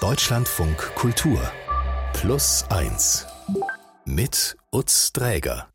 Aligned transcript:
Deutschlandfunk 0.00 0.76
Kultur 0.94 1.40
Plus 2.12 2.64
1 2.70 3.26
mit 4.04 4.56
Utz 4.70 5.12
Dräger. 5.12 5.70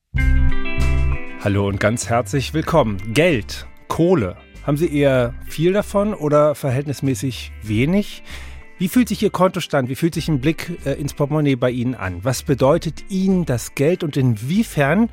Hallo 1.44 1.68
und 1.68 1.82
ganz 1.82 2.08
herzlich 2.08 2.54
willkommen. 2.54 3.14
Geld, 3.14 3.68
Kohle. 3.90 4.38
Haben 4.66 4.78
Sie 4.78 4.98
eher 4.98 5.34
viel 5.50 5.74
davon 5.74 6.14
oder 6.14 6.56
verhältnismäßig 6.56 7.52
wenig? 7.64 8.24
Wie 8.78 8.88
fühlt 8.88 9.10
sich 9.10 9.22
Ihr 9.22 9.30
Kontostand, 9.30 9.90
wie 9.90 9.96
fühlt 9.96 10.14
sich 10.14 10.30
ein 10.30 10.40
Blick 10.40 10.80
äh, 10.86 10.94
ins 10.94 11.14
Portemonnaie 11.14 11.58
bei 11.58 11.72
Ihnen 11.72 11.94
an? 11.94 12.24
Was 12.24 12.44
bedeutet 12.44 13.12
Ihnen 13.12 13.44
das 13.44 13.76
Geld 13.76 14.06
und 14.06 14.16
inwiefern 14.16 15.10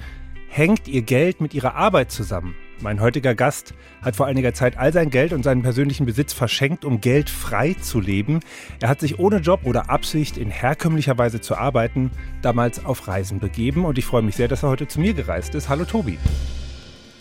hängt 0.49 0.87
Ihr 0.87 1.03
Geld 1.03 1.41
mit 1.41 1.53
Ihrer 1.53 1.75
Arbeit 1.75 2.13
zusammen? 2.13 2.55
Mein 2.83 3.01
heutiger 3.01 3.35
Gast 3.35 3.75
hat 4.01 4.17
vor 4.17 4.27
einiger 4.27 4.55
Zeit 4.55 4.79
all 4.79 4.91
sein 4.91 5.11
Geld 5.11 5.35
und 5.35 5.43
seinen 5.43 5.61
persönlichen 5.61 6.07
Besitz 6.07 6.33
verschenkt, 6.33 6.87
um 6.87 7.03
Geld 7.03 7.29
frei 7.29 7.75
zu 7.75 8.01
leben. 8.01 8.41
Er 8.81 8.89
hat 8.89 9.01
sich 9.01 9.19
ohne 9.19 9.37
Job 9.37 9.61
oder 9.65 9.91
Absicht 9.91 10.39
in 10.39 10.51
herkömmlicher 10.51 11.19
Weise 11.19 11.43
zu 11.43 11.57
arbeiten 11.57 12.11
damals 12.41 12.83
auf 12.83 13.07
Reisen 13.07 13.39
begeben 13.39 13.85
und 13.85 13.99
ich 13.99 14.07
freue 14.07 14.23
mich 14.23 14.37
sehr, 14.37 14.49
dass 14.49 14.63
er 14.63 14.71
heute 14.71 14.89
zu 14.89 14.99
mir 14.99 15.13
gereist 15.13 15.55
ist. 15.55 15.69
Hallo 15.69 15.85
Tobi. 15.85 16.19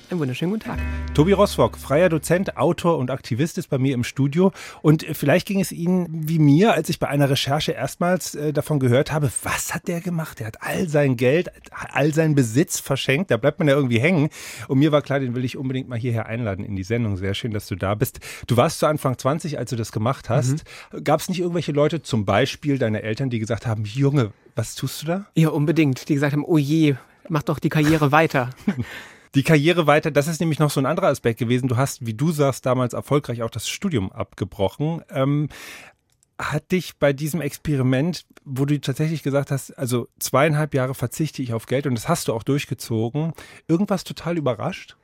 Einen 0.09 0.21
wunderschönen 0.21 0.53
guten 0.53 0.63
Tag. 0.63 0.79
Tobi 1.13 1.33
Roswock, 1.33 1.77
freier 1.77 2.09
Dozent, 2.09 2.57
Autor 2.57 2.97
und 2.97 3.11
Aktivist, 3.11 3.59
ist 3.59 3.69
bei 3.69 3.77
mir 3.77 3.93
im 3.93 4.03
Studio. 4.03 4.51
Und 4.81 5.05
vielleicht 5.13 5.47
ging 5.47 5.61
es 5.61 5.71
Ihnen 5.71 6.07
wie 6.27 6.39
mir, 6.39 6.73
als 6.73 6.89
ich 6.89 6.97
bei 6.97 7.07
einer 7.07 7.29
Recherche 7.29 7.73
erstmals 7.73 8.33
äh, 8.33 8.51
davon 8.51 8.79
gehört 8.79 9.11
habe, 9.11 9.29
was 9.43 9.71
hat 9.71 9.87
der 9.87 10.01
gemacht? 10.01 10.39
Der 10.39 10.47
hat 10.47 10.63
all 10.63 10.89
sein 10.89 11.15
Geld, 11.15 11.51
all 11.91 12.11
seinen 12.11 12.33
Besitz 12.33 12.79
verschenkt. 12.79 13.29
Da 13.29 13.37
bleibt 13.37 13.59
man 13.59 13.67
ja 13.67 13.75
irgendwie 13.75 13.99
hängen. 13.99 14.29
Und 14.67 14.79
mir 14.79 14.91
war 14.91 15.03
klar, 15.03 15.19
den 15.19 15.35
will 15.35 15.45
ich 15.45 15.57
unbedingt 15.57 15.87
mal 15.87 15.99
hierher 15.99 16.25
einladen 16.25 16.65
in 16.65 16.75
die 16.75 16.83
Sendung. 16.83 17.15
Sehr 17.15 17.35
schön, 17.35 17.51
dass 17.51 17.67
du 17.67 17.75
da 17.75 17.93
bist. 17.93 18.19
Du 18.47 18.57
warst 18.57 18.79
zu 18.79 18.87
Anfang 18.87 19.15
20, 19.15 19.59
als 19.59 19.69
du 19.69 19.75
das 19.75 19.91
gemacht 19.91 20.27
hast. 20.27 20.63
Mhm. 20.91 21.03
Gab 21.03 21.19
es 21.19 21.29
nicht 21.29 21.39
irgendwelche 21.39 21.71
Leute, 21.71 22.01
zum 22.01 22.25
Beispiel 22.25 22.79
deine 22.79 23.03
Eltern, 23.03 23.29
die 23.29 23.37
gesagt 23.37 23.67
haben, 23.67 23.85
Junge, 23.85 24.31
was 24.55 24.73
tust 24.73 25.03
du 25.03 25.05
da? 25.05 25.25
Ja, 25.35 25.49
unbedingt. 25.49 26.09
Die 26.09 26.15
gesagt 26.15 26.33
haben, 26.33 26.45
oh 26.45 26.57
je, 26.57 26.95
mach 27.27 27.43
doch 27.43 27.59
die 27.59 27.69
Karriere 27.69 28.11
weiter. 28.11 28.49
Die 29.35 29.43
Karriere 29.43 29.85
weiter, 29.85 30.11
das 30.11 30.27
ist 30.27 30.39
nämlich 30.39 30.59
noch 30.59 30.71
so 30.71 30.79
ein 30.79 30.85
anderer 30.85 31.07
Aspekt 31.07 31.39
gewesen. 31.39 31.67
Du 31.67 31.77
hast, 31.77 32.05
wie 32.05 32.13
du 32.13 32.31
sagst, 32.31 32.65
damals 32.65 32.93
erfolgreich 32.93 33.43
auch 33.43 33.49
das 33.49 33.69
Studium 33.69 34.11
abgebrochen. 34.11 35.03
Ähm, 35.09 35.49
hat 36.39 36.71
dich 36.71 36.97
bei 36.97 37.11
diesem 37.11 37.41
Experiment, 37.41 38.25
wo 38.45 38.65
du 38.65 38.79
tatsächlich 38.79 39.23
gesagt 39.23 39.51
hast, 39.51 39.77
also 39.77 40.07
zweieinhalb 40.19 40.73
Jahre 40.73 40.95
verzichte 40.95 41.41
ich 41.41 41.53
auf 41.53 41.65
Geld 41.65 41.85
und 41.85 41.95
das 41.95 42.07
hast 42.07 42.29
du 42.29 42.33
auch 42.33 42.43
durchgezogen, 42.43 43.33
irgendwas 43.67 44.05
total 44.05 44.37
überrascht? 44.37 44.95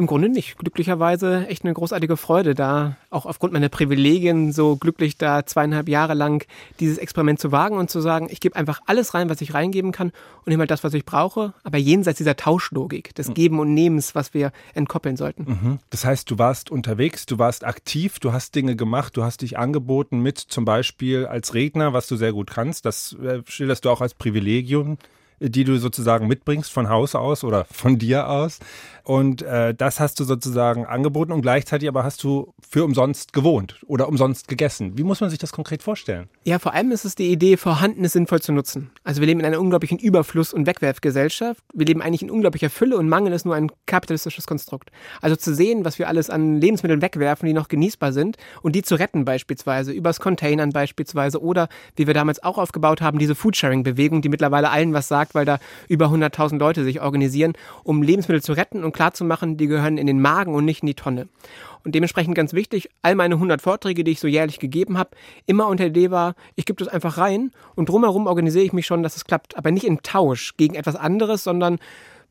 Im 0.00 0.06
Grunde 0.06 0.30
nicht. 0.30 0.56
Glücklicherweise 0.56 1.46
echt 1.48 1.62
eine 1.62 1.74
großartige 1.74 2.16
Freude, 2.16 2.54
da 2.54 2.96
auch 3.10 3.26
aufgrund 3.26 3.52
meiner 3.52 3.68
Privilegien 3.68 4.50
so 4.50 4.76
glücklich 4.76 5.18
da 5.18 5.44
zweieinhalb 5.44 5.90
Jahre 5.90 6.14
lang 6.14 6.42
dieses 6.80 6.96
Experiment 6.96 7.38
zu 7.38 7.52
wagen 7.52 7.76
und 7.76 7.90
zu 7.90 8.00
sagen, 8.00 8.28
ich 8.30 8.40
gebe 8.40 8.56
einfach 8.56 8.80
alles 8.86 9.12
rein, 9.12 9.28
was 9.28 9.42
ich 9.42 9.52
reingeben 9.52 9.92
kann 9.92 10.08
und 10.08 10.46
nehme 10.46 10.62
halt 10.62 10.70
das, 10.70 10.84
was 10.84 10.94
ich 10.94 11.04
brauche, 11.04 11.52
aber 11.64 11.76
jenseits 11.76 12.16
dieser 12.16 12.34
Tauschlogik, 12.34 13.14
des 13.14 13.28
mhm. 13.28 13.34
Geben 13.34 13.58
und 13.60 13.74
Nehmens, 13.74 14.14
was 14.14 14.32
wir 14.32 14.52
entkoppeln 14.72 15.18
sollten. 15.18 15.42
Mhm. 15.42 15.78
Das 15.90 16.06
heißt, 16.06 16.30
du 16.30 16.38
warst 16.38 16.70
unterwegs, 16.70 17.26
du 17.26 17.38
warst 17.38 17.66
aktiv, 17.66 18.20
du 18.20 18.32
hast 18.32 18.54
Dinge 18.54 18.76
gemacht, 18.76 19.18
du 19.18 19.22
hast 19.22 19.42
dich 19.42 19.58
angeboten 19.58 20.20
mit 20.20 20.38
zum 20.38 20.64
Beispiel 20.64 21.26
als 21.26 21.52
Redner, 21.52 21.92
was 21.92 22.06
du 22.06 22.16
sehr 22.16 22.32
gut 22.32 22.52
kannst. 22.52 22.86
Das 22.86 23.12
äh, 23.22 23.42
schilderst 23.46 23.84
du 23.84 23.90
auch 23.90 24.00
als 24.00 24.14
Privilegium 24.14 24.96
die 25.40 25.64
du 25.64 25.78
sozusagen 25.78 26.28
mitbringst 26.28 26.70
von 26.70 26.88
Haus 26.88 27.14
aus 27.14 27.44
oder 27.44 27.64
von 27.64 27.98
dir 27.98 28.28
aus. 28.28 28.58
Und 29.02 29.42
äh, 29.42 29.74
das 29.74 29.98
hast 29.98 30.20
du 30.20 30.24
sozusagen 30.24 30.84
angeboten 30.84 31.32
und 31.32 31.40
gleichzeitig 31.40 31.88
aber 31.88 32.04
hast 32.04 32.22
du 32.22 32.52
für 32.60 32.84
umsonst 32.84 33.32
gewohnt 33.32 33.80
oder 33.86 34.06
umsonst 34.06 34.46
gegessen. 34.46 34.96
Wie 34.98 35.02
muss 35.02 35.20
man 35.20 35.30
sich 35.30 35.38
das 35.38 35.52
konkret 35.52 35.82
vorstellen? 35.82 36.28
Ja, 36.44 36.58
vor 36.58 36.74
allem 36.74 36.92
ist 36.92 37.04
es 37.04 37.14
die 37.14 37.32
Idee, 37.32 37.56
Vorhandenes 37.56 38.12
sinnvoll 38.12 38.40
zu 38.40 38.52
nutzen. 38.52 38.90
Also 39.02 39.20
wir 39.20 39.26
leben 39.26 39.40
in 39.40 39.46
einer 39.46 39.60
unglaublichen 39.60 39.98
Überfluss- 39.98 40.52
und 40.52 40.66
Wegwerfgesellschaft. 40.66 41.62
Wir 41.72 41.86
leben 41.86 42.02
eigentlich 42.02 42.22
in 42.22 42.30
unglaublicher 42.30 42.70
Fülle 42.70 42.98
und 42.98 43.08
Mangel 43.08 43.32
ist 43.32 43.46
nur 43.46 43.54
ein 43.54 43.72
kapitalistisches 43.86 44.46
Konstrukt. 44.46 44.90
Also 45.20 45.34
zu 45.34 45.54
sehen, 45.54 45.84
was 45.84 45.98
wir 45.98 46.06
alles 46.06 46.30
an 46.30 46.60
Lebensmitteln 46.60 47.02
wegwerfen, 47.02 47.46
die 47.46 47.52
noch 47.52 47.68
genießbar 47.68 48.12
sind 48.12 48.36
und 48.62 48.76
die 48.76 48.82
zu 48.82 48.94
retten 48.94 49.24
beispielsweise, 49.24 49.92
übers 49.92 50.20
Containern 50.20 50.70
beispielsweise 50.70 51.42
oder, 51.42 51.68
wie 51.96 52.06
wir 52.06 52.14
damals 52.14 52.42
auch 52.42 52.58
aufgebaut 52.58 53.00
haben, 53.00 53.18
diese 53.18 53.34
Foodsharing-Bewegung, 53.34 54.22
die 54.22 54.28
mittlerweile 54.28 54.70
allen 54.70 54.92
was 54.92 55.08
sagt, 55.08 55.29
weil 55.34 55.44
da 55.44 55.58
über 55.88 56.06
100.000 56.06 56.58
Leute 56.58 56.84
sich 56.84 57.00
organisieren, 57.00 57.54
um 57.84 58.02
Lebensmittel 58.02 58.42
zu 58.42 58.52
retten 58.52 58.84
und 58.84 58.92
klarzumachen, 58.92 59.56
die 59.56 59.66
gehören 59.66 59.98
in 59.98 60.06
den 60.06 60.20
Magen 60.20 60.54
und 60.54 60.64
nicht 60.64 60.82
in 60.82 60.86
die 60.86 60.94
Tonne. 60.94 61.28
Und 61.84 61.94
dementsprechend 61.94 62.34
ganz 62.34 62.52
wichtig, 62.52 62.90
all 63.02 63.14
meine 63.14 63.34
100 63.36 63.62
Vorträge, 63.62 64.04
die 64.04 64.12
ich 64.12 64.20
so 64.20 64.28
jährlich 64.28 64.58
gegeben 64.58 64.98
habe, 64.98 65.10
immer 65.46 65.66
unter 65.66 65.84
der 65.84 65.90
Idee 65.90 66.10
war, 66.10 66.34
ich 66.54 66.66
gebe 66.66 66.82
das 66.82 66.92
einfach 66.92 67.16
rein 67.16 67.52
und 67.74 67.88
drumherum 67.88 68.26
organisiere 68.26 68.64
ich 68.64 68.72
mich 68.72 68.86
schon, 68.86 69.02
dass 69.02 69.16
es 69.16 69.24
klappt. 69.24 69.56
Aber 69.56 69.70
nicht 69.70 69.84
in 69.84 70.02
Tausch 70.02 70.56
gegen 70.56 70.74
etwas 70.74 70.96
anderes, 70.96 71.44
sondern 71.44 71.78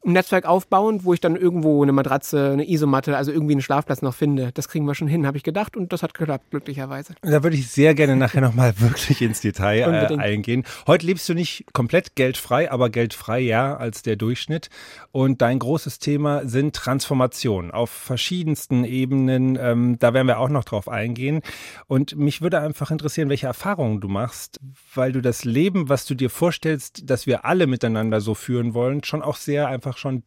ein 0.05 0.13
Netzwerk 0.13 0.45
aufbauen, 0.45 1.03
wo 1.03 1.13
ich 1.13 1.19
dann 1.19 1.35
irgendwo 1.35 1.83
eine 1.83 1.91
Matratze, 1.91 2.51
eine 2.51 2.69
Isomatte, 2.69 3.17
also 3.17 3.31
irgendwie 3.31 3.53
einen 3.53 3.61
Schlafplatz 3.61 4.01
noch 4.01 4.13
finde. 4.13 4.51
Das 4.53 4.67
kriegen 4.67 4.85
wir 4.85 4.95
schon 4.95 5.07
hin, 5.07 5.25
habe 5.25 5.37
ich 5.37 5.43
gedacht 5.43 5.75
und 5.75 5.91
das 5.91 6.03
hat 6.03 6.13
geklappt, 6.13 6.51
glücklicherweise. 6.51 7.15
Da 7.21 7.43
würde 7.43 7.57
ich 7.57 7.69
sehr 7.69 7.93
gerne 7.93 8.15
nachher 8.15 8.41
nochmal 8.41 8.73
wirklich 8.79 9.21
ins 9.21 9.41
Detail 9.41 10.09
äh, 10.09 10.17
eingehen. 10.17 10.63
Heute 10.87 11.05
lebst 11.05 11.27
du 11.27 11.33
nicht 11.33 11.65
komplett 11.73 12.15
geldfrei, 12.15 12.71
aber 12.71 12.89
geldfrei 12.89 13.39
ja 13.39 13.75
als 13.75 14.01
der 14.01 14.15
Durchschnitt. 14.15 14.69
Und 15.11 15.41
dein 15.41 15.59
großes 15.59 15.99
Thema 15.99 16.45
sind 16.47 16.75
Transformationen 16.75 17.71
auf 17.71 17.89
verschiedensten 17.89 18.83
Ebenen. 18.85 19.57
Ähm, 19.59 19.97
da 19.99 20.13
werden 20.13 20.27
wir 20.27 20.39
auch 20.39 20.49
noch 20.49 20.63
drauf 20.63 20.87
eingehen. 20.87 21.41
Und 21.87 22.15
mich 22.15 22.41
würde 22.41 22.59
einfach 22.59 22.91
interessieren, 22.91 23.29
welche 23.29 23.47
Erfahrungen 23.47 24.01
du 24.01 24.07
machst, 24.07 24.59
weil 24.93 25.11
du 25.11 25.21
das 25.21 25.43
Leben, 25.45 25.89
was 25.89 26.05
du 26.05 26.15
dir 26.15 26.29
vorstellst, 26.29 27.09
dass 27.09 27.27
wir 27.27 27.45
alle 27.45 27.67
miteinander 27.67 28.21
so 28.21 28.33
führen 28.33 28.73
wollen, 28.73 29.03
schon 29.03 29.21
auch 29.21 29.35
sehr 29.35 29.67
einfach 29.67 29.88
einfach 29.89 29.97
schon 29.97 30.23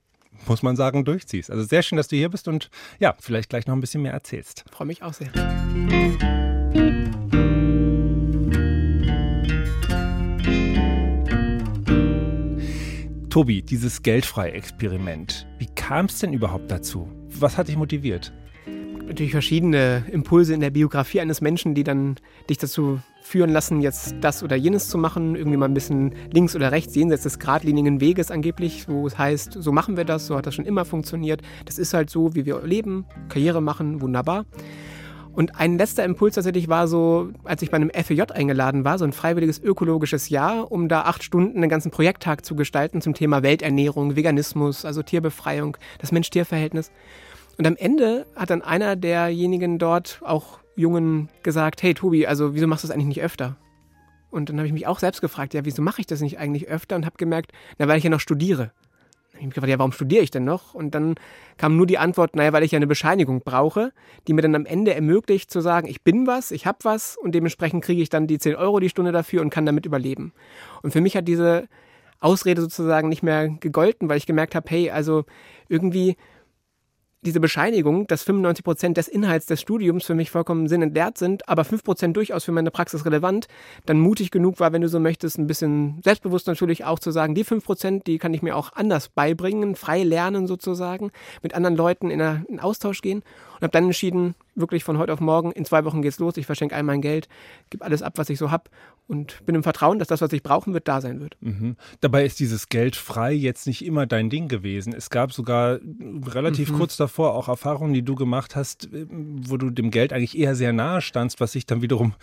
muss 0.47 0.63
man 0.63 0.77
sagen, 0.77 1.05
durchziehst. 1.05 1.51
Also 1.51 1.63
sehr 1.63 1.83
schön, 1.83 1.99
dass 1.99 2.09
du 2.09 2.17
hier 2.17 2.31
bist 2.31 2.49
und 2.49 2.71
ja, 2.99 3.15
vielleicht 3.21 3.51
gleich 3.51 3.67
noch 3.67 3.75
ein 3.75 3.81
bisschen 3.81 4.03
mehr 4.03 4.15
erzählst. 4.15 4.65
Freue 4.73 4.87
mich 4.87 5.03
auch 5.03 5.13
sehr. 5.13 5.31
Tobi, 13.29 13.63
dieses 13.63 14.03
Geldfrei-Experiment, 14.03 15.47
wie 15.59 15.67
kam 15.75 16.07
es 16.07 16.19
denn 16.19 16.33
überhaupt 16.33 16.71
dazu? 16.71 17.09
Was 17.29 17.57
hat 17.57 17.69
dich 17.69 17.77
motiviert? 17.77 18.33
Natürlich 19.07 19.33
verschiedene 19.33 20.07
Impulse 20.11 20.55
in 20.55 20.61
der 20.61 20.71
Biografie 20.71 21.21
eines 21.21 21.41
Menschen, 21.41 21.75
die 21.75 21.85
dann 21.85 22.17
dich 22.49 22.59
dazu 22.59 23.01
führen 23.23 23.51
lassen, 23.51 23.81
jetzt 23.81 24.17
das 24.21 24.43
oder 24.43 24.57
jenes 24.57 24.89
zu 24.89 24.99
machen, 24.99 25.37
irgendwie 25.37 25.57
mal 25.57 25.67
ein 25.67 25.75
bisschen 25.75 26.15
links 26.33 26.55
oder 26.55 26.73
rechts 26.73 26.95
jenseits 26.95 27.23
des 27.23 27.39
geradlinigen 27.39 28.01
Weges 28.01 28.31
angeblich, 28.31 28.89
wo 28.89 29.07
es 29.07 29.17
heißt, 29.17 29.55
so 29.59 29.73
machen 29.73 29.97
wir 29.97 30.05
das, 30.05 30.27
so 30.27 30.37
hat 30.37 30.47
das 30.47 30.55
schon 30.55 30.67
immer 30.67 30.85
funktioniert. 30.85 31.41
Das 31.65 31.79
ist 31.79 31.95
halt 31.95 32.11
so, 32.11 32.35
wie 32.35 32.45
wir 32.45 32.61
leben, 32.63 33.07
Karriere 33.29 33.63
machen, 33.63 34.01
wunderbar. 34.01 34.45
Und 35.35 35.59
ein 35.59 35.79
letzter 35.79 36.05
Impuls 36.05 36.35
tatsächlich 36.35 36.69
war 36.69 36.87
so, 36.87 37.31
als 37.45 37.63
ich 37.63 37.71
bei 37.71 37.77
einem 37.77 37.91
FEJ 37.91 38.33
eingeladen 38.35 38.85
war, 38.85 38.99
so 38.99 39.05
ein 39.05 39.13
freiwilliges 39.13 39.59
ökologisches 39.63 40.29
Jahr, 40.29 40.71
um 40.71 40.89
da 40.89 41.03
acht 41.03 41.23
Stunden 41.23 41.57
einen 41.57 41.71
ganzen 41.71 41.91
Projekttag 41.91 42.45
zu 42.45 42.55
gestalten 42.55 43.01
zum 43.01 43.15
Thema 43.15 43.43
Welternährung, 43.43 44.15
Veganismus, 44.15 44.85
also 44.85 45.03
Tierbefreiung, 45.03 45.79
das 46.01 46.13
Mensch-Tier-Verhältnis. 46.13 46.93
Und 47.57 47.67
am 47.67 47.77
Ende 47.77 48.27
hat 48.37 48.51
dann 48.51 48.61
einer 48.61 48.95
derjenigen 48.97 49.79
dort 49.79 50.21
auch 50.23 50.59
Jungen 50.77 51.29
gesagt, 51.43 51.83
hey 51.83 51.95
Tobi, 51.95 52.27
also 52.27 52.55
wieso 52.55 52.67
machst 52.67 52.85
du 52.85 52.89
das 52.89 52.95
eigentlich 52.95 53.09
nicht 53.09 53.23
öfter? 53.23 53.57
Und 54.31 54.49
dann 54.49 54.57
habe 54.57 54.67
ich 54.67 54.73
mich 54.73 54.87
auch 54.87 54.99
selbst 54.99 55.21
gefragt, 55.21 55.53
ja, 55.53 55.65
wieso 55.65 55.83
mache 55.83 56.01
ich 56.01 56.07
das 56.07 56.23
nicht 56.23 56.39
eigentlich 56.39 56.69
öfter? 56.69 56.97
Und 56.97 57.05
habe 57.05 57.17
gemerkt, 57.19 57.53
na, 57.79 57.87
weil 57.87 57.99
ich 57.99 58.05
ja 58.05 58.11
noch 58.11 58.21
studiere. 58.21 58.73
Dann 59.33 59.35
habe 59.35 59.39
ich 59.41 59.47
mich 59.47 59.55
gefragt, 59.55 59.71
ja, 59.71 59.79
warum 59.79 59.93
studiere 59.93 60.23
ich 60.23 60.31
denn 60.31 60.45
noch? 60.45 60.73
Und 60.73 60.95
dann 60.95 61.17
kam 61.59 61.77
nur 61.77 61.87
die 61.87 61.99
Antwort, 61.99 62.35
naja, 62.35 62.53
weil 62.55 62.63
ich 62.63 62.73
ja 62.73 62.79
eine 62.79 62.87
Bescheinigung 62.87 63.43
brauche, 63.45 63.93
die 64.27 64.33
mir 64.33 64.41
dann 64.41 64.55
am 64.55 64.65
Ende 64.65 64.95
ermöglicht 64.95 65.51
zu 65.51 65.61
sagen, 65.61 65.87
ich 65.87 66.03
bin 66.03 66.27
was, 66.27 66.51
ich 66.51 66.67
habe 66.67 66.79
was 66.83 67.19
und 67.19 67.35
dementsprechend 67.35 67.85
kriege 67.85 68.01
ich 68.01 68.09
dann 68.09 68.27
die 68.27 68.39
10 68.39 68.57
Euro 68.57 68.81
die 68.81 68.89
Stunde 68.89 69.13
dafür 69.13 69.43
und 69.43 69.51
kann 69.51 69.67
damit 69.67 69.85
überleben. 69.85 70.33
Und 70.83 70.93
für 70.93 71.03
mich 71.03 71.15
hat 71.15 71.29
diese 71.29 71.69
Ausrede 72.21 72.63
sozusagen 72.63 73.09
nicht 73.11 73.23
mehr 73.23 73.49
gegolten, 73.49 74.09
weil 74.09 74.17
ich 74.17 74.27
gemerkt 74.27 74.55
habe, 74.55 74.71
hey, 74.71 74.91
also 74.91 75.25
irgendwie 75.69 76.17
diese 77.23 77.41
Bescheinigung, 77.41 78.07
dass 78.09 78.25
95 78.25 78.65
Prozent 78.65 78.97
des 78.97 79.09
Inhalts 79.09 79.47
des 79.47 79.61
Studiums 79.61 80.05
für 80.05 80.15
mich 80.15 80.31
vollkommen 80.31 80.69
sinnentleert 80.69 81.19
sind, 81.19 81.49
aber 81.49 81.65
5 81.65 81.85
Prozent 81.85 82.17
durchaus 82.17 82.45
für 82.45 82.53
meine 82.53 82.71
Praxis 82.71 83.05
relevant, 83.05 83.47
dann 83.87 84.01
mutig 84.01 84.31
genug 84.31 84.59
war, 84.59 84.73
wenn 84.73 84.83
du 84.83 84.89
so 84.89 84.99
möchtest, 84.99 85.39
ein 85.39 85.47
bisschen 85.47 86.01
selbstbewusst 86.05 86.49
natürlich 86.49 86.85
auch 86.85 86.99
zu 86.99 87.13
sagen, 87.13 87.35
die 87.35 87.45
5 87.45 87.65
Prozent, 87.65 88.07
die 88.07 88.19
kann 88.19 88.35
ich 88.35 88.43
mir 88.43 88.57
auch 88.57 88.73
anders 88.73 89.09
beibringen, 89.09 89.77
frei 89.77 90.03
lernen 90.03 90.47
sozusagen, 90.47 91.13
mit 91.43 91.55
anderen 91.55 91.77
Leuten 91.77 92.11
in, 92.11 92.21
einen 92.21 92.61
Austausch 92.61 93.01
gehen. 93.01 93.23
Und 93.55 93.63
habe 93.63 93.71
dann 93.71 93.85
entschieden, 93.85 94.35
wirklich 94.55 94.85
von 94.85 94.99
heute 94.99 95.13
auf 95.13 95.21
morgen, 95.21 95.53
in 95.53 95.65
zwei 95.65 95.85
Wochen 95.85 96.03
geht's 96.03 96.19
los, 96.19 96.37
ich 96.37 96.47
verschenke 96.47 96.75
all 96.75 96.83
mein 96.83 97.01
Geld, 97.01 97.29
gebe 97.71 97.85
alles 97.85 98.03
ab, 98.03 98.15
was 98.17 98.29
ich 98.31 98.39
so 98.39 98.51
habe 98.51 98.71
und 99.07 99.45
bin 99.47 99.55
im 99.55 99.63
Vertrauen, 99.63 99.99
dass 99.99 100.09
das, 100.09 100.21
was 100.21 100.33
ich 100.33 100.43
brauchen 100.43 100.75
wird, 100.75 100.89
da 100.89 101.01
sein 101.01 101.21
wird. 101.21 101.37
Mhm. 101.41 101.77
Dabei 102.01 102.25
ist 102.25 102.41
dieses 102.41 102.69
Geld 102.69 102.97
frei 102.97 103.33
jetzt 103.33 103.67
nicht 103.67 103.85
immer 103.85 104.07
dein 104.07 104.31
Ding 104.31 104.49
gewesen. 104.49 104.93
Es 104.93 105.11
gab 105.11 105.33
sogar 105.33 105.79
relativ 106.27 106.71
mhm. 106.71 106.79
kurz 106.79 106.97
davor 106.97 107.35
auch 107.35 107.49
Erfahrungen, 107.49 107.95
die 107.95 108.03
du 108.03 108.15
gemacht 108.15 108.57
hast, 108.57 108.89
wo 108.93 109.57
du 109.57 109.71
dem 109.71 109.91
Geld 109.91 110.13
eigentlich 110.13 110.37
eher 110.37 110.55
sehr 110.55 110.73
nahe 110.73 111.01
standst, 111.01 111.41
was 111.41 111.53
sich 111.53 111.67
dann 111.67 111.83
wiederum 111.83 112.15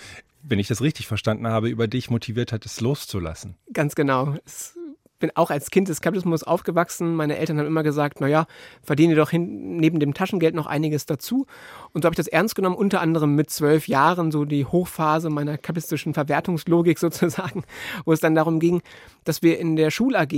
wenn 0.42 0.60
ich 0.60 0.68
das 0.70 0.82
richtig 0.82 1.08
verstanden 1.08 1.48
habe, 1.48 1.70
über 1.70 1.88
dich 1.88 2.10
motiviert 2.10 2.54
hat, 2.54 2.66
es 2.66 2.80
loszulassen. 2.80 3.56
Ganz 3.74 3.96
genau. 3.96 4.36
Es 4.46 4.79
bin 5.19 5.31
auch 5.36 5.51
als 5.51 5.69
Kind 5.69 5.89
des 5.89 6.01
Kapitalismus 6.01 6.44
aufgewachsen. 6.44 7.16
Meine 7.16 7.38
Eltern 7.38 7.60
haben 7.60 7.68
immer 7.68 7.83
gesagt, 7.83 8.21
naja, 8.21 8.48
verdiene 8.81 9.16
doch 9.16 9.30
hin, 9.30 9.77
neben 9.77 10.00
dem 10.00 10.13
Taschengeld 10.13 10.56
noch 10.56 10.66
einiges 10.66 11.06
dazu. 11.06 11.45
Und 11.94 12.01
so 12.01 12.06
habe 12.06 12.13
ich 12.13 12.18
das 12.18 12.27
ernst 12.27 12.56
genommen, 12.56 12.75
unter 12.75 13.01
anderem 13.01 13.36
mit 13.36 13.50
zwölf 13.50 13.88
Jahren, 13.88 14.31
so 14.31 14.45
die 14.45 14.66
Hochphase 14.66 15.30
meiner 15.30 15.57
kapitalistischen 15.57 16.13
Verwertungslogik 16.13 16.98
sozusagen, 17.00 17.63
wo 18.06 18.13
es 18.13 18.19
dann 18.19 18.36
darum 18.36 18.60
ging, 18.60 18.81
dass 19.24 19.44
wir 19.44 19.60
in 19.60 19.75
der 19.75 19.92
Schul-AG 19.92 20.33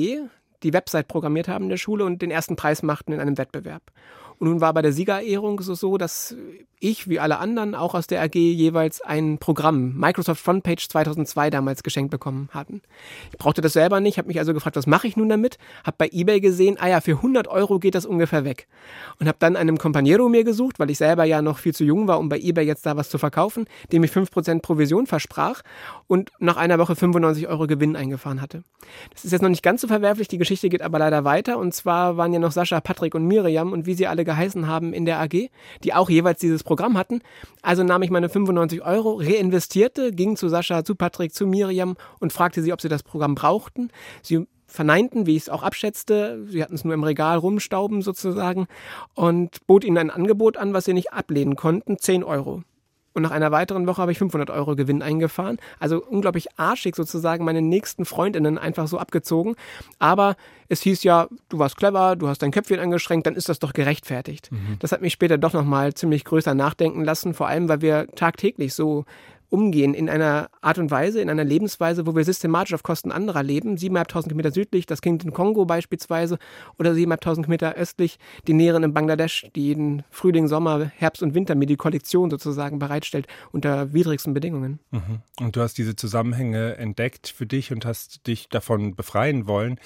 die 0.63 0.73
Website 0.73 1.07
programmiert 1.07 1.47
haben 1.47 1.63
in 1.65 1.69
der 1.69 1.77
Schule 1.77 2.05
und 2.05 2.21
den 2.21 2.31
ersten 2.31 2.55
Preis 2.55 2.83
machten 2.83 3.13
in 3.13 3.19
einem 3.19 3.37
Wettbewerb. 3.37 3.81
Und 4.41 4.47
nun 4.47 4.59
war 4.59 4.73
bei 4.73 4.81
der 4.81 4.91
Siegerehrung 4.91 5.61
so, 5.61 5.75
so, 5.75 5.99
dass 5.99 6.35
ich, 6.79 7.07
wie 7.07 7.19
alle 7.19 7.37
anderen, 7.37 7.75
auch 7.75 7.93
aus 7.93 8.07
der 8.07 8.23
AG 8.23 8.33
jeweils 8.33 8.99
ein 8.99 9.37
Programm, 9.37 9.95
Microsoft 9.95 10.41
Frontpage 10.41 10.87
2002 10.89 11.51
damals 11.51 11.83
geschenkt 11.83 12.09
bekommen 12.09 12.49
hatten. 12.51 12.81
Ich 13.31 13.37
brauchte 13.37 13.61
das 13.61 13.73
selber 13.73 13.99
nicht, 13.99 14.17
habe 14.17 14.29
mich 14.29 14.39
also 14.39 14.55
gefragt, 14.55 14.75
was 14.77 14.87
mache 14.87 15.05
ich 15.05 15.15
nun 15.15 15.29
damit? 15.29 15.59
Habe 15.85 15.97
bei 15.99 16.09
eBay 16.11 16.41
gesehen, 16.41 16.77
ah 16.79 16.87
ja, 16.87 17.01
für 17.01 17.17
100 17.17 17.47
Euro 17.49 17.77
geht 17.77 17.93
das 17.93 18.07
ungefähr 18.07 18.43
weg. 18.43 18.67
Und 19.19 19.27
habe 19.27 19.37
dann 19.39 19.55
einen 19.55 19.77
Companiero 19.77 20.27
mir 20.27 20.43
gesucht, 20.43 20.79
weil 20.79 20.89
ich 20.89 20.97
selber 20.97 21.23
ja 21.23 21.43
noch 21.43 21.59
viel 21.59 21.75
zu 21.75 21.83
jung 21.83 22.07
war, 22.07 22.17
um 22.17 22.27
bei 22.27 22.39
eBay 22.39 22.65
jetzt 22.65 22.87
da 22.87 22.97
was 22.97 23.09
zu 23.09 23.19
verkaufen, 23.19 23.65
dem 23.91 24.03
ich 24.03 24.11
5% 24.11 24.63
Provision 24.63 25.05
versprach 25.05 25.61
und 26.07 26.31
nach 26.39 26.57
einer 26.57 26.79
Woche 26.79 26.95
95 26.95 27.47
Euro 27.47 27.67
Gewinn 27.67 27.95
eingefahren 27.95 28.41
hatte. 28.41 28.63
Das 29.13 29.23
ist 29.23 29.33
jetzt 29.33 29.43
noch 29.43 29.49
nicht 29.49 29.61
ganz 29.61 29.81
so 29.81 29.87
verwerflich, 29.87 30.29
die 30.29 30.39
Geschichte 30.39 30.69
geht 30.69 30.81
aber 30.81 30.97
leider 30.97 31.25
weiter. 31.25 31.59
Und 31.59 31.75
zwar 31.75 32.17
waren 32.17 32.33
ja 32.33 32.39
noch 32.39 32.51
Sascha, 32.51 32.81
Patrick 32.81 33.13
und 33.13 33.27
Miriam 33.27 33.71
und 33.71 33.85
wie 33.85 33.93
sie 33.93 34.07
alle 34.07 34.30
geheißen 34.31 34.67
haben 34.67 34.93
in 34.93 35.05
der 35.05 35.19
AG, 35.19 35.49
die 35.83 35.93
auch 35.93 36.09
jeweils 36.09 36.39
dieses 36.39 36.63
Programm 36.63 36.97
hatten. 36.97 37.21
Also 37.61 37.83
nahm 37.83 38.01
ich 38.03 38.09
meine 38.09 38.29
95 38.29 38.81
Euro, 38.81 39.15
reinvestierte, 39.15 40.11
ging 40.11 40.37
zu 40.37 40.47
Sascha, 40.47 40.83
zu 40.85 40.95
Patrick, 40.95 41.33
zu 41.33 41.45
Miriam 41.45 41.97
und 42.19 42.31
fragte 42.31 42.61
sie, 42.61 42.71
ob 42.71 42.81
sie 42.81 42.89
das 42.89 43.03
Programm 43.03 43.35
brauchten. 43.35 43.89
Sie 44.21 44.47
verneinten, 44.67 45.25
wie 45.25 45.35
ich 45.35 45.43
es 45.43 45.49
auch 45.49 45.63
abschätzte. 45.63 46.45
Sie 46.47 46.63
hatten 46.63 46.75
es 46.75 46.85
nur 46.85 46.93
im 46.93 47.03
Regal 47.03 47.37
rumstauben 47.37 48.01
sozusagen 48.01 48.67
und 49.15 49.67
bot 49.67 49.83
ihnen 49.83 49.97
ein 49.97 50.09
Angebot 50.09 50.55
an, 50.55 50.73
was 50.73 50.85
sie 50.85 50.93
nicht 50.93 51.11
ablehnen 51.11 51.57
konnten, 51.57 51.97
10 51.97 52.23
Euro. 52.23 52.63
Und 53.13 53.23
nach 53.23 53.31
einer 53.31 53.51
weiteren 53.51 53.87
Woche 53.87 54.01
habe 54.01 54.11
ich 54.11 54.17
500 54.17 54.49
Euro 54.49 54.75
Gewinn 54.75 55.01
eingefahren. 55.01 55.57
Also 55.79 56.03
unglaublich 56.03 56.47
arschig 56.57 56.95
sozusagen 56.95 57.43
meine 57.43 57.61
nächsten 57.61 58.05
Freundinnen 58.05 58.57
einfach 58.57 58.87
so 58.87 58.97
abgezogen. 58.99 59.55
Aber 59.99 60.35
es 60.69 60.81
hieß 60.81 61.03
ja, 61.03 61.27
du 61.49 61.59
warst 61.59 61.77
clever, 61.77 62.15
du 62.15 62.27
hast 62.27 62.41
dein 62.41 62.51
Köpfchen 62.51 62.79
angeschränkt, 62.79 63.27
dann 63.27 63.35
ist 63.35 63.49
das 63.49 63.59
doch 63.59 63.73
gerechtfertigt. 63.73 64.51
Mhm. 64.51 64.77
Das 64.79 64.91
hat 64.91 65.01
mich 65.01 65.13
später 65.13 65.37
doch 65.37 65.53
nochmal 65.53 65.93
ziemlich 65.93 66.23
größer 66.23 66.53
nachdenken 66.53 67.03
lassen. 67.03 67.33
Vor 67.33 67.47
allem, 67.47 67.67
weil 67.67 67.81
wir 67.81 68.07
tagtäglich 68.15 68.73
so 68.73 69.05
umgehen 69.51 69.93
in 69.93 70.09
einer 70.09 70.49
Art 70.61 70.79
und 70.79 70.89
Weise, 70.91 71.21
in 71.21 71.29
einer 71.29 71.43
Lebensweise, 71.43 72.07
wo 72.07 72.15
wir 72.15 72.23
systematisch 72.23 72.73
auf 72.73 72.83
Kosten 72.83 73.11
anderer 73.11 73.43
leben. 73.43 73.75
7.500 73.75 74.23
Kilometer 74.23 74.51
südlich, 74.51 74.85
das 74.85 75.01
Kingdom 75.01 75.33
Kongo 75.33 75.65
beispielsweise, 75.65 76.39
oder 76.79 76.91
7.500 76.91 77.35
Kilometer 77.35 77.73
östlich, 77.75 78.17
die 78.47 78.53
Näheren 78.53 78.83
in 78.83 78.93
Bangladesch, 78.93 79.47
die 79.55 79.67
jeden 79.67 80.03
Frühling, 80.09 80.47
Sommer, 80.47 80.91
Herbst 80.95 81.21
und 81.21 81.35
Winter 81.35 81.55
mir 81.55 81.65
die 81.65 81.75
Kollektion 81.75 82.29
sozusagen 82.29 82.79
bereitstellt, 82.79 83.27
unter 83.51 83.93
widrigsten 83.93 84.33
Bedingungen. 84.33 84.79
Mhm. 84.91 85.19
Und 85.39 85.55
du 85.55 85.61
hast 85.61 85.77
diese 85.77 85.97
Zusammenhänge 85.97 86.77
entdeckt 86.77 87.27
für 87.27 87.45
dich 87.45 87.73
und 87.73 87.85
hast 87.85 88.27
dich 88.27 88.47
davon 88.47 88.95
befreien 88.95 89.47
wollen. 89.47 89.79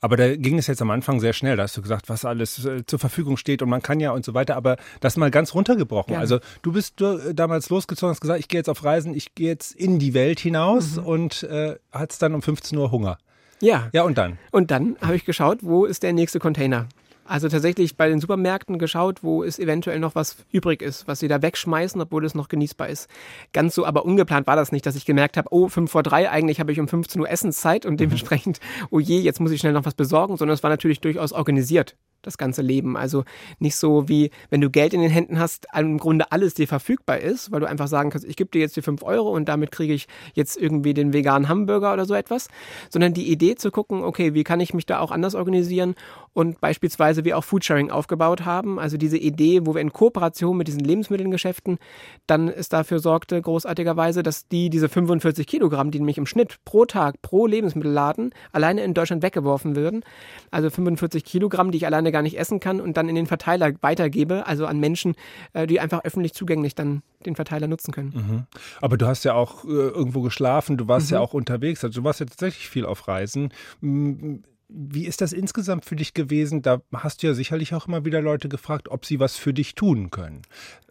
Aber 0.00 0.16
da 0.16 0.34
ging 0.34 0.58
es 0.58 0.66
jetzt 0.66 0.82
am 0.82 0.90
Anfang 0.90 1.20
sehr 1.20 1.32
schnell. 1.32 1.56
Da 1.56 1.62
hast 1.62 1.76
du 1.76 1.82
gesagt, 1.82 2.08
was 2.08 2.24
alles 2.24 2.64
äh, 2.64 2.84
zur 2.84 2.98
Verfügung 2.98 3.36
steht 3.36 3.62
und 3.62 3.68
man 3.68 3.82
kann 3.82 4.00
ja 4.00 4.10
und 4.10 4.24
so 4.24 4.34
weiter. 4.34 4.56
Aber 4.56 4.76
das 4.98 5.16
mal 5.16 5.30
ganz 5.30 5.54
runtergebrochen. 5.54 6.14
Ja. 6.14 6.18
Also 6.18 6.40
du 6.62 6.72
bist 6.72 7.00
äh, 7.00 7.32
damals 7.32 7.70
losgezogen, 7.70 8.10
hast 8.10 8.20
gesagt, 8.20 8.40
ich 8.40 8.48
gehe 8.48 8.58
jetzt 8.58 8.68
auf 8.68 8.82
Reisen, 8.82 9.11
ich 9.14 9.34
gehe 9.34 9.48
jetzt 9.48 9.74
in 9.74 9.98
die 9.98 10.14
Welt 10.14 10.40
hinaus 10.40 10.96
mhm. 10.96 11.04
und 11.04 11.42
äh, 11.44 11.76
hat 11.92 12.20
dann 12.22 12.34
um 12.34 12.42
15 12.42 12.76
Uhr 12.78 12.90
Hunger. 12.90 13.18
Ja. 13.60 13.88
Ja, 13.92 14.02
und 14.02 14.18
dann? 14.18 14.38
Und 14.50 14.70
dann 14.70 14.96
habe 15.00 15.14
ich 15.14 15.24
geschaut, 15.24 15.58
wo 15.62 15.84
ist 15.84 16.02
der 16.02 16.12
nächste 16.12 16.38
Container? 16.38 16.88
Also 17.24 17.48
tatsächlich 17.48 17.96
bei 17.96 18.08
den 18.08 18.20
Supermärkten 18.20 18.78
geschaut, 18.78 19.22
wo 19.22 19.44
es 19.44 19.60
eventuell 19.60 20.00
noch 20.00 20.16
was 20.16 20.36
übrig 20.50 20.82
ist, 20.82 21.06
was 21.06 21.20
sie 21.20 21.28
da 21.28 21.40
wegschmeißen, 21.40 22.00
obwohl 22.00 22.24
es 22.24 22.34
noch 22.34 22.48
genießbar 22.48 22.88
ist. 22.88 23.08
Ganz 23.52 23.76
so, 23.76 23.86
aber 23.86 24.04
ungeplant 24.04 24.48
war 24.48 24.56
das 24.56 24.72
nicht, 24.72 24.84
dass 24.84 24.96
ich 24.96 25.06
gemerkt 25.06 25.36
habe, 25.36 25.48
oh, 25.52 25.68
5 25.68 25.90
vor 25.90 26.02
3, 26.02 26.30
eigentlich 26.30 26.58
habe 26.58 26.72
ich 26.72 26.80
um 26.80 26.88
15 26.88 27.20
Uhr 27.20 27.30
Essenszeit 27.30 27.86
und 27.86 27.94
mhm. 27.94 27.98
dementsprechend, 27.98 28.58
oh 28.90 28.98
je, 28.98 29.20
jetzt 29.20 29.40
muss 29.40 29.52
ich 29.52 29.60
schnell 29.60 29.72
noch 29.72 29.84
was 29.84 29.94
besorgen, 29.94 30.36
sondern 30.36 30.54
es 30.54 30.62
war 30.64 30.70
natürlich 30.70 31.00
durchaus 31.00 31.32
organisiert 31.32 31.96
das 32.22 32.38
ganze 32.38 32.62
Leben. 32.62 32.96
Also 32.96 33.24
nicht 33.58 33.76
so 33.76 34.08
wie, 34.08 34.30
wenn 34.50 34.60
du 34.60 34.70
Geld 34.70 34.94
in 34.94 35.00
den 35.00 35.10
Händen 35.10 35.38
hast, 35.38 35.66
im 35.76 35.98
Grunde 35.98 36.32
alles 36.32 36.54
dir 36.54 36.68
verfügbar 36.68 37.18
ist, 37.18 37.50
weil 37.50 37.60
du 37.60 37.68
einfach 37.68 37.88
sagen 37.88 38.10
kannst, 38.10 38.26
ich 38.26 38.36
gebe 38.36 38.50
dir 38.50 38.60
jetzt 38.60 38.76
die 38.76 38.82
5 38.82 39.02
Euro 39.02 39.30
und 39.30 39.48
damit 39.48 39.72
kriege 39.72 39.92
ich 39.92 40.06
jetzt 40.34 40.56
irgendwie 40.56 40.94
den 40.94 41.12
veganen 41.12 41.48
Hamburger 41.48 41.92
oder 41.92 42.04
so 42.04 42.14
etwas, 42.14 42.48
sondern 42.90 43.14
die 43.14 43.30
Idee 43.30 43.56
zu 43.56 43.70
gucken, 43.70 44.02
okay, 44.02 44.34
wie 44.34 44.44
kann 44.44 44.60
ich 44.60 44.74
mich 44.74 44.86
da 44.86 45.00
auch 45.00 45.10
anders 45.10 45.34
organisieren 45.34 45.94
und 46.32 46.60
beispielsweise 46.60 47.24
wir 47.24 47.36
auch 47.36 47.44
Foodsharing 47.44 47.90
aufgebaut 47.90 48.44
haben, 48.44 48.78
also 48.78 48.96
diese 48.96 49.18
Idee, 49.18 49.66
wo 49.66 49.74
wir 49.74 49.80
in 49.80 49.92
Kooperation 49.92 50.56
mit 50.56 50.68
diesen 50.68 50.80
Lebensmittelgeschäften 50.80 51.78
dann 52.26 52.48
es 52.48 52.68
dafür 52.68 53.00
sorgte, 53.00 53.40
großartigerweise, 53.40 54.22
dass 54.22 54.48
die 54.48 54.70
diese 54.70 54.88
45 54.88 55.46
Kilogramm, 55.46 55.90
die 55.90 55.98
nämlich 55.98 56.18
im 56.18 56.26
Schnitt 56.26 56.56
pro 56.64 56.84
Tag 56.84 57.20
pro 57.22 57.46
Lebensmittelladen 57.46 58.30
alleine 58.52 58.82
in 58.82 58.94
Deutschland 58.94 59.22
weggeworfen 59.22 59.76
würden, 59.76 60.04
also 60.50 60.70
45 60.70 61.24
Kilogramm, 61.24 61.70
die 61.70 61.78
ich 61.78 61.86
alleine 61.86 62.11
gar 62.12 62.22
nicht 62.22 62.38
essen 62.38 62.60
kann 62.60 62.80
und 62.80 62.96
dann 62.96 63.08
in 63.08 63.14
den 63.14 63.26
Verteiler 63.26 63.72
weitergebe, 63.80 64.46
also 64.46 64.66
an 64.66 64.78
Menschen, 64.78 65.14
äh, 65.52 65.66
die 65.66 65.80
einfach 65.80 66.04
öffentlich 66.04 66.34
zugänglich 66.34 66.74
dann 66.74 67.02
den 67.26 67.34
Verteiler 67.34 67.66
nutzen 67.66 67.92
können. 67.92 68.12
Mhm. 68.14 68.46
Aber 68.80 68.96
du 68.96 69.06
hast 69.06 69.24
ja 69.24 69.34
auch 69.34 69.64
äh, 69.64 69.68
irgendwo 69.68 70.22
geschlafen, 70.22 70.76
du 70.76 70.88
warst 70.88 71.10
mhm. 71.10 71.14
ja 71.14 71.20
auch 71.20 71.34
unterwegs, 71.34 71.82
also 71.84 72.00
du 72.00 72.04
warst 72.04 72.20
ja 72.20 72.26
tatsächlich 72.26 72.68
viel 72.68 72.86
auf 72.86 73.08
Reisen. 73.08 73.52
Wie 73.80 75.06
ist 75.06 75.20
das 75.20 75.32
insgesamt 75.32 75.84
für 75.84 75.96
dich 75.96 76.14
gewesen? 76.14 76.62
Da 76.62 76.80
hast 76.94 77.22
du 77.22 77.26
ja 77.26 77.34
sicherlich 77.34 77.74
auch 77.74 77.88
immer 77.88 78.04
wieder 78.04 78.22
Leute 78.22 78.48
gefragt, 78.48 78.88
ob 78.88 79.04
sie 79.04 79.20
was 79.20 79.36
für 79.36 79.52
dich 79.52 79.74
tun 79.74 80.10
können. 80.10 80.42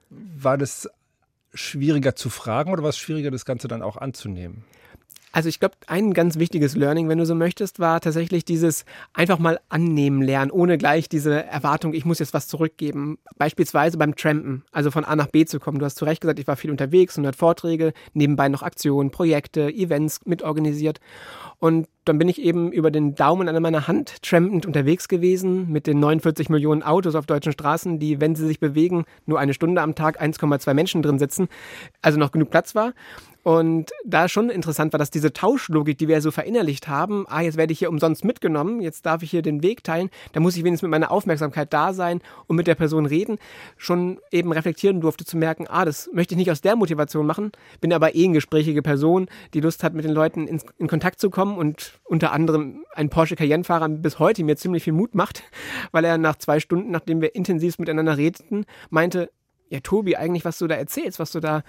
War 0.09 0.57
das 0.57 0.89
schwieriger 1.53 2.15
zu 2.15 2.29
fragen 2.29 2.71
oder 2.71 2.83
war 2.83 2.89
es 2.89 2.97
schwieriger, 2.97 3.31
das 3.31 3.45
Ganze 3.45 3.67
dann 3.67 3.81
auch 3.81 3.97
anzunehmen? 3.97 4.63
Also 5.31 5.49
ich 5.49 5.59
glaube, 5.59 5.75
ein 5.87 6.13
ganz 6.13 6.37
wichtiges 6.37 6.75
Learning, 6.75 7.07
wenn 7.07 7.17
du 7.17 7.25
so 7.25 7.35
möchtest, 7.35 7.79
war 7.79 8.01
tatsächlich 8.01 8.43
dieses 8.43 8.85
einfach 9.13 9.39
mal 9.39 9.59
annehmen 9.69 10.21
lernen, 10.21 10.51
ohne 10.51 10.77
gleich 10.77 11.07
diese 11.07 11.45
Erwartung, 11.45 11.93
ich 11.93 12.05
muss 12.05 12.19
jetzt 12.19 12.33
was 12.33 12.47
zurückgeben. 12.47 13.17
Beispielsweise 13.37 13.97
beim 13.97 14.15
Trampen, 14.15 14.63
also 14.71 14.91
von 14.91 15.05
A 15.05 15.15
nach 15.15 15.27
B 15.27 15.45
zu 15.45 15.59
kommen. 15.59 15.79
Du 15.79 15.85
hast 15.85 15.95
zu 15.95 16.05
Recht 16.05 16.21
gesagt, 16.21 16.39
ich 16.39 16.47
war 16.47 16.57
viel 16.57 16.71
unterwegs, 16.71 17.17
100 17.17 17.35
Vorträge, 17.35 17.93
nebenbei 18.13 18.49
noch 18.49 18.63
Aktionen, 18.63 19.11
Projekte, 19.11 19.69
Events 19.69 20.19
mitorganisiert. 20.25 20.99
Und 21.59 21.87
dann 22.05 22.17
bin 22.17 22.29
ich 22.29 22.41
eben 22.41 22.71
über 22.71 22.89
den 22.89 23.15
Daumen 23.15 23.47
an 23.47 23.61
meiner 23.61 23.87
Hand 23.87 24.21
trampend 24.23 24.65
unterwegs 24.65 25.07
gewesen 25.07 25.71
mit 25.71 25.85
den 25.87 25.99
49 25.99 26.49
Millionen 26.49 26.83
Autos 26.83 27.15
auf 27.15 27.25
deutschen 27.25 27.51
Straßen, 27.51 27.99
die, 27.99 28.19
wenn 28.19 28.35
sie 28.35 28.47
sich 28.47 28.59
bewegen, 28.59 29.05
nur 29.25 29.39
eine 29.39 29.53
Stunde 29.53 29.81
am 29.81 29.93
Tag 29.93 30.21
1,2 30.21 30.73
Menschen 30.73 31.01
drin 31.03 31.19
sitzen, 31.19 31.47
also 32.01 32.17
noch 32.17 32.31
genug 32.31 32.49
Platz 32.49 32.73
war. 32.73 32.93
Und 33.43 33.91
da 34.05 34.27
schon 34.27 34.51
interessant 34.51 34.93
war, 34.93 34.99
dass 34.99 35.09
diese 35.09 35.33
Tauschlogik, 35.33 35.97
die 35.97 36.07
wir 36.07 36.21
so 36.21 36.29
verinnerlicht 36.29 36.87
haben, 36.87 37.25
ah, 37.27 37.41
jetzt 37.41 37.57
werde 37.57 37.73
ich 37.73 37.79
hier 37.79 37.89
umsonst 37.89 38.23
mitgenommen, 38.23 38.81
jetzt 38.81 39.05
darf 39.05 39.23
ich 39.23 39.31
hier 39.31 39.41
den 39.41 39.63
Weg 39.63 39.83
teilen, 39.83 40.11
da 40.33 40.39
muss 40.39 40.55
ich 40.55 40.63
wenigstens 40.63 40.83
mit 40.83 40.91
meiner 40.91 41.11
Aufmerksamkeit 41.11 41.73
da 41.73 41.93
sein 41.93 42.21
und 42.45 42.55
mit 42.55 42.67
der 42.67 42.75
Person 42.75 43.07
reden, 43.07 43.39
schon 43.77 44.19
eben 44.31 44.51
reflektieren 44.51 45.01
durfte 45.01 45.25
zu 45.25 45.37
merken, 45.37 45.65
ah, 45.67 45.85
das 45.85 46.09
möchte 46.13 46.35
ich 46.35 46.37
nicht 46.37 46.51
aus 46.51 46.61
der 46.61 46.75
Motivation 46.75 47.25
machen, 47.25 47.51
bin 47.79 47.93
aber 47.93 48.15
eh 48.15 48.25
eine 48.25 48.33
gesprächige 48.33 48.83
Person, 48.83 49.27
die 49.55 49.61
Lust 49.61 49.83
hat, 49.83 49.95
mit 49.95 50.05
den 50.05 50.11
Leuten 50.11 50.47
in, 50.47 50.61
in 50.77 50.87
Kontakt 50.87 51.19
zu 51.19 51.31
kommen 51.31 51.57
und 51.57 51.90
unter 52.03 52.31
anderem 52.31 52.85
ein 52.93 53.09
Porsche 53.09 53.35
Cayenne-Fahrer 53.35 53.89
bis 53.89 54.19
heute 54.19 54.43
mir 54.43 54.57
ziemlich 54.57 54.83
viel 54.83 54.93
Mut 54.93 55.15
macht, 55.15 55.43
weil 55.91 56.05
er 56.05 56.17
nach 56.17 56.37
zwei 56.37 56.59
Stunden, 56.59 56.91
nachdem 56.91 57.21
wir 57.21 57.35
intensiv 57.35 57.79
miteinander 57.79 58.17
redeten, 58.17 58.65
meinte, 58.89 59.31
ja, 59.69 59.79
Tobi, 59.79 60.17
eigentlich, 60.17 60.45
was 60.45 60.57
du 60.57 60.67
da 60.67 60.75
erzählst, 60.75 61.19
was 61.19 61.31
du 61.31 61.39
da 61.39 61.63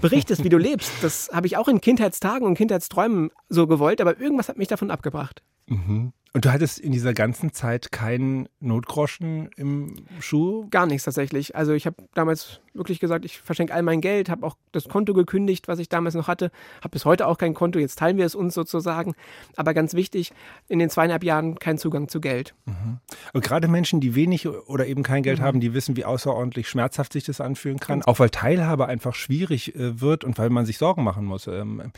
berichtest, 0.00 0.44
wie 0.44 0.50
du 0.50 0.58
lebst, 0.58 0.92
das 1.02 1.30
habe 1.32 1.46
ich 1.46 1.56
auch 1.56 1.68
in 1.68 1.80
Kindheitstagen 1.80 2.46
und 2.46 2.54
Kindheitsträumen 2.54 3.30
so 3.48 3.66
gewollt, 3.66 4.00
aber 4.00 4.20
irgendwas 4.20 4.48
hat 4.48 4.58
mich 4.58 4.68
davon 4.68 4.90
abgebracht. 4.90 5.42
Mhm. 5.66 6.12
Und 6.34 6.44
du 6.44 6.52
hattest 6.52 6.78
in 6.78 6.92
dieser 6.92 7.14
ganzen 7.14 7.52
Zeit 7.52 7.90
keinen 7.90 8.48
Notgroschen 8.60 9.48
im 9.56 9.94
Schuh? 10.20 10.68
Gar 10.70 10.86
nichts 10.86 11.04
tatsächlich. 11.04 11.56
Also 11.56 11.72
ich 11.72 11.86
habe 11.86 11.96
damals 12.14 12.60
wirklich 12.74 13.00
gesagt, 13.00 13.24
ich 13.24 13.38
verschenke 13.38 13.74
all 13.74 13.82
mein 13.82 14.00
Geld, 14.00 14.28
habe 14.28 14.46
auch 14.46 14.56
das 14.72 14.88
Konto 14.88 15.14
gekündigt, 15.14 15.68
was 15.68 15.78
ich 15.78 15.88
damals 15.88 16.14
noch 16.14 16.28
hatte, 16.28 16.50
habe 16.78 16.90
bis 16.90 17.04
heute 17.04 17.26
auch 17.26 17.38
kein 17.38 17.54
Konto, 17.54 17.78
jetzt 17.78 17.98
teilen 17.98 18.18
wir 18.18 18.26
es 18.26 18.34
uns 18.34 18.54
sozusagen. 18.54 19.14
Aber 19.56 19.74
ganz 19.74 19.94
wichtig, 19.94 20.32
in 20.68 20.78
den 20.78 20.90
zweieinhalb 20.90 21.24
Jahren 21.24 21.58
kein 21.58 21.78
Zugang 21.78 22.08
zu 22.08 22.20
Geld. 22.20 22.54
Mhm. 22.66 22.98
Und 23.32 23.42
gerade 23.42 23.66
Menschen, 23.66 24.00
die 24.00 24.14
wenig 24.14 24.46
oder 24.46 24.86
eben 24.86 25.02
kein 25.02 25.22
Geld 25.22 25.40
mhm. 25.40 25.42
haben, 25.42 25.60
die 25.60 25.74
wissen, 25.74 25.96
wie 25.96 26.04
außerordentlich 26.04 26.68
schmerzhaft 26.68 27.12
sich 27.12 27.24
das 27.24 27.40
anfühlen 27.40 27.80
kann. 27.80 28.02
Auch 28.02 28.18
weil 28.18 28.30
Teilhabe 28.30 28.86
einfach 28.86 29.14
schwierig 29.14 29.74
äh, 29.74 30.00
wird 30.00 30.24
und 30.24 30.38
weil 30.38 30.50
man 30.50 30.66
sich 30.66 30.78
Sorgen 30.78 31.02
machen 31.02 31.24
muss. 31.24 31.46
Ähm, 31.46 31.90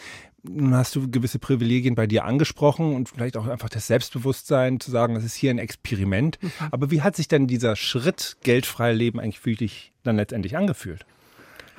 nun 0.43 0.75
hast 0.75 0.97
du 0.97 1.11
gewisse 1.11 1.39
Privilegien 1.39 1.95
bei 1.95 2.07
dir 2.07 2.25
angesprochen 2.25 2.95
und 2.95 3.11
vielleicht 3.11 3.37
auch 3.37 3.47
einfach 3.47 3.69
das 3.69 3.87
Selbstbewusstsein 3.87 4.20
zu 4.81 4.91
sagen, 4.91 5.15
das 5.15 5.25
ist 5.25 5.35
hier 5.35 5.51
ein 5.51 5.59
Experiment. 5.59 6.39
Mhm. 6.43 6.53
Aber 6.71 6.91
wie 6.91 7.03
hat 7.03 7.17
sich 7.17 7.29
denn 7.29 7.47
dieser 7.47 7.77
Schritt 7.77 8.37
geldfrei 8.43 8.93
leben 8.93 9.21
eigentlich 9.21 9.41
für 9.41 9.55
dich 9.55 9.93
dann 10.03 10.17
letztendlich 10.17 10.57
angefühlt? 10.57 11.05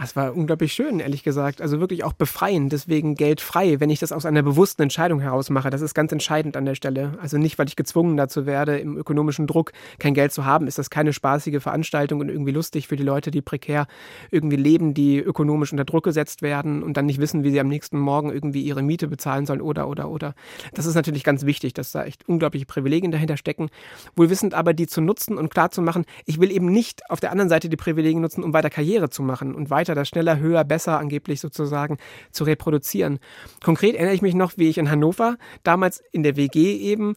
Es 0.04 0.16
war 0.16 0.36
unglaublich 0.36 0.74
schön, 0.74 1.00
ehrlich 1.00 1.22
gesagt. 1.22 1.62
Also 1.62 1.80
wirklich 1.80 2.04
auch 2.04 2.14
befreiend, 2.14 2.74
deswegen 2.74 3.14
geldfrei, 3.14 3.80
wenn 3.80 3.92
ich 3.92 4.00
das 4.00 4.12
aus 4.12 4.26
einer 4.26 4.42
bewussten 4.42 4.82
Entscheidung 4.82 5.20
heraus 5.20 5.52
mache. 5.52 5.70
Das 5.70 5.82
ist 5.82 5.94
ganz 5.94 6.12
entscheidend 6.12 6.58
an 6.58 6.66
der 6.66 6.74
Stelle. 6.74 7.20
Also 7.22 7.38
nicht, 7.38 7.60
weil 7.60 7.68
ich 7.68 7.76
gezwungen 7.76 8.18
dazu 8.18 8.48
werde, 8.48 8.80
im 8.80 8.98
ökonomischen 8.98 9.46
Druck 9.46 9.74
kein 10.00 10.16
Geld 10.16 10.34
zu 10.34 10.44
haben, 10.44 10.66
ist 10.66 10.80
das 10.80 10.90
keine 10.90 11.14
spaßige 11.14 11.62
Veranstaltung 11.62 12.20
und 12.20 12.30
irgendwie 12.30 12.52
lustig 12.52 12.88
für 12.88 12.96
die 12.96 13.04
Leute, 13.04 13.30
die 13.30 13.44
prekär 13.44 13.86
irgendwie 14.32 14.56
leben, 14.56 14.96
die 14.96 15.20
ökonomisch 15.20 15.72
unter 15.72 15.86
Druck 15.86 16.06
gesetzt 16.06 16.42
werden 16.42 16.82
und 16.82 16.98
dann 16.98 17.06
nicht 17.06 17.20
wissen, 17.20 17.44
wie 17.44 17.52
sie 17.52 17.60
am 17.60 17.68
nächsten 17.68 18.00
Morgen 18.00 18.32
irgendwie 18.32 18.64
ihre 18.64 18.82
Miete 18.82 19.08
bezahlen 19.08 19.46
sollen 19.46 19.62
oder, 19.62 19.88
oder, 19.88 20.10
oder. 20.10 20.34
Das 20.74 20.88
ist 20.88 20.96
natürlich 20.96 21.24
ganz 21.24 21.46
wichtig, 21.46 21.74
dass 21.74 21.92
da 21.92 22.06
echt 22.06 22.28
unglaubliche 22.28 22.66
Privilegien 22.66 23.12
dahinter 23.12 23.38
stecken. 23.38 23.70
Wohl 24.16 24.32
wissend 24.32 24.56
aber, 24.56 24.74
die 24.74 24.88
zu 24.88 25.00
nutzen 25.00 25.38
und 25.38 25.52
klar 25.52 25.70
zu 25.70 25.84
machen, 25.84 26.06
ich 26.26 26.40
will 26.40 26.50
eben 26.50 26.72
nicht 26.72 27.08
auf 27.12 27.20
der 27.20 27.32
anderen 27.32 27.50
Seite 27.50 27.70
die 27.70 27.78
Privilegien 27.78 28.22
nutzen, 28.22 28.44
um 28.44 28.52
weiter 28.52 28.72
Karriere 28.72 29.12
zu 29.12 29.22
machen 29.22 29.54
und 29.54 29.70
weiter 29.70 29.91
weiter, 29.92 30.02
das 30.02 30.08
schneller, 30.08 30.40
höher, 30.40 30.64
besser 30.64 30.98
angeblich 30.98 31.40
sozusagen 31.40 31.98
zu 32.32 32.44
reproduzieren. 32.44 33.20
Konkret 33.64 33.96
erinnere 33.96 34.16
ich 34.16 34.22
mich 34.22 34.34
noch, 34.34 34.54
wie 34.58 34.70
ich 34.70 34.78
in 34.78 34.90
Hannover 34.90 35.38
damals 35.64 36.04
in 36.12 36.24
der 36.24 36.36
WG 36.36 36.78
eben 36.78 37.16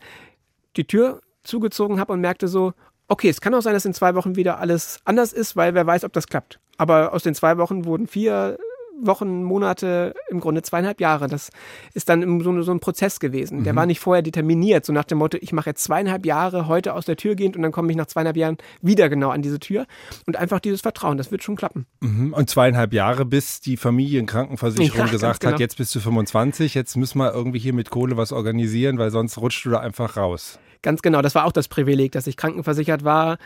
die 0.76 0.86
Tür 0.86 1.20
zugezogen 1.44 2.00
habe 2.00 2.12
und 2.12 2.20
merkte 2.20 2.48
so, 2.48 2.72
okay, 3.08 3.28
es 3.28 3.40
kann 3.40 3.54
auch 3.54 3.62
sein, 3.62 3.74
dass 3.74 3.84
in 3.84 3.94
zwei 3.94 4.14
Wochen 4.14 4.36
wieder 4.36 4.58
alles 4.58 5.00
anders 5.04 5.32
ist, 5.32 5.56
weil 5.56 5.74
wer 5.74 5.86
weiß, 5.86 6.04
ob 6.04 6.12
das 6.12 6.26
klappt. 6.26 6.58
Aber 6.76 7.12
aus 7.12 7.22
den 7.22 7.34
zwei 7.34 7.58
Wochen 7.58 7.84
wurden 7.84 8.06
vier 8.06 8.58
Wochen, 9.00 9.42
Monate, 9.42 10.14
im 10.28 10.40
Grunde 10.40 10.62
zweieinhalb 10.62 11.00
Jahre. 11.00 11.26
Das 11.26 11.50
ist 11.92 12.08
dann 12.08 12.40
so, 12.40 12.62
so 12.62 12.72
ein 12.72 12.80
Prozess 12.80 13.20
gewesen. 13.20 13.60
Mhm. 13.60 13.64
Der 13.64 13.76
war 13.76 13.86
nicht 13.86 14.00
vorher 14.00 14.22
determiniert, 14.22 14.84
so 14.84 14.92
nach 14.92 15.04
dem 15.04 15.18
Motto, 15.18 15.38
ich 15.40 15.52
mache 15.52 15.70
jetzt 15.70 15.84
zweieinhalb 15.84 16.26
Jahre 16.26 16.68
heute 16.68 16.94
aus 16.94 17.06
der 17.06 17.16
Tür 17.16 17.34
gehend 17.34 17.56
und 17.56 17.62
dann 17.62 17.72
komme 17.72 17.90
ich 17.90 17.96
nach 17.96 18.06
zweieinhalb 18.06 18.36
Jahren 18.36 18.58
wieder 18.82 19.08
genau 19.08 19.30
an 19.30 19.42
diese 19.42 19.58
Tür. 19.58 19.86
Und 20.26 20.36
einfach 20.36 20.60
dieses 20.60 20.80
Vertrauen, 20.80 21.18
das 21.18 21.30
wird 21.30 21.42
schon 21.42 21.56
klappen. 21.56 21.86
Mhm. 22.00 22.32
Und 22.32 22.50
zweieinhalb 22.50 22.92
Jahre, 22.92 23.24
bis 23.24 23.60
die 23.60 23.76
Familienkrankenversicherung 23.76 25.06
ja, 25.06 25.06
gesagt 25.06 25.40
genau. 25.40 25.52
hat, 25.52 25.60
jetzt 25.60 25.76
bist 25.76 25.94
du 25.94 26.00
25, 26.00 26.74
jetzt 26.74 26.96
müssen 26.96 27.18
wir 27.18 27.32
irgendwie 27.32 27.58
hier 27.58 27.74
mit 27.74 27.90
Kohle 27.90 28.16
was 28.16 28.32
organisieren, 28.32 28.98
weil 28.98 29.10
sonst 29.10 29.38
rutscht 29.38 29.64
du 29.64 29.70
da 29.70 29.80
einfach 29.80 30.16
raus. 30.16 30.58
Ganz 30.84 31.00
genau, 31.00 31.22
das 31.22 31.34
war 31.34 31.46
auch 31.46 31.52
das 31.52 31.66
Privileg, 31.66 32.12
dass 32.12 32.26
ich 32.26 32.36
krankenversichert 32.36 33.04
war, 33.04 33.38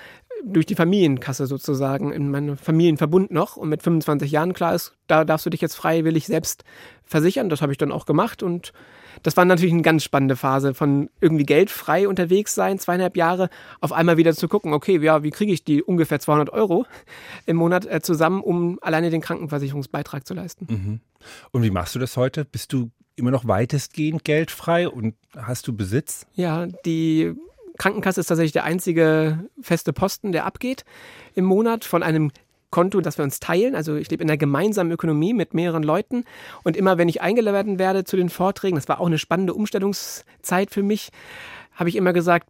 durch 0.44 0.66
die 0.66 0.74
Familienkasse 0.74 1.46
sozusagen, 1.46 2.12
in 2.12 2.30
meinem 2.30 2.56
Familienverbund 2.56 3.30
noch. 3.30 3.56
Und 3.56 3.68
mit 3.68 3.82
25 3.82 4.30
Jahren 4.30 4.52
klar 4.52 4.74
ist, 4.74 4.94
da 5.06 5.24
darfst 5.24 5.46
du 5.46 5.50
dich 5.50 5.60
jetzt 5.60 5.74
freiwillig 5.74 6.26
selbst 6.26 6.64
versichern. 7.04 7.48
Das 7.48 7.62
habe 7.62 7.72
ich 7.72 7.78
dann 7.78 7.92
auch 7.92 8.06
gemacht 8.06 8.42
und 8.42 8.72
das 9.22 9.36
war 9.36 9.44
natürlich 9.44 9.72
eine 9.72 9.82
ganz 9.82 10.04
spannende 10.04 10.36
Phase 10.36 10.74
von 10.74 11.10
irgendwie 11.20 11.44
geldfrei 11.44 12.08
unterwegs 12.08 12.54
sein, 12.54 12.78
zweieinhalb 12.78 13.16
Jahre, 13.16 13.48
auf 13.80 13.92
einmal 13.92 14.16
wieder 14.16 14.34
zu 14.34 14.48
gucken, 14.48 14.72
okay, 14.72 14.98
ja, 15.02 15.22
wie 15.22 15.30
kriege 15.30 15.52
ich 15.52 15.64
die 15.64 15.82
ungefähr 15.82 16.20
200 16.20 16.50
Euro 16.50 16.86
im 17.46 17.56
Monat 17.56 17.86
äh, 17.86 18.00
zusammen, 18.00 18.40
um 18.42 18.78
alleine 18.80 19.10
den 19.10 19.20
Krankenversicherungsbeitrag 19.20 20.26
zu 20.26 20.34
leisten. 20.34 20.66
Mhm. 20.68 21.00
Und 21.50 21.62
wie 21.62 21.70
machst 21.70 21.94
du 21.94 21.98
das 21.98 22.16
heute? 22.16 22.44
Bist 22.44 22.72
du 22.72 22.90
immer 23.16 23.30
noch 23.30 23.46
weitestgehend 23.48 24.24
geldfrei 24.24 24.88
und 24.88 25.14
hast 25.36 25.66
du 25.66 25.76
Besitz? 25.76 26.26
Ja, 26.34 26.66
die 26.84 27.34
Krankenkasse 27.78 28.20
ist 28.20 28.26
tatsächlich 28.26 28.52
der 28.52 28.64
einzige 28.64 29.48
feste 29.60 29.92
Posten, 29.92 30.32
der 30.32 30.44
abgeht 30.44 30.84
im 31.34 31.44
Monat 31.44 31.84
von 31.84 32.02
einem 32.02 32.30
Konto, 32.70 33.00
das 33.00 33.16
wir 33.16 33.24
uns 33.24 33.40
teilen. 33.40 33.74
Also 33.74 33.96
ich 33.96 34.10
lebe 34.10 34.22
in 34.22 34.28
einer 34.28 34.36
gemeinsamen 34.36 34.92
Ökonomie 34.92 35.32
mit 35.32 35.54
mehreren 35.54 35.82
Leuten. 35.82 36.24
Und 36.64 36.76
immer 36.76 36.98
wenn 36.98 37.08
ich 37.08 37.22
eingeladen 37.22 37.78
werde 37.78 38.04
zu 38.04 38.16
den 38.16 38.28
Vorträgen, 38.28 38.76
das 38.76 38.88
war 38.88 39.00
auch 39.00 39.06
eine 39.06 39.18
spannende 39.18 39.54
Umstellungszeit 39.54 40.70
für 40.70 40.82
mich, 40.82 41.10
habe 41.74 41.88
ich 41.88 41.96
immer 41.96 42.12
gesagt, 42.12 42.48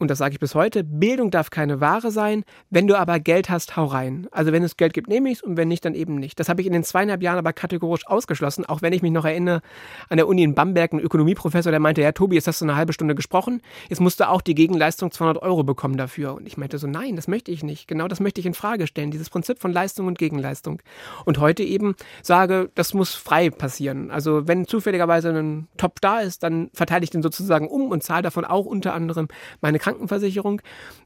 und 0.00 0.10
das 0.10 0.18
sage 0.18 0.32
ich 0.32 0.40
bis 0.40 0.54
heute, 0.54 0.82
Bildung 0.82 1.30
darf 1.30 1.50
keine 1.50 1.80
Ware 1.80 2.10
sein, 2.10 2.44
wenn 2.70 2.86
du 2.86 2.98
aber 2.98 3.20
Geld 3.20 3.50
hast, 3.50 3.76
hau 3.76 3.84
rein. 3.84 4.26
Also 4.30 4.50
wenn 4.50 4.64
es 4.64 4.78
Geld 4.78 4.94
gibt, 4.94 5.08
nehme 5.08 5.30
ich 5.30 5.38
es 5.38 5.42
und 5.42 5.58
wenn 5.58 5.68
nicht, 5.68 5.84
dann 5.84 5.94
eben 5.94 6.14
nicht. 6.14 6.40
Das 6.40 6.48
habe 6.48 6.62
ich 6.62 6.66
in 6.66 6.72
den 6.72 6.84
zweieinhalb 6.84 7.22
Jahren 7.22 7.38
aber 7.38 7.52
kategorisch 7.52 8.06
ausgeschlossen, 8.06 8.64
auch 8.64 8.80
wenn 8.80 8.94
ich 8.94 9.02
mich 9.02 9.12
noch 9.12 9.26
erinnere 9.26 9.60
an 10.08 10.16
der 10.16 10.26
Uni 10.26 10.42
in 10.42 10.54
Bamberg, 10.54 10.94
ein 10.94 11.00
Ökonomieprofessor, 11.00 11.70
der 11.70 11.80
meinte, 11.80 12.00
ja 12.00 12.12
Tobi, 12.12 12.36
jetzt 12.36 12.46
hast 12.46 12.62
du 12.62 12.64
eine 12.64 12.76
halbe 12.76 12.94
Stunde 12.94 13.14
gesprochen, 13.14 13.60
jetzt 13.90 14.00
musst 14.00 14.20
du 14.20 14.28
auch 14.28 14.40
die 14.40 14.54
Gegenleistung 14.54 15.10
200 15.10 15.42
Euro 15.42 15.64
bekommen 15.64 15.98
dafür. 15.98 16.34
Und 16.34 16.46
ich 16.46 16.56
meinte 16.56 16.78
so, 16.78 16.86
nein, 16.86 17.16
das 17.16 17.28
möchte 17.28 17.50
ich 17.50 17.62
nicht. 17.62 17.86
Genau 17.86 18.08
das 18.08 18.20
möchte 18.20 18.40
ich 18.40 18.46
in 18.46 18.54
Frage 18.54 18.86
stellen, 18.86 19.10
dieses 19.10 19.28
Prinzip 19.28 19.60
von 19.60 19.70
Leistung 19.70 20.06
und 20.06 20.18
Gegenleistung. 20.18 20.80
Und 21.26 21.38
heute 21.38 21.62
eben 21.62 21.94
sage, 22.22 22.70
das 22.74 22.94
muss 22.94 23.14
frei 23.14 23.50
passieren. 23.50 24.10
Also 24.10 24.48
wenn 24.48 24.66
zufälligerweise 24.66 25.28
ein 25.28 25.68
Top 25.76 26.00
da 26.00 26.20
ist, 26.20 26.42
dann 26.42 26.70
verteile 26.72 27.04
ich 27.04 27.10
den 27.10 27.22
sozusagen 27.22 27.68
um 27.68 27.90
und 27.90 28.02
zahle 28.02 28.22
davon 28.22 28.46
auch 28.46 28.64
unter 28.64 28.94
anderem 28.94 29.28
meine 29.60 29.78
Krankenversicherung. 29.78 29.89
Krankenversicherung. 29.90 30.60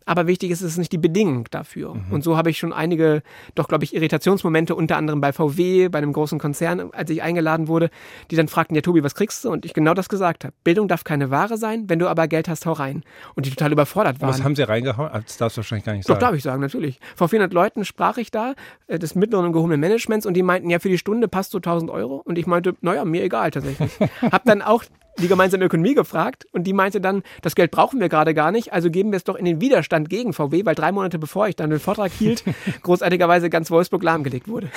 Aber 0.06 0.26
wichtig 0.26 0.50
ist, 0.50 0.60
es 0.60 0.72
ist 0.72 0.78
nicht 0.78 0.92
die 0.92 0.98
Bedingung 0.98 1.46
dafür. 1.50 1.94
Mhm. 1.94 2.04
Und 2.10 2.24
so 2.24 2.36
habe 2.36 2.50
ich 2.50 2.58
schon 2.58 2.72
einige, 2.72 3.22
doch 3.54 3.68
glaube 3.68 3.84
ich, 3.84 3.94
Irritationsmomente, 3.94 4.74
unter 4.74 4.96
anderem 4.96 5.20
bei 5.20 5.32
VW, 5.32 5.88
bei 5.88 5.98
einem 5.98 6.12
großen 6.12 6.38
Konzern, 6.38 6.90
als 6.92 7.10
ich 7.10 7.22
eingeladen 7.22 7.68
wurde, 7.68 7.90
die 8.30 8.36
dann 8.36 8.48
fragten, 8.48 8.74
ja 8.74 8.82
Tobi, 8.82 9.02
was 9.02 9.14
kriegst 9.14 9.44
du? 9.44 9.50
Und 9.50 9.64
ich 9.64 9.74
genau 9.74 9.94
das 9.94 10.08
gesagt 10.08 10.44
habe. 10.44 10.54
Bildung 10.64 10.88
darf 10.88 11.04
keine 11.04 11.30
Ware 11.30 11.56
sein, 11.56 11.84
wenn 11.88 11.98
du 11.98 12.08
aber 12.08 12.28
Geld 12.28 12.48
hast, 12.48 12.66
hau 12.66 12.72
rein. 12.72 13.02
Und 13.34 13.46
die 13.46 13.50
total 13.50 13.72
überfordert 13.72 14.20
waren. 14.20 14.30
Was 14.30 14.42
haben 14.42 14.56
sie 14.56 14.62
reingehauen? 14.62 15.10
Das 15.12 15.36
darfst 15.38 15.56
du 15.56 15.60
wahrscheinlich 15.60 15.84
gar 15.84 15.94
nicht 15.94 16.06
sagen. 16.06 16.20
Doch, 16.20 16.26
darf 16.26 16.36
ich 16.36 16.42
sagen, 16.42 16.60
natürlich. 16.60 17.00
Vor 17.16 17.28
400 17.28 17.52
Leuten 17.52 17.84
sprach 17.84 18.18
ich 18.18 18.30
da, 18.30 18.54
äh, 18.86 18.98
des 18.98 19.14
mittleren 19.14 19.46
und 19.46 19.52
gehobenen 19.52 19.80
Managements, 19.80 20.26
und 20.26 20.34
die 20.34 20.42
meinten, 20.42 20.70
ja, 20.70 20.78
für 20.78 20.88
die 20.88 20.98
Stunde 20.98 21.28
passt 21.28 21.52
so 21.52 21.58
1000 21.58 21.90
Euro. 21.90 22.22
Und 22.24 22.38
ich 22.38 22.46
meinte, 22.46 22.74
naja, 22.80 23.04
mir 23.04 23.22
egal 23.22 23.50
tatsächlich. 23.50 23.92
hab 24.22 24.44
dann 24.44 24.62
auch 24.62 24.84
die 25.18 25.28
gemeinsame 25.28 25.64
Ökonomie 25.64 25.94
gefragt 25.94 26.46
und 26.52 26.64
die 26.64 26.72
meinte 26.72 27.00
dann, 27.00 27.22
das 27.42 27.54
Geld 27.54 27.70
brauchen 27.70 28.00
wir 28.00 28.08
gerade 28.08 28.34
gar 28.34 28.50
nicht, 28.50 28.72
also 28.72 28.90
geben 28.90 29.12
wir 29.12 29.16
es 29.16 29.24
doch 29.24 29.36
in 29.36 29.44
den 29.44 29.60
Widerstand 29.60 29.93
gegen 30.02 30.32
VW, 30.32 30.64
weil 30.64 30.74
drei 30.74 30.90
Monate 30.90 31.18
bevor 31.18 31.46
ich 31.46 31.54
dann 31.54 31.70
den 31.70 31.78
Vortrag 31.78 32.10
hielt, 32.10 32.42
großartigerweise 32.82 33.50
ganz 33.50 33.70
Wolfsburg 33.70 34.02
lahmgelegt 34.02 34.48
wurde. 34.48 34.70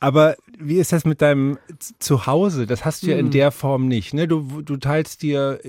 Aber 0.00 0.36
wie 0.58 0.78
ist 0.78 0.92
das 0.92 1.04
mit 1.04 1.22
deinem 1.22 1.58
Zuhause? 1.98 2.66
Das 2.66 2.84
hast 2.84 3.02
du 3.02 3.08
ja 3.08 3.16
in 3.16 3.26
hm. 3.26 3.30
der 3.32 3.50
Form 3.50 3.88
nicht. 3.88 4.12
Ne? 4.12 4.28
Du, 4.28 4.62
du 4.62 4.76
teilst 4.76 5.22
dir, 5.22 5.60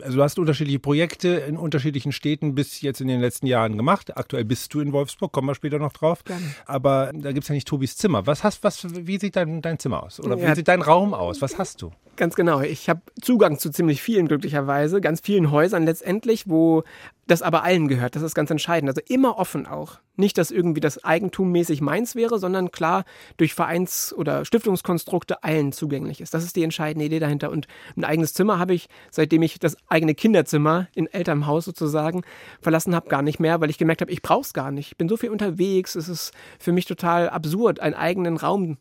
also 0.00 0.16
du 0.16 0.22
hast 0.22 0.38
unterschiedliche 0.38 0.78
Projekte 0.78 1.28
in 1.28 1.56
unterschiedlichen 1.56 2.12
Städten 2.12 2.54
bis 2.54 2.80
jetzt 2.80 3.00
in 3.00 3.08
den 3.08 3.20
letzten 3.20 3.46
Jahren 3.46 3.76
gemacht. 3.76 4.16
Aktuell 4.16 4.44
bist 4.44 4.72
du 4.72 4.80
in 4.80 4.92
Wolfsburg, 4.92 5.32
kommen 5.32 5.48
wir 5.48 5.54
später 5.54 5.78
noch 5.78 5.92
drauf. 5.92 6.24
Gerne. 6.24 6.42
Aber 6.66 7.10
da 7.14 7.32
gibt 7.32 7.44
es 7.44 7.48
ja 7.48 7.54
nicht 7.54 7.68
Tobis 7.68 7.96
Zimmer. 7.96 8.26
Was 8.26 8.44
hast, 8.44 8.64
was, 8.64 8.86
wie 9.06 9.18
sieht 9.18 9.36
dein, 9.36 9.60
dein 9.62 9.78
Zimmer 9.78 10.02
aus? 10.02 10.20
Oder 10.20 10.36
ja. 10.36 10.50
wie 10.50 10.54
sieht 10.54 10.68
dein 10.68 10.82
Raum 10.82 11.14
aus? 11.14 11.42
Was 11.42 11.58
hast 11.58 11.82
du? 11.82 11.90
Ganz 12.16 12.36
genau. 12.36 12.60
Ich 12.60 12.88
habe 12.88 13.02
Zugang 13.20 13.58
zu 13.58 13.70
ziemlich 13.70 14.00
vielen, 14.00 14.28
glücklicherweise, 14.28 15.00
ganz 15.00 15.20
vielen 15.20 15.50
Häusern 15.50 15.84
letztendlich, 15.84 16.48
wo 16.48 16.84
das 17.26 17.42
aber 17.42 17.62
allen 17.62 17.88
gehört. 17.88 18.16
Das 18.16 18.22
ist 18.22 18.34
ganz 18.34 18.50
entscheidend. 18.50 18.90
Also 18.90 19.00
immer 19.08 19.38
offen 19.38 19.66
auch. 19.66 19.98
Nicht, 20.16 20.38
dass 20.38 20.50
irgendwie 20.50 20.80
das 20.80 21.02
Eigentum 21.02 21.50
mäßig 21.50 21.80
meins 21.80 22.14
wäre, 22.14 22.38
sondern 22.38 22.70
klar 22.70 23.04
durch 23.36 23.54
Vereins- 23.54 24.14
oder 24.16 24.44
Stiftungskonstrukte 24.44 25.42
allen 25.42 25.72
zugänglich 25.72 26.20
ist. 26.20 26.34
Das 26.34 26.44
ist 26.44 26.54
die 26.54 26.62
entscheidende 26.62 27.06
Idee 27.06 27.18
dahinter. 27.18 27.50
Und 27.50 27.66
ein 27.96 28.04
eigenes 28.04 28.34
Zimmer 28.34 28.58
habe 28.58 28.74
ich, 28.74 28.88
seitdem 29.10 29.42
ich 29.42 29.58
das 29.58 29.76
eigene 29.88 30.14
Kinderzimmer 30.14 30.88
in 30.94 31.06
Elternhaus 31.06 31.64
sozusagen 31.64 32.22
verlassen 32.60 32.94
habe, 32.94 33.08
gar 33.08 33.22
nicht 33.22 33.40
mehr, 33.40 33.60
weil 33.60 33.70
ich 33.70 33.78
gemerkt 33.78 34.02
habe, 34.02 34.12
ich 34.12 34.22
brauche 34.22 34.42
es 34.42 34.52
gar 34.52 34.70
nicht. 34.70 34.92
Ich 34.92 34.96
bin 34.96 35.08
so 35.08 35.16
viel 35.16 35.30
unterwegs. 35.30 35.96
Es 35.96 36.08
ist 36.08 36.32
für 36.58 36.72
mich 36.72 36.84
total 36.84 37.30
absurd, 37.30 37.80
einen 37.80 37.94
eigenen 37.94 38.36
Raum 38.36 38.76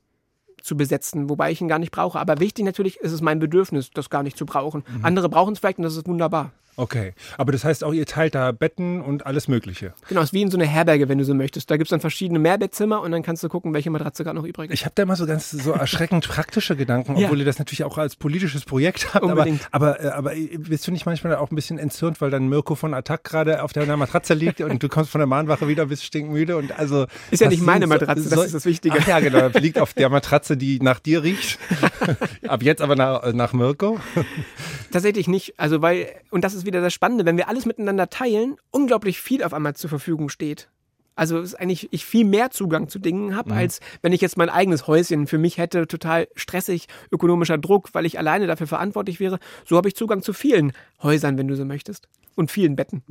zu 0.62 0.78
besetzen, 0.78 1.30
wobei 1.30 1.52
ich 1.52 1.62
ihn 1.62 1.68
gar 1.68 1.80
nicht 1.80 1.92
brauche. 1.92 2.20
Aber 2.20 2.40
wichtig 2.40 2.66
natürlich 2.66 2.98
ist 2.98 3.12
es 3.12 3.22
mein 3.22 3.40
Bedürfnis, 3.40 3.92
das 3.92 4.10
gar 4.10 4.24
nicht 4.24 4.38
zu 4.38 4.46
brauchen. 4.46 4.84
Mhm. 4.88 5.06
Andere 5.06 5.30
brauchen 5.30 5.54
es 5.54 5.60
vielleicht 5.60 5.78
und 5.78 5.84
das 5.84 5.98
ist 5.98 6.08
wunderbar. 6.08 6.52
Okay, 6.76 7.14
aber 7.38 7.52
das 7.52 7.64
heißt 7.64 7.84
auch, 7.84 7.94
ihr 7.94 8.06
teilt 8.06 8.36
da 8.36 8.52
Betten 8.52 9.02
und 9.02 9.26
alles 9.26 9.48
Mögliche. 9.48 9.94
Genau, 10.10 10.22
es 10.22 10.30
ist 10.30 10.34
wie 10.34 10.42
in 10.42 10.50
so 10.50 10.58
einer 10.58 10.66
Herberge, 10.66 11.08
wenn 11.08 11.20
du 11.20 11.26
so 11.26 11.34
möchtest. 11.34 11.70
Da 11.70 11.78
gibt 11.78 11.88
es 11.88 11.90
dann 11.90 12.00
verschiedene 12.00 12.40
Mehrbettzimmer 12.40 13.02
und 13.02 13.12
dann 13.12 13.22
kannst 13.22 13.44
du 13.44 13.50
gucken, 13.50 13.74
welche 13.74 13.92
Matratze 13.92 14.24
gerade 14.24 14.38
noch 14.38 14.46
übrig 14.46 14.72
ist. 14.72 14.80
Ich 14.80 14.86
habe 14.86 14.94
da 14.96 15.04
immer 15.04 15.16
so 15.16 15.26
ganz 15.28 15.52
so 15.52 15.72
erschreckend 15.72 16.28
praktische 16.30 16.76
Gedanken, 16.76 17.12
obwohl 17.12 17.38
ja. 17.38 17.40
ihr 17.40 17.46
das 17.46 17.60
natürlich 17.60 17.84
auch 17.84 17.98
als 17.98 18.16
politisches 18.16 18.66
Projekt 18.66 19.14
habt. 19.14 19.24
Unbedingt. 19.24 19.68
Aber, 19.72 20.00
aber, 20.00 20.04
äh, 20.04 20.08
aber 20.10 20.32
bist 20.58 20.88
du 20.88 20.92
nicht 20.92 21.06
manchmal 21.06 21.36
auch 21.36 21.52
ein 21.52 21.56
bisschen 21.56 21.78
entzürnt, 21.78 22.22
weil 22.22 22.32
dann 22.32 22.50
Mirko 22.50 22.76
von 22.76 22.94
Attack 22.94 23.24
gerade 23.24 23.62
auf 23.62 23.74
der 23.74 23.86
Matratze 23.96 24.34
liegt 24.34 24.62
und 24.62 24.82
du 24.82 24.90
kommst 24.90 25.12
von 25.12 25.20
der 25.20 25.28
Mahnwache 25.28 25.68
wieder, 25.68 25.86
bist 25.86 26.04
stinkmüde 26.04 26.58
und 26.58 26.78
also. 26.78 27.06
Ist 27.30 27.42
ja 27.42 27.50
nicht 27.50 27.62
meine 27.62 27.86
Matratze, 27.86 28.24
so, 28.24 28.36
das 28.36 28.46
ist 28.46 28.56
das 28.56 28.66
Wichtige. 28.66 28.98
Ach 29.00 29.08
ja, 29.08 29.20
genau, 29.20 29.48
liegt 29.60 29.78
auf 29.78 29.94
der 29.94 30.10
Matratze, 30.10 30.58
die 30.58 30.80
nach 30.80 31.00
dir 31.00 31.24
riecht. 31.24 31.60
Ab 32.48 32.64
jetzt 32.64 32.82
aber 32.82 32.96
nach, 32.96 33.32
nach 33.34 33.54
Mirko. 33.54 34.00
Tatsächlich 34.92 35.28
nicht. 35.28 35.54
Also, 35.58 35.82
weil, 35.82 36.08
und 36.30 36.44
das 36.44 36.54
ist 36.54 36.63
wieder 36.66 36.82
das 36.82 36.94
Spannende, 36.94 37.26
wenn 37.26 37.38
wir 37.38 37.48
alles 37.48 37.66
miteinander 37.66 38.10
teilen, 38.10 38.58
unglaublich 38.72 39.20
viel 39.20 39.44
auf 39.44 39.54
einmal 39.54 39.76
zur 39.76 39.90
Verfügung 39.90 40.30
steht. 40.30 40.70
Also 41.16 41.40
ist 41.40 41.56
eigentlich 41.56 41.90
ich 41.92 42.06
viel 42.06 42.26
mehr 42.26 42.50
Zugang 42.50 42.88
zu 42.90 42.98
Dingen 42.98 43.36
habe, 43.36 43.52
mhm. 43.52 43.58
als 43.58 43.80
wenn 44.02 44.14
ich 44.14 44.22
jetzt 44.22 44.38
mein 44.38 44.50
eigenes 44.50 44.88
Häuschen 44.88 45.28
für 45.28 45.38
mich 45.38 45.58
hätte, 45.58 45.88
total 45.88 46.28
stressig, 46.36 46.88
ökonomischer 47.12 47.58
Druck, 47.58 47.90
weil 47.94 48.06
ich 48.06 48.18
alleine 48.18 48.48
dafür 48.48 48.68
verantwortlich 48.68 49.20
wäre. 49.20 49.40
So 49.66 49.78
habe 49.78 49.88
ich 49.88 49.96
Zugang 49.96 50.24
zu 50.24 50.34
vielen 50.34 50.74
Häusern, 51.02 51.38
wenn 51.38 51.48
du 51.48 51.56
so 51.56 51.66
möchtest. 51.66 52.08
Und 52.36 52.50
vielen 52.50 52.76
Betten. 52.76 53.04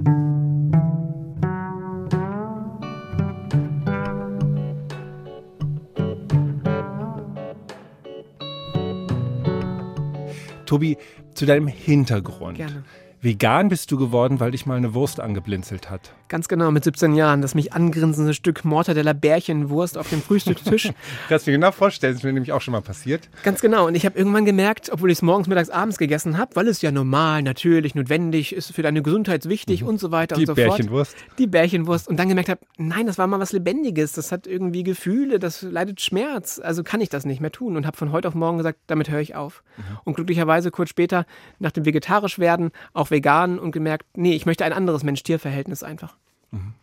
Tobi, 10.66 10.96
zu 11.34 11.44
deinem 11.44 11.66
Hintergrund. 11.66 12.56
Gerne. 12.56 12.82
Vegan 13.24 13.68
bist 13.68 13.92
du 13.92 13.96
geworden, 13.96 14.40
weil 14.40 14.50
dich 14.50 14.66
mal 14.66 14.76
eine 14.76 14.94
Wurst 14.94 15.20
angeblinzelt 15.20 15.90
hat. 15.90 16.12
Ganz 16.26 16.48
genau, 16.48 16.72
mit 16.72 16.82
17 16.82 17.14
Jahren. 17.14 17.40
Das 17.40 17.54
mich 17.54 17.72
angrinsende 17.72 18.34
Stück 18.34 18.64
Mortadella 18.64 19.12
Bärchenwurst 19.12 19.96
auf 19.96 20.08
dem 20.08 20.20
Frühstückstisch. 20.20 20.90
Kannst 21.28 21.46
du 21.46 21.52
mir 21.52 21.58
genau 21.58 21.70
vorstellen, 21.70 22.14
das 22.14 22.20
ist 22.20 22.24
mir 22.24 22.32
nämlich 22.32 22.50
auch 22.50 22.60
schon 22.60 22.72
mal 22.72 22.80
passiert. 22.80 23.28
Ganz 23.44 23.60
genau. 23.60 23.86
Und 23.86 23.94
ich 23.94 24.04
habe 24.06 24.18
irgendwann 24.18 24.44
gemerkt, 24.44 24.90
obwohl 24.90 25.12
ich 25.12 25.18
es 25.18 25.22
morgens, 25.22 25.46
mittags, 25.46 25.70
abends 25.70 25.98
gegessen 25.98 26.36
habe, 26.36 26.56
weil 26.56 26.66
es 26.66 26.82
ja 26.82 26.90
normal, 26.90 27.44
natürlich, 27.44 27.94
notwendig 27.94 28.56
ist, 28.56 28.74
für 28.74 28.82
deine 28.82 29.02
Gesundheit 29.02 29.48
wichtig 29.48 29.82
mhm. 29.82 29.88
und 29.88 30.00
so 30.00 30.10
weiter 30.10 30.34
Die 30.34 30.40
und 30.40 30.46
so 30.46 30.54
Bärchenwurst. 30.54 31.16
fort. 31.16 31.38
Die 31.38 31.46
Bärchenwurst. 31.46 32.08
Und 32.08 32.16
dann 32.16 32.28
gemerkt 32.28 32.48
habe, 32.48 32.60
nein, 32.76 33.06
das 33.06 33.18
war 33.18 33.28
mal 33.28 33.38
was 33.38 33.52
Lebendiges. 33.52 34.14
Das 34.14 34.32
hat 34.32 34.48
irgendwie 34.48 34.82
Gefühle, 34.82 35.38
das 35.38 35.62
leidet 35.62 36.00
Schmerz. 36.00 36.60
Also 36.60 36.82
kann 36.82 37.00
ich 37.00 37.08
das 37.08 37.24
nicht 37.24 37.40
mehr 37.40 37.52
tun. 37.52 37.76
Und 37.76 37.86
habe 37.86 37.96
von 37.96 38.10
heute 38.10 38.26
auf 38.26 38.34
morgen 38.34 38.56
gesagt, 38.56 38.80
damit 38.88 39.10
höre 39.10 39.20
ich 39.20 39.36
auf. 39.36 39.62
Mhm. 39.76 39.82
Und 40.02 40.14
glücklicherweise 40.14 40.72
kurz 40.72 40.88
später, 40.88 41.24
nach 41.60 41.70
dem 41.70 41.84
vegetarisch 41.84 42.40
werden, 42.40 42.72
auch 42.94 43.11
vegan 43.12 43.60
und 43.60 43.70
gemerkt, 43.70 44.06
nee, 44.16 44.34
ich 44.34 44.46
möchte 44.46 44.64
ein 44.64 44.72
anderes 44.72 45.04
Mensch-Tier-Verhältnis 45.04 45.84
einfach. 45.84 46.16
Mhm. 46.50 46.74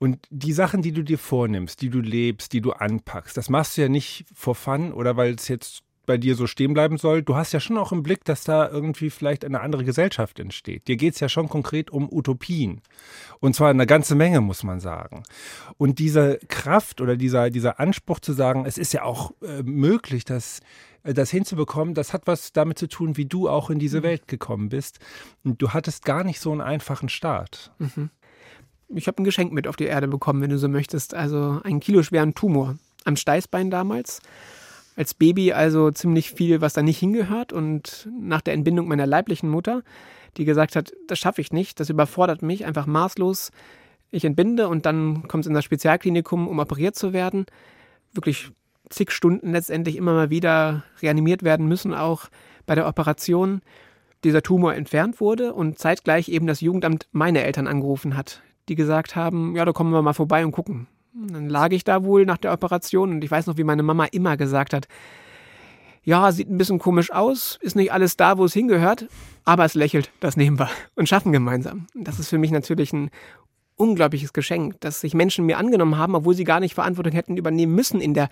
Und 0.00 0.26
die 0.30 0.52
Sachen, 0.52 0.82
die 0.82 0.92
du 0.92 1.02
dir 1.02 1.18
vornimmst, 1.18 1.82
die 1.82 1.90
du 1.90 2.00
lebst, 2.00 2.52
die 2.52 2.60
du 2.60 2.72
anpackst, 2.72 3.36
das 3.36 3.48
machst 3.48 3.76
du 3.76 3.82
ja 3.82 3.88
nicht 3.88 4.26
for 4.34 4.54
fun 4.54 4.92
oder 4.92 5.16
weil 5.16 5.34
es 5.34 5.48
jetzt 5.48 5.82
bei 6.08 6.18
dir 6.18 6.34
so 6.34 6.48
stehen 6.48 6.74
bleiben 6.74 6.96
soll. 6.96 7.22
Du 7.22 7.36
hast 7.36 7.52
ja 7.52 7.60
schon 7.60 7.78
auch 7.78 7.92
im 7.92 8.02
Blick, 8.02 8.24
dass 8.24 8.42
da 8.42 8.68
irgendwie 8.68 9.10
vielleicht 9.10 9.44
eine 9.44 9.60
andere 9.60 9.84
Gesellschaft 9.84 10.40
entsteht. 10.40 10.88
Dir 10.88 10.96
geht 10.96 11.14
es 11.14 11.20
ja 11.20 11.28
schon 11.28 11.48
konkret 11.48 11.90
um 11.90 12.08
Utopien. 12.10 12.80
Und 13.38 13.54
zwar 13.54 13.70
eine 13.70 13.86
ganze 13.86 14.16
Menge, 14.16 14.40
muss 14.40 14.64
man 14.64 14.80
sagen. 14.80 15.22
Und 15.76 16.00
diese 16.00 16.40
Kraft 16.48 17.00
oder 17.00 17.16
dieser, 17.16 17.50
dieser 17.50 17.78
Anspruch 17.78 18.18
zu 18.18 18.32
sagen, 18.32 18.64
es 18.66 18.78
ist 18.78 18.92
ja 18.92 19.02
auch 19.04 19.32
äh, 19.42 19.62
möglich, 19.62 20.24
dass 20.24 20.60
äh, 21.04 21.14
das 21.14 21.30
hinzubekommen, 21.30 21.94
das 21.94 22.12
hat 22.12 22.26
was 22.26 22.52
damit 22.52 22.78
zu 22.78 22.88
tun, 22.88 23.16
wie 23.16 23.26
du 23.26 23.48
auch 23.48 23.70
in 23.70 23.78
diese 23.78 23.98
mhm. 23.98 24.04
Welt 24.04 24.26
gekommen 24.26 24.70
bist. 24.70 24.98
Und 25.44 25.62
du 25.62 25.70
hattest 25.70 26.04
gar 26.04 26.24
nicht 26.24 26.40
so 26.40 26.50
einen 26.50 26.62
einfachen 26.62 27.08
Start. 27.08 27.70
Mhm 27.78 28.10
ich 28.94 29.06
habe 29.06 29.20
ein 29.20 29.24
Geschenk 29.24 29.52
mit 29.52 29.68
auf 29.68 29.76
die 29.76 29.84
Erde 29.84 30.08
bekommen, 30.08 30.40
wenn 30.40 30.50
du 30.50 30.58
so 30.58 30.68
möchtest. 30.68 31.14
Also 31.14 31.60
einen 31.62 31.80
kiloschweren 31.80 32.34
Tumor 32.34 32.78
am 33.04 33.16
Steißbein 33.16 33.70
damals. 33.70 34.20
Als 34.98 35.14
Baby 35.14 35.52
also 35.52 35.90
ziemlich 35.90 36.32
viel, 36.32 36.60
was 36.60 36.72
da 36.72 36.82
nicht 36.82 36.98
hingehört. 36.98 37.52
Und 37.52 38.08
nach 38.20 38.40
der 38.40 38.54
Entbindung 38.54 38.88
meiner 38.88 39.06
leiblichen 39.06 39.48
Mutter, 39.48 39.82
die 40.36 40.44
gesagt 40.44 40.74
hat, 40.74 40.92
das 41.06 41.18
schaffe 41.18 41.40
ich 41.40 41.52
nicht, 41.52 41.78
das 41.78 41.88
überfordert 41.88 42.42
mich 42.42 42.66
einfach 42.66 42.86
maßlos. 42.86 43.50
Ich 44.10 44.24
entbinde 44.24 44.68
und 44.68 44.86
dann 44.86 45.28
kommt 45.28 45.44
es 45.44 45.48
in 45.48 45.54
das 45.54 45.64
Spezialklinikum, 45.64 46.48
um 46.48 46.58
operiert 46.58 46.96
zu 46.96 47.12
werden. 47.12 47.46
Wirklich 48.12 48.50
zig 48.90 49.12
Stunden 49.12 49.52
letztendlich 49.52 49.96
immer 49.96 50.14
mal 50.14 50.30
wieder 50.30 50.82
reanimiert 51.00 51.42
werden 51.42 51.68
müssen, 51.68 51.94
auch 51.94 52.28
bei 52.66 52.74
der 52.74 52.88
Operation 52.88 53.60
dieser 54.24 54.42
Tumor 54.42 54.74
entfernt 54.74 55.20
wurde 55.20 55.52
und 55.54 55.78
zeitgleich 55.78 56.28
eben 56.28 56.46
das 56.46 56.60
Jugendamt 56.60 57.06
meine 57.12 57.44
Eltern 57.44 57.68
angerufen 57.68 58.16
hat 58.16 58.42
die 58.68 58.74
gesagt 58.74 59.16
haben, 59.16 59.56
ja, 59.56 59.64
da 59.64 59.72
kommen 59.72 59.92
wir 59.92 60.02
mal 60.02 60.12
vorbei 60.12 60.44
und 60.44 60.52
gucken. 60.52 60.86
Dann 61.26 61.48
lag 61.48 61.70
ich 61.72 61.84
da 61.84 62.04
wohl 62.04 62.24
nach 62.24 62.38
der 62.38 62.52
Operation 62.52 63.10
und 63.10 63.24
ich 63.24 63.30
weiß 63.30 63.46
noch, 63.46 63.56
wie 63.56 63.64
meine 63.64 63.82
Mama 63.82 64.04
immer 64.06 64.36
gesagt 64.36 64.72
hat, 64.72 64.88
ja, 66.04 66.32
sieht 66.32 66.48
ein 66.48 66.58
bisschen 66.58 66.78
komisch 66.78 67.10
aus, 67.12 67.58
ist 67.60 67.76
nicht 67.76 67.92
alles 67.92 68.16
da, 68.16 68.38
wo 68.38 68.44
es 68.44 68.54
hingehört, 68.54 69.08
aber 69.44 69.64
es 69.64 69.74
lächelt, 69.74 70.10
das 70.20 70.36
nehmen 70.36 70.58
wir 70.58 70.70
und 70.94 71.08
schaffen 71.08 71.32
gemeinsam. 71.32 71.86
Das 71.94 72.18
ist 72.18 72.28
für 72.28 72.38
mich 72.38 72.50
natürlich 72.50 72.92
ein 72.92 73.10
unglaubliches 73.76 74.32
Geschenk, 74.32 74.80
dass 74.80 75.00
sich 75.00 75.14
Menschen 75.14 75.46
mir 75.46 75.58
angenommen 75.58 75.98
haben, 75.98 76.14
obwohl 76.14 76.34
sie 76.34 76.44
gar 76.44 76.60
nicht 76.60 76.74
Verantwortung 76.74 77.12
hätten 77.12 77.36
übernehmen 77.36 77.74
müssen 77.74 78.00
in 78.00 78.14
der 78.14 78.28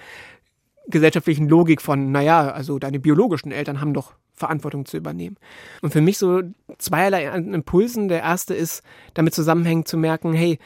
gesellschaftlichen 0.89 1.49
Logik 1.49 1.83
von, 1.83 2.13
naja, 2.13 2.51
also 2.51 2.79
deine 2.79 3.01
biologischen 3.01 3.53
Eltern 3.53 3.81
haben 3.81 3.95
doch 3.95 4.15
Verantwortung 4.33 4.87
zu 4.87 4.97
übernehmen. 4.97 5.37
Und 5.83 5.93
für 5.93 6.01
mich 6.01 6.19
so 6.19 6.43
zweierlei 6.79 7.27
Impulsen. 7.27 8.09
Der 8.09 8.21
erste 8.21 8.55
ist, 8.55 8.83
damit 9.15 9.35
zusammenhängend 9.35 9.89
zu 9.89 9.97
merken, 9.97 10.33
hey, 10.35 10.59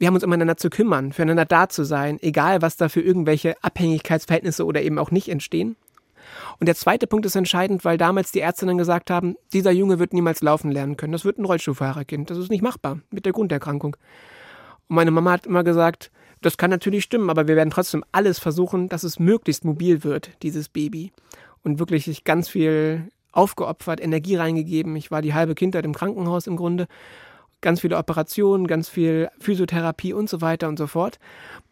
wir 0.00 0.06
haben 0.06 0.14
uns 0.14 0.24
umeinander 0.24 0.56
zu 0.56 0.70
kümmern, 0.70 1.12
füreinander 1.12 1.44
da 1.44 1.68
zu 1.68 1.84
sein, 1.84 2.18
egal 2.22 2.62
was 2.62 2.78
da 2.78 2.88
für 2.88 3.02
irgendwelche 3.02 3.54
Abhängigkeitsverhältnisse 3.62 4.64
oder 4.64 4.80
eben 4.80 4.98
auch 4.98 5.10
nicht 5.10 5.28
entstehen. 5.28 5.76
Und 6.58 6.68
der 6.68 6.74
zweite 6.74 7.06
Punkt 7.06 7.26
ist 7.26 7.36
entscheidend, 7.36 7.84
weil 7.84 7.98
damals 7.98 8.32
die 8.32 8.40
Ärztinnen 8.40 8.78
gesagt 8.78 9.10
haben, 9.10 9.36
dieser 9.52 9.72
Junge 9.72 9.98
wird 9.98 10.14
niemals 10.14 10.40
laufen 10.40 10.70
lernen 10.70 10.96
können. 10.96 11.12
Das 11.12 11.26
wird 11.26 11.38
ein 11.38 11.44
Rollstuhlfahrerkind. 11.44 12.30
Das 12.30 12.38
ist 12.38 12.50
nicht 12.50 12.62
machbar 12.62 13.00
mit 13.10 13.26
der 13.26 13.32
Grunderkrankung. 13.32 13.94
Und 14.88 14.96
meine 14.96 15.10
Mama 15.10 15.32
hat 15.32 15.44
immer 15.44 15.64
gesagt, 15.64 16.10
das 16.40 16.56
kann 16.56 16.70
natürlich 16.70 17.04
stimmen, 17.04 17.28
aber 17.28 17.46
wir 17.46 17.56
werden 17.56 17.70
trotzdem 17.70 18.02
alles 18.10 18.38
versuchen, 18.38 18.88
dass 18.88 19.02
es 19.02 19.18
möglichst 19.18 19.66
mobil 19.66 20.02
wird, 20.02 20.30
dieses 20.42 20.70
Baby 20.70 21.12
und 21.62 21.78
wirklich 21.78 22.24
ganz 22.24 22.48
viel 22.48 23.08
aufgeopfert, 23.32 24.00
Energie 24.00 24.36
reingegeben. 24.36 24.96
Ich 24.96 25.10
war 25.10 25.20
die 25.20 25.34
halbe 25.34 25.54
Kindheit 25.54 25.84
im 25.84 25.94
Krankenhaus 25.94 26.46
im 26.46 26.56
Grunde. 26.56 26.88
Ganz 27.60 27.80
viele 27.80 27.96
Operationen, 27.96 28.66
ganz 28.66 28.88
viel 28.88 29.30
Physiotherapie 29.38 30.12
und 30.12 30.28
so 30.28 30.40
weiter 30.40 30.68
und 30.68 30.78
so 30.78 30.86
fort. 30.86 31.18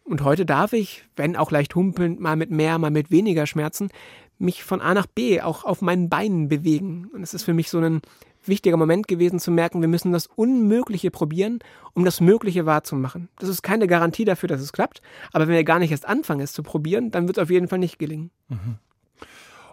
Und 0.03 0.23
heute 0.23 0.45
darf 0.45 0.73
ich, 0.73 1.05
wenn 1.15 1.35
auch 1.35 1.51
leicht 1.51 1.75
humpelnd, 1.75 2.19
mal 2.19 2.35
mit 2.35 2.51
mehr, 2.51 2.77
mal 2.77 2.91
mit 2.91 3.11
weniger 3.11 3.45
Schmerzen, 3.45 3.89
mich 4.37 4.63
von 4.63 4.81
A 4.81 4.93
nach 4.93 5.05
B 5.05 5.41
auch 5.41 5.65
auf 5.65 5.81
meinen 5.81 6.09
Beinen 6.09 6.47
bewegen. 6.47 7.09
Und 7.13 7.21
es 7.21 7.33
ist 7.33 7.43
für 7.43 7.53
mich 7.53 7.69
so 7.69 7.79
ein 7.79 8.01
wichtiger 8.45 8.77
Moment 8.77 9.07
gewesen 9.07 9.39
zu 9.39 9.51
merken, 9.51 9.81
wir 9.81 9.87
müssen 9.87 10.11
das 10.11 10.27
Unmögliche 10.27 11.11
probieren, 11.11 11.59
um 11.93 12.05
das 12.05 12.21
Mögliche 12.21 12.65
wahrzumachen. 12.65 13.29
Das 13.37 13.49
ist 13.49 13.61
keine 13.61 13.87
Garantie 13.87 14.25
dafür, 14.25 14.47
dass 14.47 14.61
es 14.61 14.73
klappt, 14.73 15.01
aber 15.33 15.47
wenn 15.47 15.55
wir 15.55 15.63
gar 15.63 15.79
nicht 15.79 15.91
erst 15.91 16.07
anfangen, 16.07 16.41
es 16.41 16.53
zu 16.53 16.63
probieren, 16.63 17.11
dann 17.11 17.27
wird 17.27 17.37
es 17.37 17.43
auf 17.43 17.49
jeden 17.49 17.67
Fall 17.67 17.79
nicht 17.79 17.99
gelingen. 17.99 18.31
Mhm. 18.47 18.77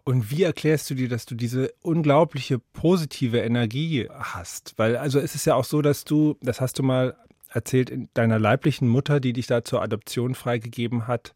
Und 0.08 0.30
wie 0.30 0.44
erklärst 0.44 0.88
du 0.88 0.94
dir, 0.94 1.08
dass 1.08 1.26
du 1.26 1.34
diese 1.34 1.72
unglaubliche 1.82 2.60
positive 2.60 3.40
Energie 3.40 4.08
hast? 4.08 4.74
Weil, 4.76 4.96
also 4.96 5.18
es 5.18 5.34
ist 5.34 5.46
ja 5.46 5.56
auch 5.56 5.64
so, 5.64 5.82
dass 5.82 6.04
du, 6.04 6.36
das 6.40 6.60
hast 6.60 6.78
du 6.78 6.84
mal 6.84 7.16
erzählt, 7.48 7.90
in 7.90 8.08
deiner 8.14 8.38
leiblichen 8.38 8.86
Mutter, 8.86 9.18
die 9.18 9.32
dich 9.32 9.48
da 9.48 9.64
zur 9.64 9.82
Adoption 9.82 10.36
freigegeben 10.36 11.08
hat, 11.08 11.34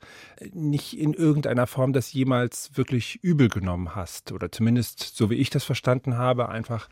nicht 0.52 0.96
in 0.96 1.14
irgendeiner 1.14 1.66
Form 1.66 1.92
das 1.92 2.12
jemals 2.12 2.70
wirklich 2.74 3.18
übel 3.22 3.48
genommen 3.48 3.96
hast. 3.96 4.30
Oder 4.30 4.52
zumindest, 4.52 5.00
so 5.16 5.30
wie 5.30 5.34
ich 5.34 5.50
das 5.50 5.64
verstanden 5.64 6.16
habe, 6.16 6.48
einfach 6.48 6.88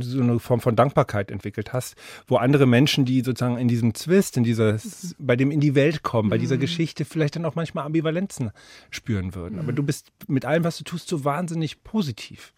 so 0.00 0.20
eine 0.20 0.38
Form 0.38 0.60
von 0.60 0.76
Dankbarkeit 0.76 1.30
entwickelt 1.30 1.72
hast, 1.72 1.96
wo 2.26 2.36
andere 2.36 2.66
Menschen, 2.66 3.04
die 3.04 3.20
sozusagen 3.20 3.58
in 3.58 3.68
diesem 3.68 3.94
Zwist, 3.94 4.36
in 4.36 4.44
dieser, 4.44 4.78
bei 5.18 5.36
dem 5.36 5.50
in 5.50 5.60
die 5.60 5.74
Welt 5.74 6.02
kommen, 6.02 6.30
bei 6.30 6.38
dieser 6.38 6.56
mhm. 6.56 6.60
Geschichte 6.60 7.04
vielleicht 7.04 7.36
dann 7.36 7.44
auch 7.44 7.54
manchmal 7.54 7.84
Ambivalenzen 7.86 8.50
spüren 8.90 9.34
würden. 9.34 9.58
Aber 9.58 9.72
du 9.72 9.82
bist 9.82 10.12
mit 10.26 10.44
allem, 10.44 10.64
was 10.64 10.78
du 10.78 10.84
tust, 10.84 11.08
so 11.08 11.24
wahnsinnig 11.24 11.82
positiv. 11.84 12.52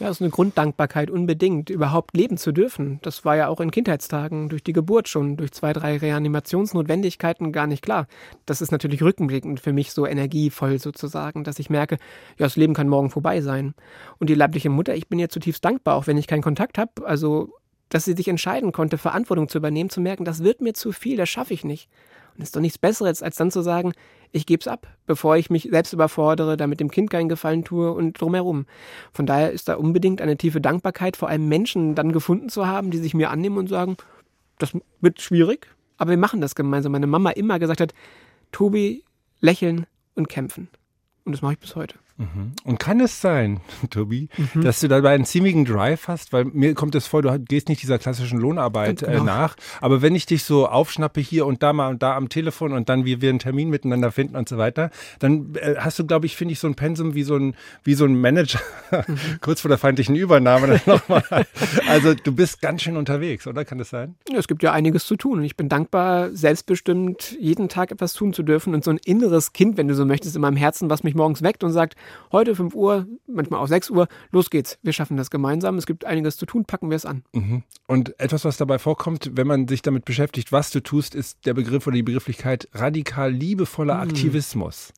Ja, 0.00 0.06
das 0.06 0.18
ist 0.18 0.22
eine 0.22 0.30
Grunddankbarkeit 0.30 1.10
unbedingt, 1.10 1.70
überhaupt 1.70 2.16
leben 2.16 2.36
zu 2.36 2.52
dürfen. 2.52 3.00
Das 3.02 3.24
war 3.24 3.34
ja 3.34 3.48
auch 3.48 3.58
in 3.58 3.72
Kindheitstagen 3.72 4.48
durch 4.48 4.62
die 4.62 4.72
Geburt 4.72 5.08
schon, 5.08 5.36
durch 5.36 5.50
zwei, 5.50 5.72
drei 5.72 5.96
Reanimationsnotwendigkeiten 5.96 7.50
gar 7.50 7.66
nicht 7.66 7.82
klar. 7.82 8.06
Das 8.46 8.60
ist 8.60 8.70
natürlich 8.70 9.02
rückblickend 9.02 9.58
für 9.58 9.72
mich 9.72 9.90
so 9.90 10.06
energievoll 10.06 10.78
sozusagen, 10.78 11.42
dass 11.42 11.58
ich 11.58 11.68
merke, 11.68 11.96
ja, 12.38 12.46
das 12.46 12.54
Leben 12.54 12.74
kann 12.74 12.88
morgen 12.88 13.10
vorbei 13.10 13.40
sein. 13.40 13.74
Und 14.18 14.30
die 14.30 14.34
leibliche 14.34 14.70
Mutter, 14.70 14.94
ich 14.94 15.08
bin 15.08 15.18
ihr 15.18 15.30
zutiefst 15.30 15.64
dankbar, 15.64 15.96
auch 15.96 16.06
wenn 16.06 16.16
ich 16.16 16.28
keinen 16.28 16.42
Kontakt 16.42 16.57
habe. 16.60 16.92
Also, 17.04 17.52
dass 17.88 18.04
sie 18.04 18.14
sich 18.14 18.28
entscheiden 18.28 18.72
konnte, 18.72 18.98
Verantwortung 18.98 19.48
zu 19.48 19.58
übernehmen, 19.58 19.90
zu 19.90 20.00
merken, 20.00 20.24
das 20.24 20.42
wird 20.42 20.60
mir 20.60 20.74
zu 20.74 20.92
viel, 20.92 21.16
das 21.16 21.28
schaffe 21.28 21.54
ich 21.54 21.64
nicht. 21.64 21.88
Und 22.34 22.42
es 22.42 22.48
ist 22.48 22.56
doch 22.56 22.60
nichts 22.60 22.78
Besseres, 22.78 23.22
als 23.22 23.36
dann 23.36 23.50
zu 23.50 23.62
sagen, 23.62 23.92
ich 24.30 24.46
gebe 24.46 24.60
es 24.60 24.68
ab, 24.68 24.86
bevor 25.06 25.36
ich 25.36 25.50
mich 25.50 25.68
selbst 25.70 25.92
überfordere, 25.92 26.56
damit 26.56 26.80
dem 26.80 26.90
Kind 26.90 27.10
keinen 27.10 27.28
Gefallen 27.28 27.64
tue 27.64 27.90
und 27.92 28.20
drumherum. 28.20 28.66
Von 29.12 29.26
daher 29.26 29.50
ist 29.52 29.68
da 29.68 29.74
unbedingt 29.74 30.20
eine 30.20 30.36
tiefe 30.36 30.60
Dankbarkeit, 30.60 31.16
vor 31.16 31.28
allem 31.28 31.48
Menschen 31.48 31.94
dann 31.94 32.12
gefunden 32.12 32.48
zu 32.48 32.66
haben, 32.66 32.90
die 32.90 32.98
sich 32.98 33.14
mir 33.14 33.30
annehmen 33.30 33.58
und 33.58 33.68
sagen, 33.68 33.96
das 34.58 34.72
wird 35.00 35.20
schwierig, 35.20 35.68
aber 35.96 36.10
wir 36.10 36.18
machen 36.18 36.40
das 36.40 36.54
gemeinsam. 36.54 36.92
Meine 36.92 37.06
Mama 37.06 37.30
immer 37.30 37.58
gesagt 37.58 37.80
hat, 37.80 37.94
Tobi, 38.52 39.04
lächeln 39.40 39.86
und 40.14 40.28
kämpfen. 40.28 40.68
Und 41.24 41.32
das 41.32 41.42
mache 41.42 41.54
ich 41.54 41.58
bis 41.58 41.74
heute. 41.74 41.96
Mhm. 42.18 42.52
Und 42.64 42.80
kann 42.80 43.00
es 43.00 43.20
sein, 43.20 43.60
Tobi, 43.90 44.28
mhm. 44.36 44.62
dass 44.62 44.80
du 44.80 44.88
dabei 44.88 45.14
einen 45.14 45.24
ziemlichen 45.24 45.64
Drive 45.64 46.08
hast? 46.08 46.32
Weil 46.32 46.44
mir 46.46 46.74
kommt 46.74 46.94
es 46.96 47.06
vor, 47.06 47.22
du 47.22 47.38
gehst 47.38 47.68
nicht 47.68 47.80
dieser 47.80 47.98
klassischen 47.98 48.40
Lohnarbeit 48.40 49.02
äh, 49.02 49.06
genau. 49.06 49.22
äh, 49.22 49.24
nach. 49.24 49.56
Aber 49.80 50.02
wenn 50.02 50.14
ich 50.14 50.26
dich 50.26 50.42
so 50.42 50.66
aufschnappe 50.66 51.20
hier 51.20 51.46
und 51.46 51.62
da 51.62 51.72
mal 51.72 51.88
und 51.88 52.02
da 52.02 52.16
am 52.16 52.28
Telefon 52.28 52.72
und 52.72 52.88
dann 52.88 53.04
wie 53.04 53.20
wir 53.20 53.30
einen 53.30 53.38
Termin 53.38 53.70
miteinander 53.70 54.10
finden 54.10 54.36
und 54.36 54.48
so 54.48 54.58
weiter, 54.58 54.90
dann 55.20 55.54
äh, 55.54 55.76
hast 55.78 55.98
du, 56.00 56.06
glaube 56.06 56.26
ich, 56.26 56.36
finde 56.36 56.52
ich, 56.52 56.58
so 56.58 56.66
ein 56.66 56.74
Pensum 56.74 57.14
wie 57.14 57.22
so 57.22 57.36
ein, 57.36 57.54
wie 57.84 57.94
so 57.94 58.04
ein 58.04 58.20
Manager 58.20 58.60
mhm. 59.06 59.18
kurz 59.40 59.60
vor 59.60 59.68
der 59.68 59.78
feindlichen 59.78 60.16
Übernahme. 60.16 60.80
also 61.88 62.14
du 62.14 62.32
bist 62.32 62.60
ganz 62.60 62.82
schön 62.82 62.96
unterwegs, 62.96 63.46
oder? 63.46 63.64
Kann 63.64 63.78
das 63.78 63.90
sein? 63.90 64.16
Ja, 64.28 64.38
es 64.38 64.48
gibt 64.48 64.64
ja 64.64 64.72
einiges 64.72 65.06
zu 65.06 65.16
tun. 65.16 65.38
Und 65.38 65.44
ich 65.44 65.56
bin 65.56 65.68
dankbar, 65.68 66.30
selbstbestimmt 66.32 67.36
jeden 67.38 67.68
Tag 67.68 67.92
etwas 67.92 68.12
tun 68.14 68.32
zu 68.32 68.42
dürfen 68.42 68.74
und 68.74 68.82
so 68.82 68.90
ein 68.90 68.98
inneres 69.04 69.52
Kind, 69.52 69.76
wenn 69.76 69.86
du 69.86 69.94
so 69.94 70.04
möchtest, 70.04 70.34
in 70.34 70.42
meinem 70.42 70.56
Herzen, 70.56 70.90
was 70.90 71.04
mich 71.04 71.14
morgens 71.14 71.42
weckt 71.42 71.62
und 71.62 71.72
sagt, 71.72 71.94
heute 72.32 72.54
5 72.54 72.74
Uhr, 72.74 73.06
manchmal 73.26 73.60
auch 73.60 73.68
6 73.68 73.90
Uhr, 73.90 74.08
los 74.30 74.50
geht's. 74.50 74.78
Wir 74.82 74.92
schaffen 74.92 75.16
das 75.16 75.30
gemeinsam. 75.30 75.76
Es 75.76 75.86
gibt 75.86 76.04
einiges 76.04 76.36
zu 76.36 76.46
tun, 76.46 76.64
packen 76.64 76.90
wir 76.90 76.96
es 76.96 77.06
an. 77.06 77.22
Mhm. 77.32 77.62
Und 77.86 78.18
etwas, 78.20 78.44
was 78.44 78.56
dabei 78.56 78.78
vorkommt, 78.78 79.30
wenn 79.34 79.46
man 79.46 79.68
sich 79.68 79.82
damit 79.82 80.04
beschäftigt, 80.04 80.52
was 80.52 80.70
du 80.70 80.82
tust, 80.82 81.14
ist 81.14 81.46
der 81.46 81.54
Begriff 81.54 81.86
oder 81.86 81.96
die 81.96 82.02
Begrifflichkeit 82.02 82.68
radikal 82.72 83.32
liebevoller 83.32 83.94
mhm. 83.94 84.10
Aktivismus. 84.10 84.92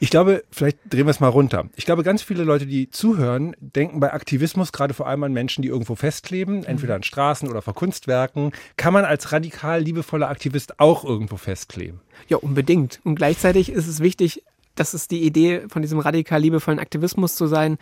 Ich 0.00 0.10
glaube, 0.10 0.44
vielleicht 0.50 0.78
drehen 0.90 1.06
wir 1.06 1.10
es 1.10 1.20
mal 1.20 1.28
runter. 1.28 1.68
Ich 1.76 1.86
glaube, 1.86 2.02
ganz 2.02 2.22
viele 2.22 2.44
Leute, 2.44 2.66
die 2.66 2.90
zuhören, 2.90 3.56
denken 3.60 4.00
bei 4.00 4.12
Aktivismus 4.12 4.72
gerade 4.72 4.94
vor 4.94 5.06
allem 5.06 5.22
an 5.24 5.32
Menschen, 5.32 5.62
die 5.62 5.68
irgendwo 5.68 5.94
festkleben, 5.94 6.58
mhm. 6.58 6.64
entweder 6.64 6.94
an 6.94 7.02
Straßen 7.02 7.48
oder 7.48 7.62
vor 7.62 7.74
Kunstwerken. 7.74 8.52
Kann 8.76 8.92
man 8.92 9.04
als 9.04 9.32
radikal 9.32 9.80
liebevoller 9.80 10.28
Aktivist 10.28 10.80
auch 10.80 11.04
irgendwo 11.04 11.36
festkleben? 11.36 12.00
Ja, 12.28 12.36
unbedingt. 12.38 13.00
Und 13.04 13.16
gleichzeitig 13.16 13.70
ist 13.70 13.86
es 13.86 14.00
wichtig, 14.00 14.42
das 14.74 14.94
ist 14.94 15.10
die 15.10 15.22
Idee 15.22 15.62
von 15.68 15.82
diesem 15.82 15.98
radikal 15.98 16.40
liebevollen 16.40 16.80
Aktivismus 16.80 17.34
zu 17.36 17.46
sein, 17.46 17.78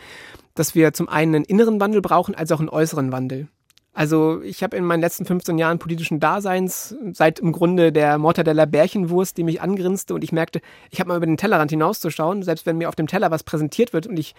dass 0.55 0.75
wir 0.75 0.93
zum 0.93 1.09
einen 1.09 1.35
einen 1.35 1.45
inneren 1.45 1.81
Wandel 1.81 2.03
brauchen, 2.03 2.35
als 2.35 2.53
auch 2.53 2.61
einen 2.61 2.69
äußeren 2.69 3.13
Wandel. 3.13 3.49
Also 3.95 4.41
ich 4.43 4.63
habe 4.63 4.77
in 4.77 4.85
meinen 4.85 5.03
letzten 5.03 5.27
15 5.27 5.59
Jahren 5.59 5.79
politischen 5.79 6.19
Daseins, 6.19 6.97
seit 7.13 7.41
im 7.41 7.53
Grunde 7.53 7.93
der 7.93 8.17
Mortadella 8.17 8.65
Bärchenwurst, 8.65 9.37
die 9.37 9.45
mich 9.45 9.61
angrinste 9.61 10.15
und 10.15 10.25
ich 10.25 10.33
merkte, 10.33 10.63
ich 10.91 10.99
habe 10.99 11.09
mal 11.09 11.17
über 11.19 11.27
den 11.27 11.37
Tellerrand 11.37 11.71
hinauszuschauen, 11.71 12.43
selbst 12.43 12.65
wenn 12.65 12.79
mir 12.79 12.89
auf 12.89 12.95
dem 12.95 13.07
Teller 13.07 13.31
was 13.31 13.43
präsentiert 13.43 13.93
wird 13.93 14.07
und 14.07 14.19
ich 14.19 14.35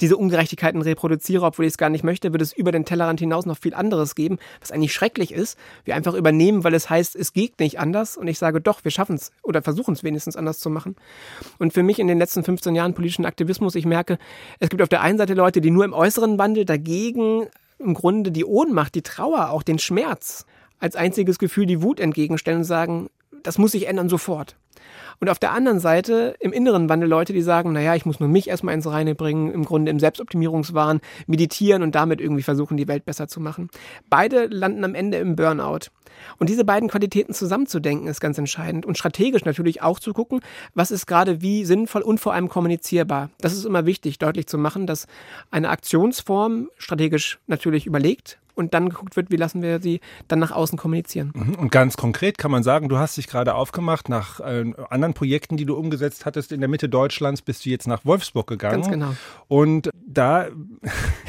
diese 0.00 0.16
Ungerechtigkeiten 0.16 0.82
reproduziere, 0.82 1.44
obwohl 1.44 1.64
ich 1.64 1.72
es 1.72 1.78
gar 1.78 1.90
nicht 1.90 2.04
möchte, 2.04 2.32
wird 2.32 2.42
es 2.42 2.52
über 2.52 2.72
den 2.72 2.84
Tellerrand 2.84 3.20
hinaus 3.20 3.46
noch 3.46 3.58
viel 3.58 3.74
anderes 3.74 4.14
geben, 4.14 4.38
was 4.60 4.72
eigentlich 4.72 4.92
schrecklich 4.92 5.32
ist. 5.32 5.58
Wir 5.84 5.94
einfach 5.94 6.14
übernehmen, 6.14 6.64
weil 6.64 6.74
es 6.74 6.90
heißt, 6.90 7.16
es 7.16 7.32
geht 7.32 7.60
nicht 7.60 7.78
anders. 7.78 8.16
Und 8.16 8.28
ich 8.28 8.38
sage 8.38 8.60
doch, 8.60 8.84
wir 8.84 8.90
schaffen 8.90 9.16
es 9.16 9.30
oder 9.42 9.62
versuchen 9.62 9.94
es 9.94 10.04
wenigstens 10.04 10.36
anders 10.36 10.58
zu 10.58 10.70
machen. 10.70 10.96
Und 11.58 11.72
für 11.72 11.82
mich 11.82 11.98
in 11.98 12.06
den 12.06 12.18
letzten 12.18 12.44
15 12.44 12.74
Jahren 12.74 12.94
politischen 12.94 13.26
Aktivismus, 13.26 13.74
ich 13.74 13.86
merke, 13.86 14.18
es 14.58 14.68
gibt 14.68 14.82
auf 14.82 14.88
der 14.88 15.02
einen 15.02 15.18
Seite 15.18 15.34
Leute, 15.34 15.60
die 15.60 15.70
nur 15.70 15.84
im 15.84 15.92
äußeren 15.92 16.38
Wandel 16.38 16.64
dagegen 16.64 17.46
im 17.78 17.94
Grunde 17.94 18.30
die 18.30 18.44
Ohnmacht, 18.44 18.94
die 18.94 19.02
Trauer, 19.02 19.50
auch 19.50 19.62
den 19.62 19.78
Schmerz 19.78 20.46
als 20.78 20.96
einziges 20.96 21.38
Gefühl 21.38 21.66
die 21.66 21.82
Wut 21.82 22.00
entgegenstellen 22.00 22.60
und 22.60 22.64
sagen, 22.64 23.08
das 23.42 23.58
muss 23.58 23.72
sich 23.72 23.86
ändern 23.86 24.08
sofort. 24.08 24.56
Und 25.20 25.28
auf 25.28 25.38
der 25.38 25.52
anderen 25.52 25.78
Seite 25.78 26.34
im 26.40 26.52
inneren 26.52 26.88
Wandel 26.88 27.08
Leute, 27.08 27.32
die 27.32 27.42
sagen, 27.42 27.72
naja, 27.72 27.94
ich 27.94 28.04
muss 28.04 28.18
nur 28.18 28.28
mich 28.28 28.48
erstmal 28.48 28.74
ins 28.74 28.86
Reine 28.86 29.14
bringen, 29.14 29.52
im 29.52 29.64
Grunde 29.64 29.90
im 29.90 30.00
Selbstoptimierungswahn, 30.00 31.00
meditieren 31.26 31.82
und 31.82 31.94
damit 31.94 32.20
irgendwie 32.20 32.42
versuchen, 32.42 32.76
die 32.76 32.88
Welt 32.88 33.04
besser 33.04 33.28
zu 33.28 33.40
machen. 33.40 33.68
Beide 34.10 34.46
landen 34.46 34.84
am 34.84 34.94
Ende 34.94 35.18
im 35.18 35.36
Burnout. 35.36 35.90
Und 36.38 36.48
diese 36.48 36.64
beiden 36.64 36.88
Qualitäten 36.88 37.34
zusammenzudenken 37.34 38.06
ist 38.08 38.20
ganz 38.20 38.38
entscheidend 38.38 38.84
und 38.84 38.98
strategisch 38.98 39.44
natürlich 39.44 39.82
auch 39.82 39.98
zu 39.98 40.12
gucken, 40.12 40.40
was 40.74 40.90
ist 40.90 41.06
gerade 41.06 41.40
wie 41.40 41.64
sinnvoll 41.64 42.02
und 42.02 42.18
vor 42.18 42.34
allem 42.34 42.48
kommunizierbar. 42.48 43.30
Das 43.40 43.52
ist 43.52 43.64
immer 43.64 43.86
wichtig, 43.86 44.18
deutlich 44.18 44.46
zu 44.46 44.58
machen, 44.58 44.86
dass 44.86 45.06
eine 45.50 45.70
Aktionsform 45.70 46.68
strategisch 46.78 47.38
natürlich 47.46 47.86
überlegt 47.86 48.38
und 48.54 48.74
dann 48.74 48.88
geguckt 48.88 49.16
wird, 49.16 49.30
wie 49.30 49.36
lassen 49.36 49.62
wir 49.62 49.80
sie 49.80 50.00
dann 50.28 50.38
nach 50.38 50.50
außen 50.50 50.78
kommunizieren. 50.78 51.32
Mhm. 51.34 51.54
Und 51.54 51.72
ganz 51.72 51.96
konkret 51.96 52.38
kann 52.38 52.50
man 52.50 52.62
sagen, 52.62 52.88
du 52.88 52.98
hast 52.98 53.16
dich 53.16 53.26
gerade 53.26 53.54
aufgemacht 53.54 54.08
nach 54.08 54.40
äh, 54.40 54.72
anderen 54.90 55.14
Projekten, 55.14 55.56
die 55.56 55.64
du 55.64 55.76
umgesetzt 55.76 56.26
hattest 56.26 56.52
in 56.52 56.60
der 56.60 56.68
Mitte 56.68 56.88
Deutschlands, 56.88 57.42
bist 57.42 57.64
du 57.64 57.70
jetzt 57.70 57.86
nach 57.86 58.04
Wolfsburg 58.04 58.46
gegangen. 58.46 58.82
Ganz 58.82 58.90
genau. 58.90 59.14
Und 59.48 59.90
da, 60.06 60.48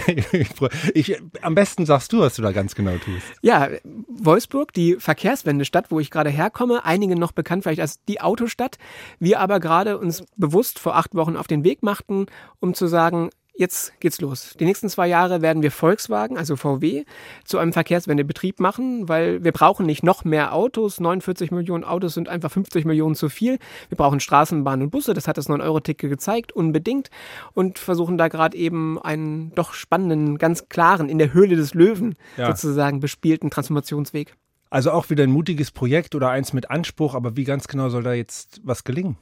ich, 0.93 1.21
am 1.41 1.55
besten 1.55 1.85
sagst 1.85 2.13
du, 2.13 2.19
was 2.19 2.35
du 2.35 2.41
da 2.41 2.51
ganz 2.51 2.75
genau 2.75 2.97
tust. 2.97 3.25
Ja, 3.41 3.69
Wolfsburg, 4.07 4.73
die 4.73 4.95
Verkehrswendestadt, 4.95 5.91
wo 5.91 5.99
ich 5.99 6.11
gerade 6.11 6.29
herkomme, 6.29 6.85
einige 6.85 7.15
noch 7.15 7.31
bekannt 7.31 7.63
vielleicht 7.63 7.81
als 7.81 8.03
die 8.05 8.21
Autostadt. 8.21 8.77
Wir 9.19 9.39
aber 9.39 9.59
gerade 9.59 9.97
uns 9.97 10.23
bewusst 10.35 10.79
vor 10.79 10.95
acht 10.95 11.15
Wochen 11.15 11.37
auf 11.37 11.47
den 11.47 11.63
Weg 11.63 11.83
machten, 11.83 12.25
um 12.59 12.73
zu 12.73 12.87
sagen, 12.87 13.29
Jetzt 13.55 13.99
geht's 13.99 14.19
los. 14.19 14.55
Die 14.59 14.65
nächsten 14.65 14.89
zwei 14.89 15.07
Jahre 15.07 15.43
werden 15.43 15.61
wir 15.61 15.69
Volkswagen, 15.69 16.39
also 16.39 16.55
VW, 16.55 17.03
zu 17.45 17.59
einem 17.59 17.71
Verkehrswendebetrieb 17.71 18.59
machen, 18.59 19.07
weil 19.07 19.43
wir 19.43 19.51
brauchen 19.51 19.85
nicht 19.85 20.01
noch 20.01 20.25
mehr 20.25 20.55
Autos. 20.55 20.99
49 20.99 21.51
Millionen 21.51 21.83
Autos 21.83 22.15
sind 22.15 22.29
einfach 22.29 22.51
50 22.51 22.85
Millionen 22.85 23.13
zu 23.13 23.29
viel. 23.29 23.59
Wir 23.89 23.95
brauchen 23.95 24.19
Straßenbahnen 24.19 24.85
und 24.85 24.89
Busse, 24.89 25.13
das 25.13 25.27
hat 25.27 25.37
das 25.37 25.49
9-Euro-Ticket 25.49 26.09
gezeigt, 26.09 26.51
unbedingt. 26.51 27.11
Und 27.53 27.77
versuchen 27.77 28.17
da 28.17 28.27
gerade 28.27 28.57
eben 28.57 28.99
einen 28.99 29.53
doch 29.53 29.73
spannenden, 29.73 30.39
ganz 30.39 30.67
klaren, 30.67 31.07
in 31.07 31.19
der 31.19 31.33
Höhle 31.33 31.55
des 31.55 31.75
Löwen 31.75 32.15
ja. 32.37 32.47
sozusagen 32.47 33.01
bespielten 33.01 33.51
Transformationsweg. 33.51 34.35
Also 34.71 34.89
auch 34.89 35.11
wieder 35.11 35.23
ein 35.23 35.31
mutiges 35.31 35.69
Projekt 35.69 36.15
oder 36.15 36.31
eins 36.31 36.53
mit 36.53 36.71
Anspruch, 36.71 37.13
aber 37.13 37.37
wie 37.37 37.43
ganz 37.43 37.67
genau 37.67 37.89
soll 37.89 38.01
da 38.01 38.13
jetzt 38.13 38.61
was 38.63 38.83
gelingen? 38.83 39.15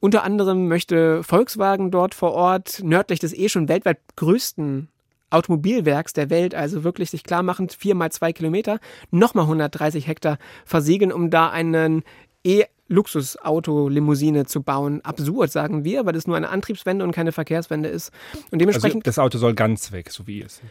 Unter 0.00 0.24
anderem 0.24 0.68
möchte 0.68 1.22
Volkswagen 1.22 1.90
dort 1.90 2.14
vor 2.14 2.32
Ort 2.32 2.80
nördlich 2.82 3.20
des 3.20 3.32
eh 3.32 3.48
schon 3.48 3.68
weltweit 3.68 3.98
größten 4.16 4.88
Automobilwerks 5.30 6.12
der 6.12 6.30
Welt, 6.30 6.54
also 6.54 6.84
wirklich 6.84 7.10
sich 7.10 7.22
klar 7.22 7.42
machen, 7.42 7.68
vier 7.68 7.94
mal 7.94 8.10
zwei 8.10 8.32
Kilometer, 8.32 8.78
nochmal 9.10 9.44
130 9.44 10.06
Hektar 10.06 10.38
versiegeln, 10.64 11.12
um 11.12 11.30
da 11.30 11.50
einen 11.50 12.02
E 12.44 12.64
Luxusauto-Limousine 12.88 14.46
zu 14.46 14.62
bauen. 14.62 15.04
Absurd, 15.04 15.52
sagen 15.52 15.84
wir, 15.84 16.06
weil 16.06 16.14
das 16.14 16.26
nur 16.26 16.36
eine 16.36 16.48
Antriebswende 16.48 17.04
und 17.04 17.12
keine 17.12 17.32
Verkehrswende 17.32 17.88
ist. 17.88 18.10
Und 18.50 18.60
dementsprechend. 18.60 19.06
Also 19.06 19.10
das 19.10 19.18
Auto 19.18 19.38
soll 19.38 19.54
ganz 19.54 19.92
weg, 19.92 20.10
so 20.10 20.26
wie 20.26 20.40
es 20.40 20.54
ist. 20.54 20.62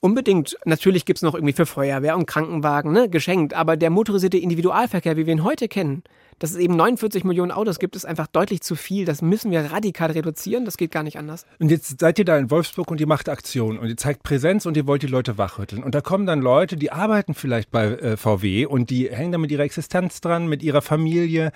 Unbedingt. 0.00 0.56
Natürlich 0.64 1.04
gibt 1.04 1.18
es 1.18 1.22
noch 1.22 1.34
irgendwie 1.34 1.52
für 1.52 1.66
Feuerwehr 1.66 2.16
und 2.16 2.26
Krankenwagen, 2.26 2.92
ne, 2.92 3.08
geschenkt. 3.08 3.54
Aber 3.54 3.76
der 3.76 3.90
motorisierte 3.90 4.38
Individualverkehr, 4.38 5.16
wie 5.16 5.26
wir 5.26 5.34
ihn 5.34 5.44
heute 5.44 5.68
kennen, 5.68 6.02
dass 6.38 6.50
es 6.50 6.56
eben 6.56 6.76
49 6.76 7.24
Millionen 7.24 7.50
Autos 7.50 7.78
gibt, 7.78 7.96
ist 7.96 8.04
einfach 8.04 8.26
deutlich 8.26 8.60
zu 8.60 8.74
viel. 8.74 9.04
Das 9.04 9.22
müssen 9.22 9.50
wir 9.50 9.60
radikal 9.72 10.10
reduzieren. 10.10 10.64
Das 10.64 10.76
geht 10.76 10.90
gar 10.90 11.02
nicht 11.02 11.18
anders. 11.18 11.46
Und 11.58 11.70
jetzt 11.70 12.00
seid 12.00 12.18
ihr 12.18 12.24
da 12.24 12.36
in 12.36 12.50
Wolfsburg 12.50 12.90
und 12.90 13.00
ihr 13.00 13.06
macht 13.06 13.28
Aktionen 13.28 13.78
und 13.78 13.88
ihr 13.88 13.96
zeigt 13.96 14.22
Präsenz 14.22 14.66
und 14.66 14.76
ihr 14.76 14.86
wollt 14.86 15.02
die 15.02 15.06
Leute 15.06 15.38
wachrütteln. 15.38 15.82
Und 15.82 15.94
da 15.94 16.00
kommen 16.00 16.26
dann 16.26 16.40
Leute, 16.40 16.76
die 16.76 16.92
arbeiten 16.92 17.34
vielleicht 17.34 17.70
bei 17.70 17.86
äh, 17.86 18.16
VW 18.16 18.66
und 18.66 18.90
die 18.90 19.10
hängen 19.10 19.32
da 19.32 19.38
mit 19.38 19.50
ihrer 19.50 19.62
Existenz 19.62 20.20
dran, 20.20 20.46
mit 20.46 20.62
ihrer 20.62 20.82
Familie. 20.82 21.52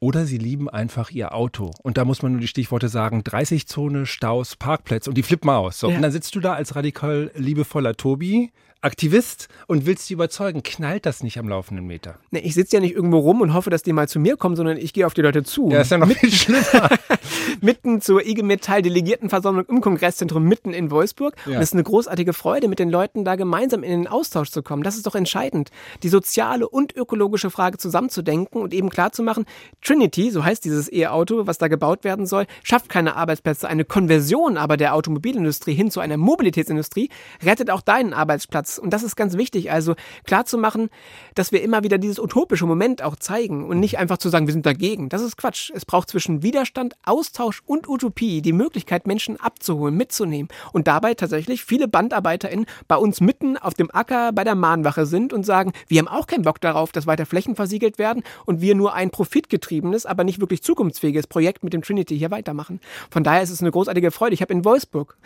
Oder 0.00 0.26
sie 0.26 0.38
lieben 0.38 0.68
einfach 0.68 1.10
ihr 1.10 1.32
Auto. 1.32 1.70
Und 1.82 1.96
da 1.96 2.04
muss 2.04 2.22
man 2.22 2.32
nur 2.32 2.40
die 2.40 2.48
Stichworte 2.48 2.88
sagen: 2.88 3.20
30-Zone, 3.20 4.04
Staus, 4.04 4.56
Parkplätze. 4.56 5.08
Und 5.08 5.16
die 5.16 5.22
flippen 5.22 5.48
aus. 5.48 5.78
So. 5.78 5.88
Ja. 5.88 5.96
Und 5.96 6.02
dann 6.02 6.10
sitzt 6.10 6.34
du 6.34 6.40
da 6.40 6.54
als 6.54 6.74
radikal 6.74 7.30
liebevoller 7.36 7.94
Tobi 7.94 8.50
Aktivist 8.82 9.48
und 9.68 9.86
willst 9.86 10.06
sie 10.06 10.14
überzeugen, 10.14 10.62
knallt 10.62 11.06
das 11.06 11.22
nicht 11.22 11.38
am 11.38 11.48
laufenden 11.48 11.86
Meter. 11.86 12.18
Nee, 12.32 12.40
ich 12.40 12.54
sitze 12.54 12.76
ja 12.76 12.80
nicht 12.80 12.94
irgendwo 12.94 13.18
rum 13.18 13.40
und 13.40 13.54
hoffe, 13.54 13.70
dass 13.70 13.84
die 13.84 13.92
mal 13.92 14.08
zu 14.08 14.18
mir 14.18 14.36
kommen, 14.36 14.56
sondern 14.56 14.76
ich 14.76 14.92
gehe 14.92 15.06
auf 15.06 15.14
die 15.14 15.22
Leute 15.22 15.44
zu. 15.44 15.70
Ja, 15.70 15.82
ist 15.82 15.92
ja 15.92 15.98
noch 15.98 16.10
viel 16.10 16.32
schlimmer. 16.32 16.90
mitten 17.60 18.00
zur 18.00 18.26
IG 18.26 18.42
Metall 18.42 18.82
Delegiertenversammlung 18.82 19.66
im 19.66 19.80
Kongresszentrum 19.80 20.42
mitten 20.42 20.72
in 20.72 20.90
Wolfsburg. 20.90 21.36
Ja. 21.46 21.56
Und 21.56 21.62
es 21.62 21.68
ist 21.68 21.74
eine 21.74 21.84
großartige 21.84 22.32
Freude, 22.32 22.66
mit 22.66 22.80
den 22.80 22.90
Leuten 22.90 23.24
da 23.24 23.36
gemeinsam 23.36 23.84
in 23.84 23.90
den 23.90 24.06
Austausch 24.08 24.50
zu 24.50 24.62
kommen. 24.62 24.82
Das 24.82 24.96
ist 24.96 25.06
doch 25.06 25.14
entscheidend, 25.14 25.70
die 26.02 26.08
soziale 26.08 26.68
und 26.68 26.96
ökologische 26.96 27.50
Frage 27.50 27.78
zusammenzudenken 27.78 28.60
und 28.60 28.74
eben 28.74 28.90
klarzumachen, 28.90 29.46
Trinity, 29.80 30.30
so 30.30 30.44
heißt 30.44 30.64
dieses 30.64 30.92
E-Auto, 30.92 31.46
was 31.46 31.58
da 31.58 31.68
gebaut 31.68 32.02
werden 32.02 32.26
soll, 32.26 32.46
schafft 32.64 32.88
keine 32.88 33.14
Arbeitsplätze. 33.14 33.68
Eine 33.68 33.84
Konversion 33.84 34.56
aber 34.56 34.76
der 34.76 34.94
Automobilindustrie 34.94 35.74
hin 35.74 35.90
zu 35.90 36.00
einer 36.00 36.16
Mobilitätsindustrie 36.16 37.10
rettet 37.44 37.70
auch 37.70 37.80
deinen 37.80 38.12
Arbeitsplatz 38.12 38.71
und 38.78 38.92
das 38.92 39.02
ist 39.02 39.16
ganz 39.16 39.36
wichtig, 39.36 39.70
also 39.72 39.94
klar 40.24 40.44
zu 40.44 40.58
machen, 40.58 40.88
dass 41.34 41.52
wir 41.52 41.62
immer 41.62 41.82
wieder 41.82 41.98
dieses 41.98 42.18
utopische 42.18 42.66
Moment 42.66 43.02
auch 43.02 43.16
zeigen 43.16 43.66
und 43.66 43.80
nicht 43.80 43.98
einfach 43.98 44.18
zu 44.18 44.28
sagen, 44.28 44.46
wir 44.46 44.52
sind 44.52 44.66
dagegen. 44.66 45.08
Das 45.08 45.22
ist 45.22 45.36
Quatsch. 45.36 45.70
Es 45.74 45.84
braucht 45.84 46.08
zwischen 46.08 46.42
Widerstand, 46.42 46.94
Austausch 47.04 47.62
und 47.66 47.88
Utopie 47.88 48.42
die 48.42 48.52
Möglichkeit, 48.52 49.06
Menschen 49.06 49.40
abzuholen, 49.40 49.96
mitzunehmen 49.96 50.48
und 50.72 50.86
dabei 50.86 51.14
tatsächlich 51.14 51.64
viele 51.64 51.88
BandarbeiterInnen 51.88 52.66
bei 52.88 52.96
uns 52.96 53.20
mitten 53.20 53.56
auf 53.56 53.74
dem 53.74 53.90
Acker 53.92 54.32
bei 54.32 54.44
der 54.44 54.54
Mahnwache 54.54 55.06
sind 55.06 55.32
und 55.32 55.44
sagen, 55.44 55.72
wir 55.88 55.98
haben 55.98 56.08
auch 56.08 56.26
keinen 56.26 56.42
Bock 56.42 56.60
darauf, 56.60 56.92
dass 56.92 57.06
weiter 57.06 57.26
Flächen 57.26 57.56
versiegelt 57.56 57.98
werden 57.98 58.22
und 58.46 58.60
wir 58.60 58.74
nur 58.74 58.94
ein 58.94 59.10
profitgetriebenes 59.10 60.06
aber 60.06 60.24
nicht 60.24 60.40
wirklich 60.40 60.62
zukunftsfähiges 60.62 61.26
Projekt 61.26 61.64
mit 61.64 61.72
dem 61.72 61.82
Trinity 61.82 62.18
hier 62.18 62.30
weitermachen. 62.30 62.80
Von 63.10 63.24
daher 63.24 63.42
ist 63.42 63.50
es 63.50 63.60
eine 63.60 63.70
großartige 63.70 64.10
Freude. 64.10 64.34
Ich 64.34 64.42
habe 64.42 64.52
in 64.52 64.64
Wolfsburg 64.64 65.16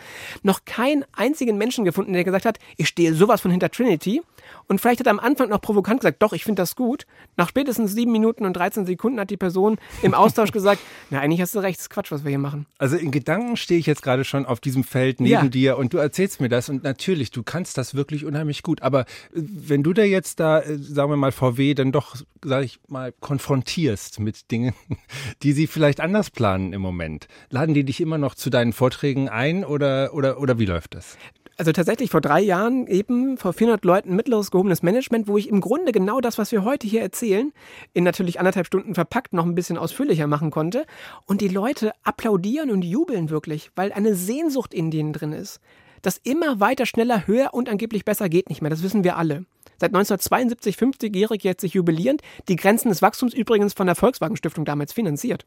noch 0.43 0.65
keinen 0.65 1.05
einzigen 1.13 1.57
Menschen 1.57 1.85
gefunden, 1.85 2.13
der 2.13 2.23
gesagt 2.23 2.45
hat, 2.45 2.59
ich 2.77 2.87
stehe 2.87 3.13
sowas 3.13 3.36
von 3.41 3.51
hinter 3.51 3.69
Trinity. 3.69 4.21
Und 4.67 4.81
vielleicht 4.81 4.99
hat 4.99 5.07
er 5.07 5.11
am 5.11 5.19
Anfang 5.19 5.49
noch 5.49 5.61
provokant 5.61 6.01
gesagt, 6.01 6.21
doch, 6.21 6.33
ich 6.33 6.43
finde 6.43 6.61
das 6.61 6.75
gut. 6.75 7.05
Nach 7.37 7.49
spätestens 7.49 7.93
sieben 7.93 8.11
Minuten 8.11 8.45
und 8.45 8.53
13 8.53 8.85
Sekunden 8.85 9.19
hat 9.19 9.29
die 9.29 9.37
Person 9.37 9.77
im 10.01 10.13
Austausch 10.13 10.51
gesagt, 10.51 10.81
na, 11.09 11.19
eigentlich 11.19 11.41
hast 11.41 11.55
du 11.55 11.59
recht, 11.59 11.77
das 11.77 11.85
ist 11.85 11.89
Quatsch, 11.89 12.11
was 12.11 12.23
wir 12.23 12.29
hier 12.29 12.39
machen. 12.39 12.65
Also 12.77 12.97
in 12.97 13.11
Gedanken 13.11 13.55
stehe 13.57 13.79
ich 13.79 13.85
jetzt 13.85 14.01
gerade 14.01 14.23
schon 14.23 14.45
auf 14.45 14.59
diesem 14.59 14.83
Feld 14.83 15.19
neben 15.19 15.31
ja. 15.31 15.47
dir 15.47 15.77
und 15.77 15.93
du 15.93 15.97
erzählst 15.97 16.41
mir 16.41 16.49
das 16.49 16.69
und 16.69 16.83
natürlich, 16.83 17.31
du 17.31 17.43
kannst 17.43 17.77
das 17.77 17.95
wirklich 17.95 18.25
unheimlich 18.25 18.63
gut. 18.63 18.81
Aber 18.81 19.01
äh, 19.01 19.05
wenn 19.33 19.83
du 19.83 19.93
da 19.93 20.03
jetzt 20.03 20.39
da, 20.39 20.59
äh, 20.59 20.77
sagen 20.77 21.11
wir 21.11 21.17
mal, 21.17 21.31
VW 21.31 21.73
dann 21.73 21.91
doch, 21.91 22.15
sage 22.43 22.65
ich 22.65 22.79
mal, 22.87 23.13
konfrontierst 23.19 24.19
mit 24.19 24.51
Dingen, 24.51 24.73
die 25.43 25.53
sie 25.53 25.67
vielleicht 25.67 26.01
anders 26.01 26.29
planen 26.29 26.73
im 26.73 26.81
Moment, 26.81 27.27
laden 27.49 27.73
die 27.73 27.83
dich 27.83 28.01
immer 28.01 28.17
noch 28.17 28.35
zu 28.35 28.49
deinen 28.49 28.73
Vorträgen 28.73 29.29
ein 29.29 29.63
oder, 29.63 30.13
oder, 30.13 30.39
oder 30.39 30.59
wie 30.59 30.65
läuft 30.65 30.95
das? 30.95 31.17
Also 31.59 31.71
tatsächlich 31.71 32.11
vor 32.11 32.21
drei 32.21 32.39
Jahren 32.39 32.85
eben 32.85 33.35
vor 33.35 33.51
400 33.51 33.83
Leuten 33.83 34.15
mittleres 34.15 34.51
gehobenes 34.51 34.83
Management, 34.83 35.27
wo 35.27 35.39
ich 35.39 35.49
im 35.49 35.59
Grunde 35.59 35.91
genau 35.91 36.21
das, 36.21 36.37
was 36.37 36.51
wir 36.51 36.63
heute 36.63 36.85
hier 36.85 37.01
erzählen, 37.01 37.51
in 37.93 38.03
natürlich 38.03 38.37
anderthalb 38.37 38.67
Stunden 38.67 38.93
verpackt 38.93 39.33
noch 39.33 39.43
ein 39.43 39.55
bisschen 39.55 39.79
ausführlicher 39.79 40.27
machen 40.27 40.51
konnte. 40.51 40.85
Und 41.25 41.41
die 41.41 41.47
Leute 41.47 41.93
applaudieren 42.03 42.69
und 42.69 42.83
jubeln 42.83 43.31
wirklich, 43.31 43.71
weil 43.75 43.91
eine 43.91 44.13
Sehnsucht 44.13 44.71
in 44.71 44.91
denen 44.91 45.13
drin 45.13 45.33
ist. 45.33 45.59
Das 46.07 46.21
immer 46.23 46.61
weiter, 46.61 46.85
schneller, 46.85 47.27
höher 47.27 47.53
und 47.53 47.67
angeblich 47.67 48.05
besser 48.05 48.29
geht 48.29 48.47
nicht 48.47 48.61
mehr. 48.61 48.69
Das 48.69 48.81
wissen 48.81 49.03
wir 49.03 49.17
alle 49.17 49.43
seit 49.79 49.93
1972 49.93 50.75
50-jährig 50.75 51.43
jetzt 51.43 51.61
sich 51.61 51.73
jubilierend, 51.73 52.21
die 52.47 52.55
Grenzen 52.55 52.89
des 52.89 53.01
Wachstums 53.01 53.33
übrigens 53.33 53.73
von 53.73 53.87
der 53.87 53.95
Volkswagen 53.95 54.35
Stiftung 54.35 54.65
damals 54.65 54.93
finanziert. 54.93 55.45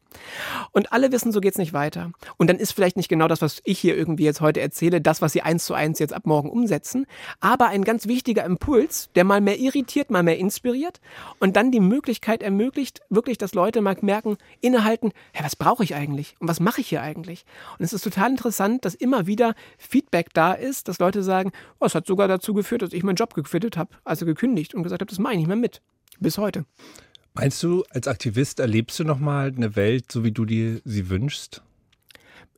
Und 0.71 0.91
alle 0.91 1.11
wissen, 1.11 1.31
so 1.31 1.41
geht's 1.41 1.57
nicht 1.57 1.73
weiter. 1.73 2.11
Und 2.37 2.49
dann 2.49 2.57
ist 2.57 2.71
vielleicht 2.71 2.97
nicht 2.97 3.09
genau 3.09 3.27
das, 3.27 3.41
was 3.41 3.61
ich 3.63 3.79
hier 3.79 3.95
irgendwie 3.95 4.23
jetzt 4.23 4.41
heute 4.41 4.61
erzähle, 4.61 5.01
das, 5.01 5.21
was 5.21 5.33
sie 5.33 5.41
eins 5.41 5.65
zu 5.65 5.73
eins 5.73 5.99
jetzt 5.99 6.13
ab 6.13 6.25
morgen 6.25 6.49
umsetzen, 6.49 7.05
aber 7.39 7.67
ein 7.67 7.83
ganz 7.83 8.07
wichtiger 8.07 8.45
Impuls, 8.45 9.09
der 9.15 9.23
mal 9.23 9.41
mehr 9.41 9.59
irritiert, 9.59 10.11
mal 10.11 10.23
mehr 10.23 10.37
inspiriert 10.37 11.01
und 11.39 11.55
dann 11.55 11.71
die 11.71 11.79
Möglichkeit 11.79 12.41
ermöglicht, 12.43 13.01
wirklich, 13.09 13.37
dass 13.37 13.53
Leute 13.53 13.81
mal 13.81 13.97
merken, 14.01 14.37
innehalten, 14.61 15.11
hey, 15.33 15.43
was 15.43 15.55
brauche 15.55 15.83
ich 15.83 15.95
eigentlich 15.95 16.35
und 16.39 16.47
was 16.47 16.59
mache 16.59 16.81
ich 16.81 16.87
hier 16.87 17.01
eigentlich? 17.01 17.45
Und 17.77 17.85
es 17.85 17.93
ist 17.93 18.03
total 18.03 18.31
interessant, 18.31 18.85
dass 18.85 18.95
immer 18.95 19.27
wieder 19.27 19.53
Feedback 19.77 20.33
da 20.33 20.50
ist, 20.53 20.87
dass 20.87 20.99
Leute 20.99 21.23
sagen, 21.23 21.51
oh, 21.79 21.85
es 21.85 21.95
hat 21.95 22.07
sogar 22.07 22.27
dazu 22.27 22.53
geführt, 22.53 22.81
dass 22.81 22.93
ich 22.93 23.03
meinen 23.03 23.15
Job 23.15 23.33
gequittet 23.33 23.77
habe. 23.77 23.91
Also 24.03 24.25
gekündigt 24.25 24.73
und 24.73 24.83
gesagt 24.83 25.01
habe, 25.01 25.09
das 25.09 25.19
mache 25.19 25.33
ich 25.33 25.39
nicht 25.39 25.47
mehr 25.47 25.55
mit. 25.55 25.81
Bis 26.19 26.37
heute. 26.37 26.65
Meinst 27.33 27.63
du, 27.63 27.83
als 27.89 28.07
Aktivist 28.07 28.59
erlebst 28.59 28.99
du 28.99 29.03
nochmal 29.03 29.53
eine 29.55 29.75
Welt, 29.75 30.11
so 30.11 30.23
wie 30.23 30.31
du 30.31 30.45
dir 30.45 30.81
sie 30.83 31.09
wünschst? 31.09 31.61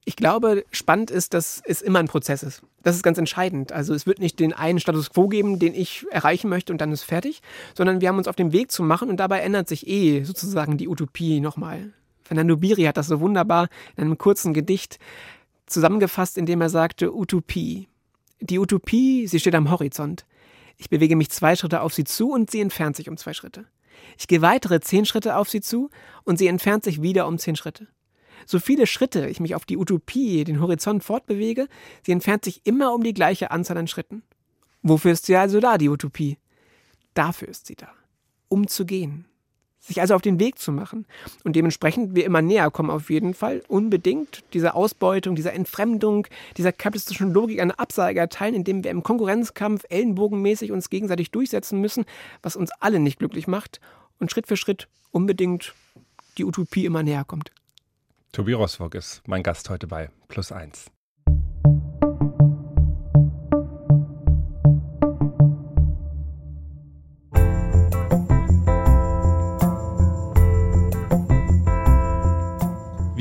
Ich 0.06 0.16
glaube, 0.16 0.66
spannend 0.72 1.12
ist, 1.12 1.34
dass 1.34 1.62
es 1.66 1.82
immer 1.82 2.00
ein 2.00 2.08
Prozess 2.08 2.44
ist. 2.44 2.62
Das 2.82 2.96
ist 2.96 3.04
ganz 3.04 3.18
entscheidend. 3.18 3.72
Also 3.72 3.94
es 3.94 4.06
wird 4.06 4.20
nicht 4.20 4.40
den 4.40 4.52
einen 4.52 4.80
Status 4.80 5.12
quo 5.12 5.30
geben, 5.30 5.60
den 5.60 5.74
ich 5.74 6.06
erreichen 6.12 6.50
möchte 6.50 6.74
und 6.74 6.82
dann 6.82 6.92
ist 6.92 7.04
fertig, 7.04 7.42
sondern 7.78 8.02
wir 8.02 8.10
haben 8.10 8.18
uns 8.18 8.28
auf 8.28 8.36
den 8.36 8.52
Weg 8.52 8.72
zu 8.72 8.84
machen 8.84 9.10
und 9.10 9.18
dabei 9.18 9.40
ändert 9.40 9.70
sich 9.70 9.88
eh 9.88 10.24
sozusagen 10.24 10.78
die 10.78 10.90
Utopie 10.90 11.40
nochmal. 11.40 11.94
Fernando 12.24 12.58
Biri 12.58 12.84
hat 12.84 12.98
das 12.98 13.08
so 13.08 13.20
wunderbar 13.20 13.70
in 13.96 14.04
einem 14.04 14.18
kurzen 14.18 14.54
Gedicht 14.54 15.00
zusammengefasst, 15.74 16.38
indem 16.38 16.62
er 16.62 16.70
sagte, 16.70 17.14
Utopie. 17.14 17.88
Die 18.40 18.60
Utopie, 18.60 19.28
sie 19.28 19.40
steht 19.40 19.56
am 19.56 19.70
Horizont. 19.70 20.26
Ich 20.78 20.90
bewege 20.90 21.16
mich 21.16 21.30
zwei 21.30 21.56
Schritte 21.56 21.82
auf 21.82 21.94
sie 21.94 22.04
zu 22.04 22.32
und 22.32 22.50
sie 22.52 22.62
entfernt 22.62 22.96
sich 22.96 23.10
um 23.10 23.18
zwei 23.18 23.34
Schritte. 23.34 23.66
Ich 24.18 24.28
gehe 24.28 24.42
weitere 24.42 24.80
zehn 24.80 25.06
Schritte 25.06 25.36
auf 25.36 25.50
sie 25.50 25.62
zu 25.62 25.90
und 26.24 26.38
sie 26.38 26.48
entfernt 26.48 26.84
sich 26.84 27.02
wieder 27.02 27.28
um 27.28 27.38
zehn 27.38 27.56
Schritte. 27.56 27.88
So 28.46 28.60
viele 28.60 28.88
Schritte 28.88 29.28
ich 29.28 29.40
mich 29.40 29.56
auf 29.56 29.66
die 29.66 29.78
Utopie, 29.78 30.44
den 30.44 30.60
Horizont 30.60 31.04
fortbewege, 31.04 31.68
sie 32.06 32.12
entfernt 32.12 32.44
sich 32.44 32.66
immer 32.66 32.94
um 32.94 33.04
die 33.04 33.14
gleiche 33.14 33.52
Anzahl 33.52 33.78
an 33.78 33.88
Schritten. 33.88 34.24
Wofür 34.82 35.14
ist 35.14 35.26
sie 35.26 35.36
also 35.36 35.60
da, 35.60 35.78
die 35.78 35.90
Utopie? 35.90 36.38
Dafür 37.14 37.48
ist 37.48 37.68
sie 37.68 37.76
da. 37.76 37.90
Um 38.50 38.68
zu 38.68 38.86
gehen 38.86 39.26
sich 39.86 40.00
also 40.00 40.16
auf 40.16 40.22
den 40.22 40.40
Weg 40.40 40.60
zu 40.60 40.72
machen. 40.72 41.06
Und 41.44 41.56
dementsprechend 41.56 42.16
wir 42.16 42.26
immer 42.26 42.42
näher 42.42 42.72
kommen 42.72 42.90
auf 42.90 43.10
jeden 43.10 43.34
Fall, 43.34 43.62
unbedingt 43.68 44.44
dieser 44.54 44.76
Ausbeutung, 44.76 45.36
dieser 45.36 45.54
Entfremdung, 45.54 46.28
dieser 46.58 46.72
kapitalistischen 46.72 47.34
Logik 47.34 47.60
eine 47.60 47.78
Absage 47.78 48.20
erteilen, 48.20 48.56
indem 48.56 48.84
wir 48.84 48.92
im 48.92 49.04
Konkurrenzkampf 49.04 49.84
ellenbogenmäßig 49.90 50.72
uns 50.72 50.90
gegenseitig 50.90 51.32
durchsetzen 51.32 51.82
müssen, 51.82 52.06
was 52.42 52.56
uns 52.56 52.72
alle 52.80 53.00
nicht 53.00 53.20
glücklich 53.20 53.48
macht 53.48 53.82
und 54.20 54.32
Schritt 54.32 54.48
für 54.48 54.58
Schritt 54.58 54.88
unbedingt 55.12 55.74
die 56.38 56.46
Utopie 56.46 56.86
immer 56.86 57.04
näher 57.04 57.26
kommt. 57.26 57.52
Tobi 58.32 58.54
Roswog 58.54 58.96
ist 58.96 59.22
mein 59.28 59.44
Gast 59.44 59.70
heute 59.70 59.86
bei 59.86 60.10
Plus 60.28 60.52
Eins. 60.52 60.90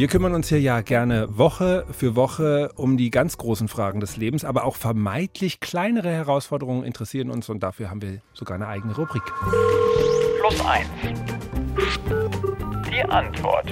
Wir 0.03 0.09
kümmern 0.09 0.35
uns 0.35 0.49
hier 0.49 0.61
ja 0.61 0.81
gerne 0.81 1.29
Woche 1.39 1.87
für 1.93 2.17
Woche 2.17 2.73
um 2.75 2.97
die 2.97 3.11
ganz 3.11 3.39
großen 3.39 3.69
Fragen 3.69 4.01
des 4.01 4.17
Lebens, 4.17 4.45
aber 4.45 4.65
auch 4.65 4.75
vermeintlich 4.75 5.61
kleinere 5.61 6.11
Herausforderungen 6.11 6.83
interessieren 6.83 7.31
uns 7.31 7.49
und 7.49 7.63
dafür 7.63 7.89
haben 7.89 8.03
wir 8.03 8.21
sogar 8.35 8.57
eine 8.57 8.67
eigene 8.67 8.97
Rubrik. 8.97 9.23
Plus 10.41 10.61
eins. 10.67 10.89
Die 12.91 13.01
Antwort. 13.05 13.71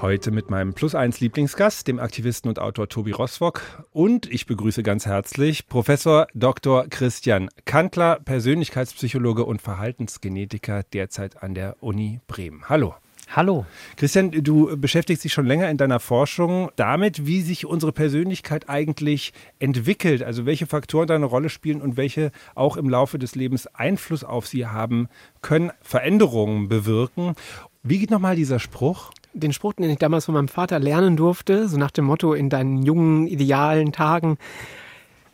Heute 0.00 0.30
mit 0.30 0.50
meinem 0.50 0.72
Plus 0.72 0.94
eins 0.94 1.18
Lieblingsgast, 1.18 1.88
dem 1.88 1.98
Aktivisten 1.98 2.48
und 2.48 2.60
Autor 2.60 2.88
Tobi 2.88 3.10
Roswok. 3.10 3.84
Und 3.90 4.30
ich 4.30 4.46
begrüße 4.46 4.84
ganz 4.84 5.04
herzlich 5.04 5.66
Professor 5.66 6.28
Dr. 6.32 6.86
Christian 6.88 7.48
Kantler, 7.64 8.20
Persönlichkeitspsychologe 8.24 9.44
und 9.44 9.60
Verhaltensgenetiker, 9.60 10.84
derzeit 10.84 11.42
an 11.42 11.54
der 11.54 11.82
Uni 11.82 12.20
Bremen. 12.28 12.68
Hallo. 12.68 12.94
Hallo. 13.34 13.64
Christian, 13.96 14.30
du 14.30 14.76
beschäftigst 14.76 15.24
dich 15.24 15.32
schon 15.32 15.46
länger 15.46 15.70
in 15.70 15.78
deiner 15.78 16.00
Forschung 16.00 16.70
damit, 16.76 17.26
wie 17.26 17.40
sich 17.40 17.64
unsere 17.64 17.90
Persönlichkeit 17.90 18.68
eigentlich 18.68 19.32
entwickelt, 19.58 20.22
also 20.22 20.44
welche 20.44 20.66
Faktoren 20.66 21.06
da 21.06 21.14
eine 21.14 21.24
Rolle 21.24 21.48
spielen 21.48 21.80
und 21.80 21.96
welche 21.96 22.30
auch 22.54 22.76
im 22.76 22.90
Laufe 22.90 23.18
des 23.18 23.34
Lebens 23.34 23.66
Einfluss 23.68 24.22
auf 24.22 24.46
sie 24.46 24.66
haben 24.66 25.08
können, 25.40 25.70
Veränderungen 25.80 26.68
bewirken. 26.68 27.34
Wie 27.82 28.00
geht 28.00 28.10
nochmal 28.10 28.36
dieser 28.36 28.58
Spruch? 28.58 29.12
Den 29.32 29.54
Spruch, 29.54 29.72
den 29.72 29.88
ich 29.88 29.98
damals 29.98 30.26
von 30.26 30.34
meinem 30.34 30.48
Vater 30.48 30.78
lernen 30.78 31.16
durfte, 31.16 31.68
so 31.68 31.78
nach 31.78 31.90
dem 31.90 32.04
Motto, 32.04 32.34
in 32.34 32.50
deinen 32.50 32.82
jungen, 32.82 33.26
idealen 33.26 33.92
Tagen 33.92 34.36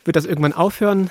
wird 0.05 0.15
das 0.15 0.25
irgendwann 0.25 0.53
aufhören, 0.53 1.09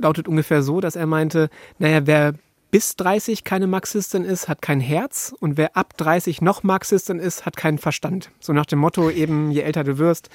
lautet 0.00 0.28
ungefähr 0.28 0.62
so, 0.62 0.80
dass 0.80 0.94
er 0.94 1.06
meinte, 1.06 1.50
naja, 1.80 2.06
wer 2.06 2.34
bis 2.70 2.96
30 2.96 3.44
keine 3.44 3.66
Marxistin 3.66 4.24
ist, 4.24 4.48
hat 4.48 4.62
kein 4.62 4.80
Herz 4.80 5.34
und 5.38 5.56
wer 5.56 5.76
ab 5.76 5.96
30 5.96 6.42
noch 6.42 6.62
Marxistin 6.62 7.18
ist, 7.18 7.46
hat 7.46 7.56
keinen 7.56 7.78
Verstand. 7.78 8.30
So 8.40 8.52
nach 8.52 8.66
dem 8.66 8.78
Motto 8.78 9.10
eben, 9.10 9.50
je 9.50 9.62
älter 9.62 9.84
du 9.84 9.98
wirst, 9.98 10.28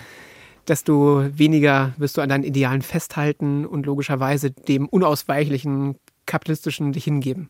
desto 0.68 1.26
weniger 1.38 1.94
wirst 1.98 2.18
du 2.18 2.22
an 2.22 2.30
deinen 2.30 2.44
Idealen 2.44 2.82
festhalten 2.82 3.66
und 3.66 3.86
logischerweise 3.86 4.52
dem 4.52 4.88
unausweichlichen 4.88 5.96
kapitalistischen 6.26 6.94
dich 6.94 7.04
hingeben. 7.04 7.50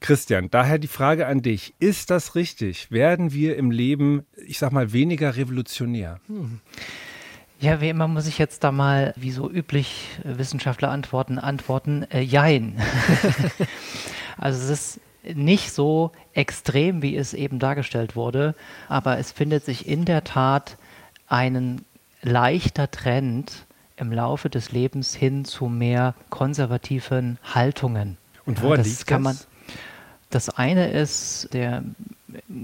Christian, 0.00 0.50
daher 0.50 0.78
die 0.78 0.88
Frage 0.88 1.26
an 1.26 1.42
dich. 1.42 1.74
Ist 1.78 2.10
das 2.10 2.34
richtig? 2.34 2.90
Werden 2.90 3.32
wir 3.32 3.56
im 3.56 3.70
Leben, 3.70 4.26
ich 4.46 4.58
sag 4.58 4.72
mal, 4.72 4.92
weniger 4.92 5.36
revolutionär? 5.36 6.20
Hm. 6.26 6.60
Ja, 7.62 7.80
wie 7.80 7.90
immer 7.90 8.08
muss 8.08 8.26
ich 8.26 8.38
jetzt 8.38 8.64
da 8.64 8.72
mal, 8.72 9.14
wie 9.16 9.30
so 9.30 9.48
üblich, 9.48 10.08
äh, 10.24 10.36
Wissenschaftler 10.36 10.90
antworten, 10.90 11.38
antworten, 11.38 12.04
äh, 12.10 12.20
jein. 12.20 12.76
also 14.36 14.64
es 14.64 14.68
ist 14.68 15.00
nicht 15.36 15.70
so 15.70 16.10
extrem, 16.32 17.02
wie 17.02 17.16
es 17.16 17.34
eben 17.34 17.60
dargestellt 17.60 18.16
wurde, 18.16 18.56
aber 18.88 19.18
es 19.18 19.30
findet 19.30 19.64
sich 19.64 19.86
in 19.86 20.04
der 20.04 20.24
Tat 20.24 20.76
ein 21.28 21.82
leichter 22.20 22.90
Trend 22.90 23.64
im 23.96 24.10
Laufe 24.10 24.50
des 24.50 24.72
Lebens 24.72 25.14
hin 25.14 25.44
zu 25.44 25.66
mehr 25.66 26.16
konservativen 26.30 27.38
Haltungen. 27.44 28.18
Und 28.44 28.60
woran 28.60 28.78
ja, 28.78 28.82
das 28.82 28.88
liegt 28.88 29.06
kann 29.06 29.22
das? 29.22 29.46
Das 30.34 30.48
eine 30.48 30.90
ist 30.90 31.48
der 31.52 31.84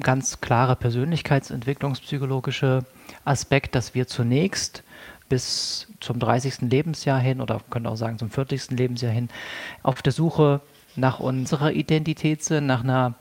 ganz 0.01 0.41
klare 0.41 0.77
persönlichkeitsentwicklungspsychologische 0.77 2.85
Aspekt, 3.25 3.75
dass 3.75 3.95
wir 3.95 4.07
zunächst 4.07 4.83
bis 5.29 5.89
zum 6.01 6.19
30. 6.19 6.63
Lebensjahr 6.63 7.21
hin 7.21 7.41
oder 7.41 7.61
können 7.71 7.87
auch 7.87 7.97
sagen 7.97 8.19
zum 8.19 8.31
40. 8.31 8.71
Lebensjahr 8.71 9.13
hin 9.13 9.29
auf 9.83 10.03
der 10.03 10.13
Suche 10.13 10.61
nach 10.97 11.21
unserer 11.21 11.73
Identität 11.73 12.43
sind, 12.43 12.67
nach 12.67 12.83
einer 12.83 13.15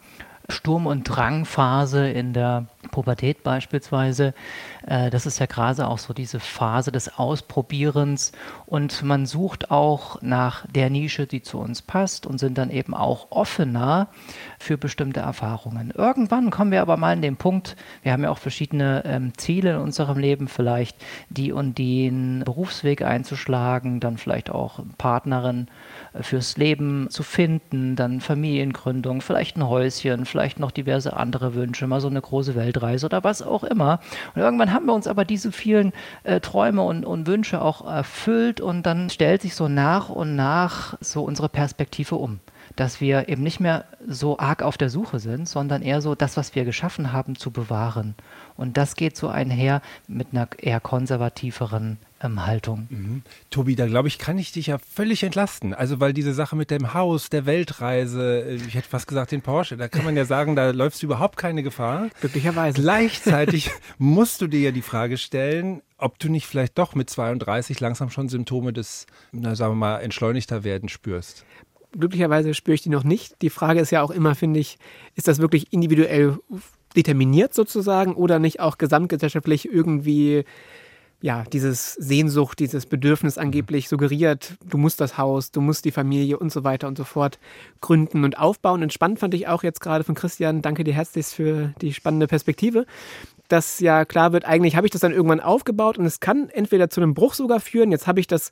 Sturm- 0.50 0.88
und 0.88 1.04
Drangphase 1.04 2.10
in 2.10 2.32
der 2.32 2.68
Pubertät 2.92 3.44
beispielsweise. 3.44 4.34
Äh, 4.86 5.10
das 5.10 5.26
ist 5.26 5.40
ja 5.40 5.46
gerade 5.46 5.88
auch 5.88 5.98
so 5.98 6.14
diese 6.14 6.40
Phase 6.40 6.92
des 6.92 7.18
Ausprobierens 7.18 8.32
und 8.66 9.04
man 9.04 9.26
sucht 9.26 9.72
auch 9.72 10.22
nach 10.22 10.66
der 10.68 10.90
Nische, 10.90 11.28
die 11.28 11.42
zu 11.42 11.60
uns 11.60 11.82
passt 11.82 12.26
und 12.26 12.38
sind 12.38 12.58
dann 12.58 12.70
eben 12.70 12.94
auch 12.94 13.28
offener 13.30 14.08
für 14.58 14.78
bestimmte 14.78 15.20
Erfahrungen. 15.20 15.92
Irgendwann 15.96 16.50
kommen 16.50 16.72
wir 16.72 16.82
aber 16.82 16.96
mal 16.96 17.14
an 17.14 17.22
den 17.22 17.36
Punkt, 17.36 17.76
wir 18.04 18.14
haben 18.14 18.24
ja 18.24 18.30
auch 18.30 18.38
verschiedene 18.38 19.04
ähm, 19.06 19.34
Ziele 19.38 19.72
in 19.72 19.82
unserem 19.82 20.18
Leben, 20.18 20.48
vielleicht 20.48 20.98
die 21.30 21.52
und 21.52 21.78
den 21.78 22.44
Berufsweg 22.46 23.02
einzuschlagen, 23.02 24.00
dann 24.00 24.18
vielleicht 24.18 24.50
auch 24.50 24.80
Partnerin 24.98 25.68
fürs 26.22 26.58
Leben 26.58 27.10
zu 27.10 27.24
finden, 27.24 27.96
dann 27.96 28.22
Familiengründung, 28.22 29.22
vielleicht 29.22 29.58
ein 29.58 29.68
Häuschen, 29.68 30.26
vielleicht 30.26 30.60
noch 30.60 30.72
diverse 30.72 31.16
andere 31.16 31.56
Wünsche, 31.56 31.88
mal 31.88 32.02
so 32.02 32.08
eine 32.08 32.22
große 32.22 32.56
Weltreise 32.56 33.06
oder 33.06 33.24
was 33.24 33.42
auch 33.42 33.64
immer. 33.64 34.00
Und 34.36 34.42
irgendwann 34.42 34.74
haben 34.74 34.86
wir 34.86 34.94
uns 34.94 35.08
aber 35.08 35.26
diese 35.26 35.52
vielen 35.52 35.94
äh, 36.24 36.40
Träume 36.40 36.82
und, 36.84 37.06
und 37.06 37.28
Wünsche 37.28 37.62
auch 37.62 37.86
erfüllt 37.86 38.62
und 38.62 38.84
dann 38.84 39.10
stellt 39.10 39.42
sich 39.42 39.56
so 39.56 39.68
nach 39.68 40.10
und 40.10 40.36
nach 40.36 40.96
so 41.02 41.24
unsere 41.24 41.50
Perspektive 41.50 42.16
um 42.16 42.40
dass 42.76 43.02
wir 43.02 43.30
eben 43.30 43.44
nicht 43.44 43.60
mehr 43.60 43.86
so 44.08 44.38
arg 44.40 44.62
auf 44.62 44.78
der 44.78 44.90
Suche 44.90 45.20
sind, 45.20 45.48
sondern 45.48 45.82
eher 45.82 46.02
so 46.02 46.16
das, 46.16 46.38
was 46.38 46.56
wir 46.56 46.66
geschaffen 46.66 47.12
haben, 47.12 47.36
zu 47.36 47.52
bewahren. 47.52 48.16
Und 48.56 48.78
das 48.78 48.96
geht 48.96 49.16
so 49.16 49.28
einher 49.28 49.82
mit 50.08 50.28
einer 50.32 50.48
eher 50.58 50.80
konservativeren 50.80 51.98
ähm, 52.22 52.46
Haltung. 52.46 52.88
Mhm. 52.90 53.22
Tobi, 53.50 53.76
da 53.76 53.86
glaube 53.86 54.08
ich, 54.08 54.18
kann 54.18 54.38
ich 54.38 54.52
dich 54.52 54.68
ja 54.68 54.78
völlig 54.78 55.24
entlasten. 55.24 55.74
Also, 55.74 56.00
weil 56.00 56.14
diese 56.14 56.34
Sache 56.34 56.56
mit 56.56 56.72
dem 56.72 56.94
Haus, 56.94 57.30
der 57.30 57.46
Weltreise, 57.46 58.44
äh, 58.44 58.56
ich 58.56 58.76
hätte 58.76 58.90
fast 58.90 59.08
gesagt 59.08 59.32
den 59.32 59.42
Porsche, 59.42 59.78
da 59.78 59.88
kann 59.88 60.04
man 60.04 60.18
ja 60.18 60.26
sagen, 60.26 60.56
da 60.56 60.72
läufst 60.72 61.02
du 61.02 61.08
überhaupt 61.08 61.38
keine 61.38 61.64
Gefahr. 61.64 62.10
Glücklicherweise. 62.20 62.82
Gleichzeitig 62.82 63.72
musst 63.98 64.42
du 64.42 64.48
dir 64.48 64.60
ja 64.62 64.72
die 64.72 64.82
Frage 64.82 65.18
stellen, 65.18 65.82
ob 65.98 66.20
du 66.20 66.30
nicht 66.30 66.48
vielleicht 66.48 66.78
doch 66.78 66.96
mit 66.96 67.10
32 67.10 67.80
langsam 67.80 68.10
schon 68.10 68.30
Symptome 68.30 68.74
des, 68.74 69.08
na, 69.32 69.56
sagen 69.56 69.74
wir 69.74 69.78
mal, 69.78 70.00
entschleunigter 70.00 70.64
werden 70.64 70.90
spürst. 70.90 71.46
Glücklicherweise 71.92 72.54
spüre 72.54 72.76
ich 72.76 72.82
die 72.82 72.90
noch 72.90 73.04
nicht. 73.04 73.42
Die 73.42 73.50
Frage 73.50 73.80
ist 73.80 73.92
ja 73.92 74.02
auch 74.02 74.12
immer, 74.12 74.36
finde 74.36 74.60
ich, 74.60 74.78
ist 75.16 75.28
das 75.28 75.40
wirklich 75.40 75.72
individuell 75.72 76.38
determiniert 76.96 77.54
sozusagen 77.54 78.16
oder 78.16 78.40
nicht 78.40 78.60
auch 78.60 78.78
gesamtgesellschaftlich 78.78 79.72
irgendwie 79.72 80.44
ja, 81.20 81.44
dieses 81.52 81.94
Sehnsucht, 81.94 82.60
dieses 82.60 82.86
Bedürfnis 82.86 83.40
angeblich 83.40 83.90
suggeriert, 83.90 84.56
du 84.64 84.78
musst 84.78 85.02
das 85.02 85.18
Haus, 85.18 85.52
du 85.52 85.62
musst 85.62 85.86
die 85.86 85.92
Familie 85.92 86.38
und 86.38 86.52
so 86.52 86.64
weiter 86.64 86.88
und 86.88 86.98
so 86.98 87.06
fort 87.06 87.40
gründen 87.82 88.24
und 88.24 88.38
aufbauen. 88.38 88.84
Und 88.84 88.94
spannend 88.94 89.20
fand 89.20 89.34
ich 89.34 89.48
auch 89.48 89.64
jetzt 89.64 89.82
gerade 89.82 90.04
von 90.04 90.14
Christian, 90.14 90.62
danke 90.62 90.84
dir 90.84 90.94
herzlichst 90.94 91.34
für 91.34 91.74
die 91.82 91.94
spannende 91.94 92.28
Perspektive, 92.28 92.86
dass 93.48 93.80
ja 93.80 94.06
klar 94.06 94.32
wird, 94.32 94.46
eigentlich 94.46 94.76
habe 94.76 94.86
ich 94.86 94.92
das 94.92 95.02
dann 95.02 95.12
irgendwann 95.12 95.40
aufgebaut 95.40 95.98
und 95.98 96.06
es 96.06 96.20
kann 96.20 96.50
entweder 96.50 96.90
zu 96.90 97.02
einem 97.02 97.16
Bruch 97.16 97.34
sogar 97.34 97.62
führen, 97.62 97.92
jetzt 97.92 98.06
habe 98.06 98.20
ich 98.20 98.28
das 98.28 98.52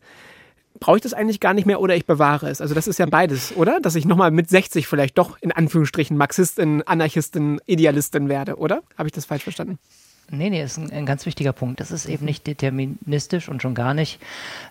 brauche 0.80 0.98
ich 0.98 1.04
das 1.04 1.14
eigentlich 1.14 1.40
gar 1.40 1.54
nicht 1.54 1.66
mehr 1.66 1.80
oder 1.80 1.96
ich 1.96 2.06
bewahre 2.06 2.50
es. 2.50 2.62
Also 2.62 2.76
das 2.76 2.88
ist 2.88 3.00
ja 3.00 3.06
beides, 3.06 3.56
oder? 3.56 3.80
Dass 3.80 3.96
ich 3.96 4.06
nochmal 4.06 4.32
mit 4.32 4.50
60 4.50 4.88
vielleicht 4.88 5.18
doch 5.18 5.38
in 5.42 5.52
Anführungsstrichen 5.52 6.18
Marxistin, 6.18 6.84
Anarchistin, 6.84 7.60
Idealistin 7.66 8.30
werde, 8.30 8.58
oder? 8.58 8.82
Habe 8.98 9.08
ich 9.08 9.14
das 9.14 9.26
falsch 9.26 9.44
verstanden? 9.44 9.80
Nee, 10.32 10.50
nee, 10.50 10.64
ist 10.64 10.78
ein, 10.78 10.92
ein, 10.92 11.06
ganz 11.06 11.26
wichtiger 11.26 11.54
Punkt. 11.54 11.80
Das 11.80 11.92
ist 11.92 12.08
eben 12.08 12.26
nicht 12.26 12.48
deterministisch 12.48 13.48
und 13.48 13.62
schon 13.62 13.76
gar 13.76 13.94
nicht 13.94 14.20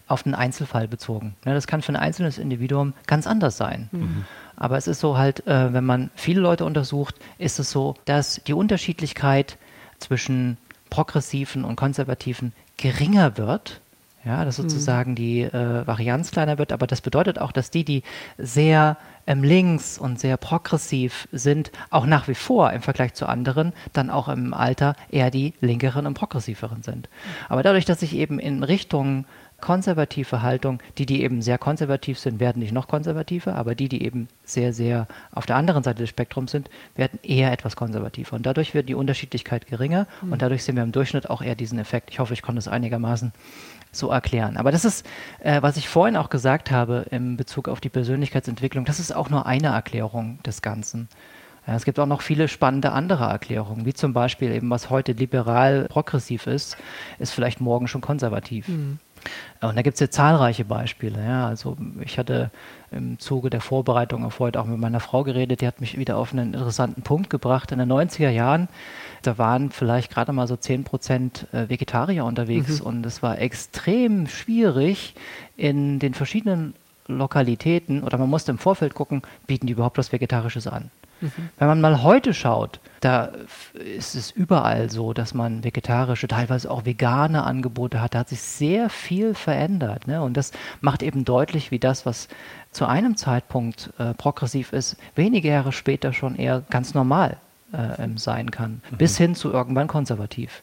auf 0.09 0.25
den 0.25 0.35
Einzelfall 0.35 0.89
bezogen. 0.89 1.37
Ne, 1.45 1.55
das 1.55 1.69
kann 1.69 1.81
für 1.81 1.93
ein 1.93 1.97
einzelnes 1.97 2.39
Individuum 2.39 2.93
ganz 3.07 3.27
anders 3.27 3.57
sein. 3.57 3.89
Mhm. 3.93 4.25
Aber 4.57 4.77
es 4.77 4.89
ist 4.89 5.01
so 5.01 5.17
halt, 5.17 5.47
äh, 5.47 5.73
wenn 5.73 5.85
man 5.85 6.11
viele 6.17 6.41
Leute 6.41 6.65
untersucht, 6.65 7.15
ist 7.39 7.61
es 7.61 7.71
so, 7.71 7.95
dass 8.05 8.41
die 8.47 8.53
Unterschiedlichkeit 8.53 9.57
zwischen 10.01 10.59
progressiven 10.91 11.65
und 11.65 11.77
konservativen 11.77 12.53
geringer 12.77 13.37
wird 13.37 13.81
ja, 14.25 14.45
dass 14.45 14.59
mhm. 14.59 14.63
sozusagen 14.63 15.13
mhm. 15.13 15.17
die 15.17 15.43
äh, 15.43 15.87
Varianz 15.87 16.31
kleiner 16.31 16.59
wird, 16.59 16.73
aber 16.73 16.87
das 16.87 17.01
bedeutet 17.01 17.39
auch, 17.39 17.53
dass 17.53 17.71
die, 17.71 17.85
die 17.85 18.03
sehr 18.39 18.97
ähm, 19.27 19.43
links 19.43 19.99
und 19.99 20.19
sehr 20.19 20.37
progressiv 20.37 21.29
sind, 21.33 21.73
auch 21.91 22.07
nach 22.07 22.29
wie 22.29 22.35
vor 22.35 22.73
im 22.73 22.83
Vergleich 22.83 23.15
zu 23.15 23.27
anderen, 23.27 23.73
dann 23.93 24.11
auch 24.11 24.29
im 24.29 24.55
Alter 24.55 24.97
eher 25.11 25.31
die 25.31 25.55
linkeren 25.61 26.07
und 26.07 26.15
progressiveren 26.15 26.83
sind. 26.83 27.09
Aber 27.49 27.63
dadurch, 27.63 27.85
dass 27.85 28.01
sich 28.01 28.15
eben 28.15 28.39
in 28.39 28.63
Richtung 28.63 29.27
konservative 29.61 30.43
Haltung, 30.43 30.81
die, 30.99 31.07
die 31.07 31.23
eben 31.23 31.41
sehr 31.41 31.59
konservativ 31.59 32.19
sind, 32.19 32.41
werden 32.41 32.61
nicht 32.61 32.73
noch 32.73 32.89
konservativer, 32.89 33.55
aber 33.55 33.75
die, 33.75 33.89
die 33.89 34.05
eben 34.05 34.29
sehr, 34.45 34.73
sehr 34.73 35.07
auf 35.33 35.47
der 35.47 35.57
anderen 35.57 35.83
Seite 35.83 36.03
des 36.03 36.11
Spektrums 36.11 36.51
sind, 36.51 36.69
werden 36.97 37.19
eher 37.23 37.53
etwas 37.53 37.77
konservativer. 37.77 38.37
Und 38.37 38.45
dadurch 38.45 38.75
wird 38.75 38.89
die 38.89 38.95
Unterschiedlichkeit 38.95 39.67
geringer 39.67 40.07
mhm. 40.23 40.33
und 40.33 40.43
dadurch 40.43 40.65
sehen 40.65 40.77
wir 40.77 40.83
im 40.83 40.93
Durchschnitt 40.93 41.31
auch 41.31 41.41
eher 41.41 41.55
diesen 41.55 41.79
Effekt. 41.79 42.11
Ich 42.11 42.19
hoffe, 42.19 42.35
ich 42.35 42.43
konnte 42.43 42.59
es 42.59 42.69
einigermaßen 42.69 43.33
so 43.91 44.11
erklären. 44.11 44.57
Aber 44.57 44.73
das 44.73 44.85
ist, 44.85 45.07
äh, 45.41 45.63
was 45.63 45.77
ich 45.77 45.89
vorhin 45.89 46.17
auch 46.17 46.31
gesagt 46.31 46.71
habe 46.71 47.07
in 47.11 47.37
Bezug 47.37 47.69
auf 47.69 47.81
die 47.81 47.89
Persönlichkeitsentwicklung, 47.89 48.85
das 48.85 49.01
ist 49.01 49.15
auch 49.15 49.31
nur 49.31 49.47
eine 49.47 49.69
Erklärung 49.69 50.43
des 50.43 50.63
Ganzen. 50.63 51.09
Ja, 51.67 51.75
es 51.75 51.85
gibt 51.85 51.99
auch 51.99 52.07
noch 52.07 52.21
viele 52.21 52.49
spannende 52.49 52.93
andere 52.93 53.25
Erklärungen, 53.25 53.87
wie 53.87 53.95
zum 53.95 54.13
Beispiel 54.13 54.53
eben, 54.53 54.69
was 54.69 54.91
heute 54.91 55.13
liberal 55.13 55.87
progressiv 55.89 56.47
ist, 56.47 56.77
ist 57.19 57.33
vielleicht 57.33 57.61
morgen 57.61 57.89
schon 57.89 58.03
konservativ. 58.03 58.69
Mhm. 58.69 58.99
Und 59.61 59.77
da 59.77 59.83
gibt 59.83 59.95
es 59.95 60.01
ja 60.01 60.11
zahlreiche 60.11 60.65
Beispiele. 60.65 61.25
Ja. 61.25 61.47
Also 61.47 61.77
ich 62.03 62.19
hatte 62.19 62.51
im 62.91 63.19
Zuge 63.19 63.51
der 63.51 63.61
Vorbereitung 63.61 64.25
auf 64.25 64.39
heute 64.39 64.61
auch 64.61 64.67
mit 64.67 64.79
meiner 64.79 65.01
Frau 65.01 65.25
geredet, 65.25 65.61
die 65.61 65.67
hat 65.67 65.81
mich 65.81 65.99
wieder 65.99 66.17
auf 66.17 66.33
einen 66.33 66.55
interessanten 66.55 67.03
Punkt 67.03 67.31
gebracht. 67.31 67.73
In 67.73 67.79
den 67.79 67.91
90er 67.91 68.31
Jahren, 68.31 68.69
da 69.23 69.39
waren 69.39 69.71
vielleicht 69.71 70.13
gerade 70.13 70.33
mal 70.33 70.47
so 70.47 70.57
10 70.57 70.85
Prozent 70.85 71.47
äh, 71.53 71.69
Vegetarier 71.69 72.25
unterwegs 72.25 72.81
mhm. 72.81 72.87
und 72.87 73.07
es 73.07 73.23
war 73.23 73.39
extrem 73.41 74.27
schwierig 74.29 75.15
in 75.57 75.99
den 75.99 76.15
verschiedenen 76.15 76.75
Lokalitäten 77.07 78.03
oder 78.03 78.19
man 78.19 78.31
musste 78.31 78.51
im 78.51 78.59
Vorfeld 78.59 78.95
gucken, 78.95 79.23
bieten 79.47 79.67
die 79.67 79.73
überhaupt 79.73 79.99
was 79.99 80.13
Vegetarisches 80.13 80.67
an. 80.67 80.91
Mhm. 81.25 81.49
Wenn 81.59 81.69
man 81.69 81.81
mal 81.81 82.03
heute 82.03 82.35
schaut, 82.35 82.81
da 83.01 83.31
ist 83.75 84.15
es 84.15 84.31
überall 84.31 84.91
so, 84.91 85.13
dass 85.13 85.35
man 85.35 85.65
vegetarische, 85.65 86.29
teilweise 86.29 86.71
auch 86.71 86.85
vegane 86.85 87.45
Angebote 87.45 88.01
hat. 88.01 88.15
Da 88.15 88.21
hat 88.21 88.29
sich 88.29 88.41
sehr 88.41 88.91
viel 88.91 89.35
verändert. 89.35 90.07
Ne? 90.07 90.23
Und 90.23 90.37
das 90.37 90.53
macht 90.81 91.03
eben 91.03 91.25
deutlich, 91.25 91.71
wie 91.71 91.79
das, 91.79 92.07
was 92.07 92.29
zu 92.73 92.87
einem 92.87 93.17
Zeitpunkt 93.17 93.91
äh, 93.99 94.15
progressiv 94.15 94.73
ist, 94.73 94.97
wenige 95.15 95.49
Jahre 95.49 95.73
später 95.73 96.13
schon 96.13 96.37
eher 96.37 96.63
ganz 96.71 96.95
normal 96.95 97.39
äh, 97.73 98.09
sein 98.17 98.51
kann. 98.51 98.83
Mhm. 98.91 98.97
Bis 98.97 99.17
hin 99.17 99.35
zu 99.35 99.51
irgendwann 99.51 99.89
konservativ. 99.89 100.63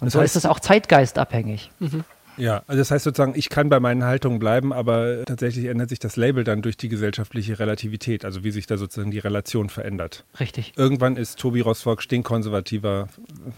Und 0.00 0.06
das 0.06 0.12
so 0.14 0.20
heißt, 0.20 0.36
ist 0.36 0.44
es 0.44 0.50
auch 0.50 0.60
zeitgeistabhängig. 0.60 1.70
Mhm. 1.78 2.04
Ja, 2.40 2.62
also 2.66 2.78
das 2.78 2.90
heißt 2.90 3.04
sozusagen, 3.04 3.34
ich 3.36 3.48
kann 3.48 3.68
bei 3.68 3.80
meinen 3.80 4.04
Haltungen 4.04 4.38
bleiben, 4.38 4.72
aber 4.72 5.24
tatsächlich 5.26 5.66
ändert 5.66 5.90
sich 5.90 5.98
das 5.98 6.16
Label 6.16 6.42
dann 6.42 6.62
durch 6.62 6.76
die 6.76 6.88
gesellschaftliche 6.88 7.58
Relativität, 7.58 8.24
also 8.24 8.42
wie 8.44 8.50
sich 8.50 8.66
da 8.66 8.76
sozusagen 8.76 9.10
die 9.10 9.18
Relation 9.18 9.68
verändert. 9.68 10.24
Richtig. 10.40 10.72
Irgendwann 10.76 11.16
ist 11.16 11.38
Tobi 11.38 11.60
Rossvogt 11.60 12.02
stinkkonservativer 12.02 13.08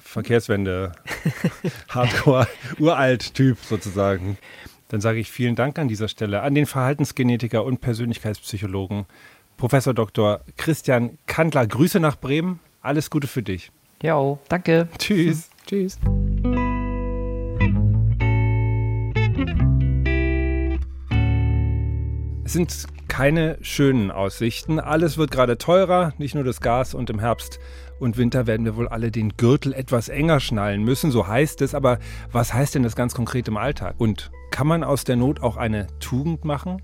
Verkehrswende, 0.02 0.92
Hardcore, 1.88 2.48
uralt 2.78 3.34
Typ 3.34 3.58
sozusagen. 3.58 4.36
Dann 4.88 5.00
sage 5.00 5.20
ich 5.20 5.30
vielen 5.30 5.54
Dank 5.54 5.78
an 5.78 5.88
dieser 5.88 6.08
Stelle 6.08 6.42
an 6.42 6.54
den 6.54 6.66
Verhaltensgenetiker 6.66 7.64
und 7.64 7.80
Persönlichkeitspsychologen 7.80 9.06
Professor 9.56 9.94
Dr. 9.94 10.40
Christian 10.56 11.18
Kandler. 11.26 11.66
Grüße 11.66 12.00
nach 12.00 12.16
Bremen. 12.16 12.60
Alles 12.80 13.10
Gute 13.10 13.28
für 13.28 13.42
dich. 13.42 13.70
Ja, 14.02 14.38
danke. 14.48 14.88
Tschüss. 14.98 15.48
Tschüss. 15.66 15.98
Sind 22.52 22.86
keine 23.08 23.58
schönen 23.62 24.10
Aussichten. 24.10 24.80
Alles 24.80 25.18
wird 25.18 25.30
gerade 25.30 25.58
teurer, 25.58 26.12
nicht 26.18 26.34
nur 26.34 26.44
das 26.44 26.60
Gas 26.60 26.94
und 26.94 27.10
im 27.10 27.18
Herbst 27.18 27.58
und 27.98 28.16
Winter 28.16 28.46
werden 28.46 28.64
wir 28.64 28.76
wohl 28.76 28.88
alle 28.88 29.10
den 29.10 29.36
Gürtel 29.36 29.72
etwas 29.72 30.08
enger 30.08 30.40
schnallen 30.40 30.82
müssen, 30.82 31.10
so 31.10 31.26
heißt 31.26 31.62
es. 31.62 31.74
Aber 31.74 31.98
was 32.30 32.52
heißt 32.52 32.74
denn 32.74 32.82
das 32.82 32.96
ganz 32.96 33.14
konkret 33.14 33.48
im 33.48 33.56
Alltag? 33.56 33.94
Und 33.98 34.30
kann 34.50 34.66
man 34.66 34.82
aus 34.84 35.04
der 35.04 35.16
Not 35.16 35.42
auch 35.42 35.56
eine 35.56 35.86
Tugend 36.00 36.44
machen? 36.44 36.82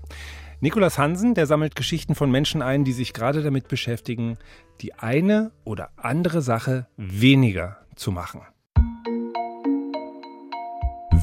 Nikolas 0.61 0.97
Hansen, 0.97 1.35
der 1.35 1.45
sammelt 1.45 1.75
Geschichten 1.75 2.15
von 2.15 2.31
Menschen 2.31 2.61
ein, 2.61 2.83
die 2.83 2.93
sich 2.93 3.13
gerade 3.13 3.41
damit 3.41 3.67
beschäftigen, 3.67 4.37
die 4.81 4.93
eine 4.93 5.51
oder 5.63 5.89
andere 5.97 6.41
Sache 6.41 6.87
weniger 6.97 7.77
zu 7.95 8.11
machen. 8.11 8.41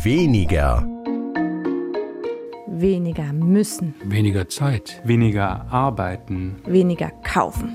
Weniger 0.02 0.95
Weniger 2.80 3.32
müssen. 3.32 3.94
Weniger 4.04 4.48
Zeit. 4.48 5.00
Weniger 5.02 5.66
arbeiten. 5.70 6.56
Weniger 6.66 7.10
kaufen. 7.24 7.74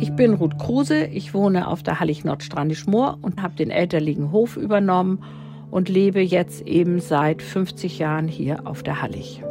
Ich 0.00 0.12
bin 0.16 0.32
Ruth 0.32 0.58
Kruse, 0.58 1.04
ich 1.04 1.34
wohne 1.34 1.68
auf 1.68 1.82
der 1.82 2.00
Hallig-Nordstrandisch-Moor 2.00 3.18
und 3.20 3.42
habe 3.42 3.54
den 3.54 3.70
elterlichen 3.70 4.32
Hof 4.32 4.56
übernommen 4.56 5.22
und 5.70 5.90
lebe 5.90 6.20
jetzt 6.20 6.66
eben 6.66 7.00
seit 7.00 7.42
50 7.42 7.98
Jahren 7.98 8.26
hier 8.26 8.66
auf 8.66 8.82
der 8.82 9.02
Hallig. 9.02 9.42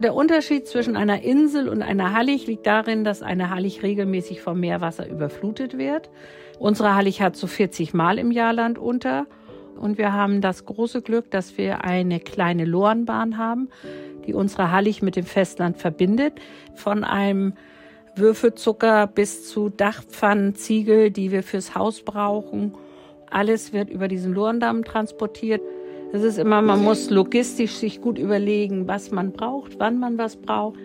Der 0.00 0.14
Unterschied 0.14 0.68
zwischen 0.68 0.96
einer 0.96 1.22
Insel 1.22 1.68
und 1.68 1.82
einer 1.82 2.14
Hallig 2.14 2.46
liegt 2.46 2.66
darin, 2.66 3.02
dass 3.02 3.20
eine 3.20 3.50
Hallig 3.50 3.82
regelmäßig 3.82 4.40
vom 4.40 4.60
Meerwasser 4.60 5.08
überflutet 5.08 5.76
wird. 5.76 6.08
Unsere 6.58 6.94
Hallig 6.94 7.22
hat 7.22 7.36
so 7.36 7.46
40 7.46 7.94
Mal 7.94 8.18
im 8.18 8.30
Jahr 8.32 8.52
Land 8.52 8.78
unter. 8.78 9.26
Und 9.78 9.96
wir 9.96 10.12
haben 10.12 10.40
das 10.40 10.64
große 10.64 11.02
Glück, 11.02 11.30
dass 11.30 11.56
wir 11.56 11.84
eine 11.84 12.18
kleine 12.18 12.64
Lorenbahn 12.64 13.38
haben, 13.38 13.68
die 14.26 14.34
unsere 14.34 14.72
Hallig 14.72 15.02
mit 15.02 15.14
dem 15.14 15.24
Festland 15.24 15.76
verbindet. 15.76 16.34
Von 16.74 17.04
einem 17.04 17.54
Würfelzucker 18.16 19.06
bis 19.06 19.48
zu 19.48 19.68
Dachpfannen, 19.68 20.56
Ziegel, 20.56 21.10
die 21.12 21.30
wir 21.30 21.44
fürs 21.44 21.76
Haus 21.76 22.02
brauchen. 22.02 22.74
Alles 23.30 23.72
wird 23.72 23.88
über 23.90 24.08
diesen 24.08 24.34
Lorendamm 24.34 24.84
transportiert. 24.84 25.60
Es 26.12 26.22
ist 26.22 26.38
immer, 26.38 26.62
man 26.62 26.82
muss 26.82 27.10
logistisch 27.10 27.74
sich 27.74 28.00
gut 28.00 28.18
überlegen, 28.18 28.88
was 28.88 29.10
man 29.10 29.30
braucht, 29.32 29.78
wann 29.78 30.00
man 30.00 30.18
was 30.18 30.36
braucht. 30.36 30.78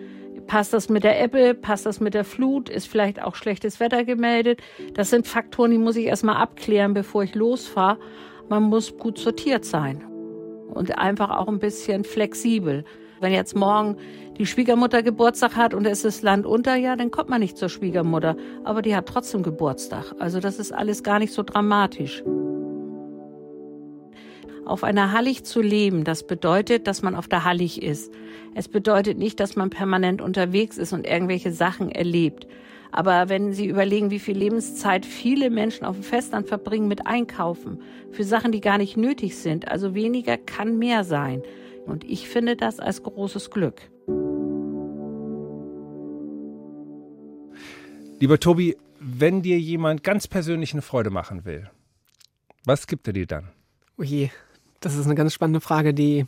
Passt 0.46 0.72
das 0.72 0.88
mit 0.88 1.04
der 1.04 1.22
Ebbe? 1.22 1.54
Passt 1.54 1.86
das 1.86 2.00
mit 2.00 2.14
der 2.14 2.24
Flut? 2.24 2.68
Ist 2.68 2.86
vielleicht 2.86 3.22
auch 3.22 3.34
schlechtes 3.34 3.80
Wetter 3.80 4.04
gemeldet? 4.04 4.60
Das 4.94 5.10
sind 5.10 5.26
Faktoren, 5.26 5.70
die 5.70 5.78
muss 5.78 5.96
ich 5.96 6.06
erstmal 6.06 6.36
abklären, 6.36 6.94
bevor 6.94 7.22
ich 7.22 7.34
losfahre. 7.34 7.98
Man 8.48 8.64
muss 8.64 8.96
gut 8.98 9.18
sortiert 9.18 9.64
sein 9.64 10.04
und 10.74 10.98
einfach 10.98 11.30
auch 11.30 11.48
ein 11.48 11.58
bisschen 11.58 12.04
flexibel. 12.04 12.84
Wenn 13.20 13.32
jetzt 13.32 13.56
morgen 13.56 13.96
die 14.36 14.46
Schwiegermutter 14.46 15.02
Geburtstag 15.02 15.56
hat 15.56 15.72
und 15.72 15.86
es 15.86 16.04
ist 16.04 16.22
Land 16.22 16.44
unter, 16.44 16.74
ja, 16.74 16.96
dann 16.96 17.10
kommt 17.10 17.30
man 17.30 17.40
nicht 17.40 17.56
zur 17.56 17.68
Schwiegermutter. 17.68 18.36
Aber 18.64 18.82
die 18.82 18.94
hat 18.94 19.06
trotzdem 19.06 19.42
Geburtstag. 19.42 20.12
Also 20.18 20.40
das 20.40 20.58
ist 20.58 20.72
alles 20.72 21.02
gar 21.02 21.20
nicht 21.20 21.32
so 21.32 21.42
dramatisch. 21.42 22.22
Auf 24.66 24.82
einer 24.82 25.12
Hallig 25.12 25.44
zu 25.44 25.60
leben, 25.60 26.04
das 26.04 26.26
bedeutet, 26.26 26.86
dass 26.86 27.02
man 27.02 27.14
auf 27.14 27.28
der 27.28 27.44
Hallig 27.44 27.82
ist. 27.82 28.10
Es 28.54 28.68
bedeutet 28.68 29.18
nicht, 29.18 29.38
dass 29.38 29.56
man 29.56 29.68
permanent 29.68 30.22
unterwegs 30.22 30.78
ist 30.78 30.92
und 30.94 31.06
irgendwelche 31.06 31.52
Sachen 31.52 31.90
erlebt. 31.90 32.46
Aber 32.90 33.28
wenn 33.28 33.52
Sie 33.52 33.66
überlegen, 33.66 34.10
wie 34.10 34.20
viel 34.20 34.38
Lebenszeit 34.38 35.04
viele 35.04 35.50
Menschen 35.50 35.84
auf 35.84 35.96
dem 35.96 36.04
Festland 36.04 36.48
verbringen 36.48 36.88
mit 36.88 37.06
Einkaufen, 37.06 37.82
für 38.10 38.24
Sachen, 38.24 38.52
die 38.52 38.60
gar 38.60 38.78
nicht 38.78 38.96
nötig 38.96 39.36
sind, 39.36 39.68
also 39.68 39.94
weniger 39.94 40.38
kann 40.38 40.78
mehr 40.78 41.04
sein. 41.04 41.42
Und 41.84 42.04
ich 42.04 42.28
finde 42.28 42.56
das 42.56 42.80
als 42.80 43.02
großes 43.02 43.50
Glück. 43.50 43.82
Lieber 48.18 48.38
Tobi, 48.40 48.76
wenn 48.98 49.42
dir 49.42 49.58
jemand 49.58 50.02
ganz 50.02 50.26
persönlich 50.26 50.72
eine 50.72 50.80
Freude 50.80 51.10
machen 51.10 51.44
will, 51.44 51.68
was 52.64 52.86
gibt 52.86 53.06
er 53.08 53.12
dir 53.12 53.26
dann? 53.26 53.50
Oje, 53.98 54.30
das 54.84 54.96
ist 54.96 55.06
eine 55.06 55.14
ganz 55.14 55.32
spannende 55.34 55.60
Frage, 55.60 55.94
die 55.94 56.26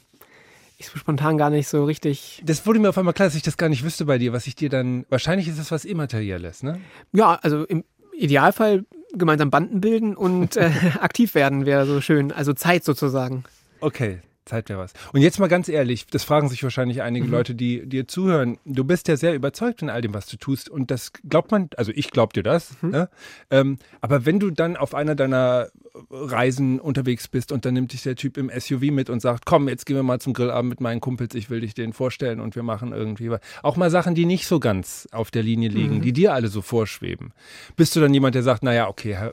ich 0.79 0.89
so 0.89 0.99
spontan 0.99 1.39
gar 1.39 1.51
nicht 1.51 1.69
so 1.69 1.85
richtig. 1.85 2.43
Das 2.45 2.67
wurde 2.67 2.79
mir 2.79 2.91
auf 2.91 2.99
einmal 2.99 3.15
klar, 3.15 3.29
dass 3.29 3.35
ich 3.35 3.43
das 3.43 3.57
gar 3.57 3.69
nicht 3.69 3.83
wüsste 3.83 4.05
bei 4.05 4.19
dir, 4.19 4.33
was 4.33 4.47
ich 4.47 4.55
dir 4.55 4.69
dann. 4.69 5.07
Wahrscheinlich 5.09 5.49
ist 5.49 5.59
es 5.59 5.71
was 5.71 5.85
Immaterielles, 5.85 6.63
ne? 6.63 6.81
Ja, 7.13 7.39
also 7.43 7.65
im 7.65 7.85
Idealfall 8.13 8.85
gemeinsam 9.13 9.51
Banden 9.51 9.81
bilden 9.81 10.17
und 10.17 10.57
äh, 10.57 10.71
aktiv 11.01 11.35
werden 11.35 11.65
wäre 11.65 11.87
so 11.87 12.01
schön. 12.01 12.33
Also 12.33 12.53
Zeit 12.53 12.85
sozusagen. 12.85 13.45
Okay, 13.81 14.21
Zeit 14.47 14.69
wäre 14.69 14.79
was. 14.79 14.93
Und 15.13 15.21
jetzt 15.21 15.39
mal 15.39 15.49
ganz 15.49 15.69
ehrlich, 15.69 16.07
das 16.07 16.25
fragen 16.25 16.49
sich 16.49 16.63
wahrscheinlich 16.63 17.03
einige 17.03 17.27
mhm. 17.27 17.33
Leute, 17.33 17.55
die 17.55 17.87
dir 17.87 18.09
zuhören. 18.09 18.59
Du 18.65 18.85
bist 18.85 19.09
ja 19.09 19.17
sehr 19.17 19.35
überzeugt 19.35 19.83
in 19.83 19.91
all 19.91 20.01
dem, 20.01 20.15
was 20.15 20.27
du 20.27 20.37
tust. 20.37 20.69
Und 20.71 20.91
das 20.91 21.13
glaubt 21.29 21.51
man, 21.51 21.69
also 21.77 21.93
ich 21.95 22.11
glaub 22.11 22.33
dir 22.33 22.43
das. 22.43 22.81
Mhm. 22.81 22.91
Ne? 22.91 23.09
Ähm, 23.51 23.79
aber 24.01 24.25
wenn 24.25 24.41
du 24.41 24.51
dann 24.51 24.77
auf 24.77 24.95
einer 24.95 25.15
deiner 25.15 25.69
Reisen 26.11 26.81
unterwegs 26.81 27.29
bist 27.29 27.53
und 27.53 27.65
dann 27.65 27.75
nimmt 27.75 27.93
dich 27.93 28.03
der 28.03 28.17
Typ 28.17 28.37
im 28.37 28.51
SUV 28.51 28.83
mit 28.91 29.11
und 29.11 29.21
sagt, 29.21 29.47
komm, 29.47 29.69
jetzt 29.69 29.87
gehen 29.87 29.97
wir 29.97 30.03
mal 30.03 30.21
zum 30.21 30.33
Grillabend 30.33 30.69
mit 30.69 30.81
meinen 30.81 31.01
Kumpels, 31.01 31.35
ich 31.35 31.51
will 31.51 31.61
dich 31.61 31.75
denen 31.75 31.93
vorstellen 31.93 32.41
und 32.41 32.55
wir 32.55 32.63
machen 32.63 32.93
irgendwie 32.93 33.31
auch 33.63 33.77
mal 33.77 33.91
Sachen, 33.91 34.15
die 34.15 34.27
nicht 34.27 34.47
so 34.47 34.61
ganz 34.61 35.09
auf 35.13 35.31
der 35.31 35.43
Linie 35.43 35.69
liegen, 35.69 35.97
mhm. 35.97 36.03
die 36.03 36.13
dir 36.13 36.35
alle 36.35 36.49
so 36.49 36.63
vorschweben. 36.63 37.33
Bist 37.77 37.97
du 37.97 38.01
dann 38.01 38.13
jemand, 38.13 38.35
der 38.35 38.43
sagt, 38.43 38.63
naja, 38.63 38.89
okay, 38.89 39.31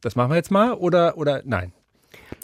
das 0.00 0.16
machen 0.16 0.30
wir 0.30 0.36
jetzt 0.36 0.50
mal 0.50 0.72
oder, 0.72 1.16
oder 1.16 1.42
nein? 1.44 1.72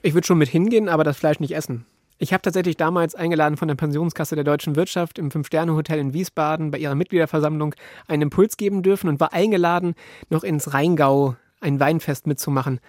Ich 0.03 0.15
würde 0.15 0.27
schon 0.27 0.39
mit 0.39 0.49
hingehen, 0.49 0.89
aber 0.89 1.05
das 1.05 1.17
Fleisch 1.17 1.41
nicht 1.41 1.55
essen. 1.55 1.87
Ich 2.25 2.33
habe 2.33 2.41
tatsächlich 2.41 2.79
damals 2.79 3.15
eingeladen 3.15 3.59
von 3.59 3.69
der 3.69 3.75
Pensionskasse 3.75 4.35
der 4.35 4.45
Deutschen 4.45 4.77
Wirtschaft 4.77 5.19
im 5.19 5.31
Fünf-Sterne-Hotel 5.31 5.99
in 5.99 6.15
Wiesbaden 6.15 6.71
bei 6.71 6.79
ihrer 6.79 6.95
Mitgliederversammlung 6.95 7.75
einen 8.09 8.23
Impuls 8.23 8.57
geben 8.57 8.83
dürfen 8.83 9.11
und 9.11 9.21
war 9.21 9.35
eingeladen, 9.35 9.95
noch 10.31 10.43
ins 10.43 10.73
Rheingau 10.73 11.37
ein 11.61 11.81
Weinfest 11.81 12.27
mitzumachen. 12.27 12.81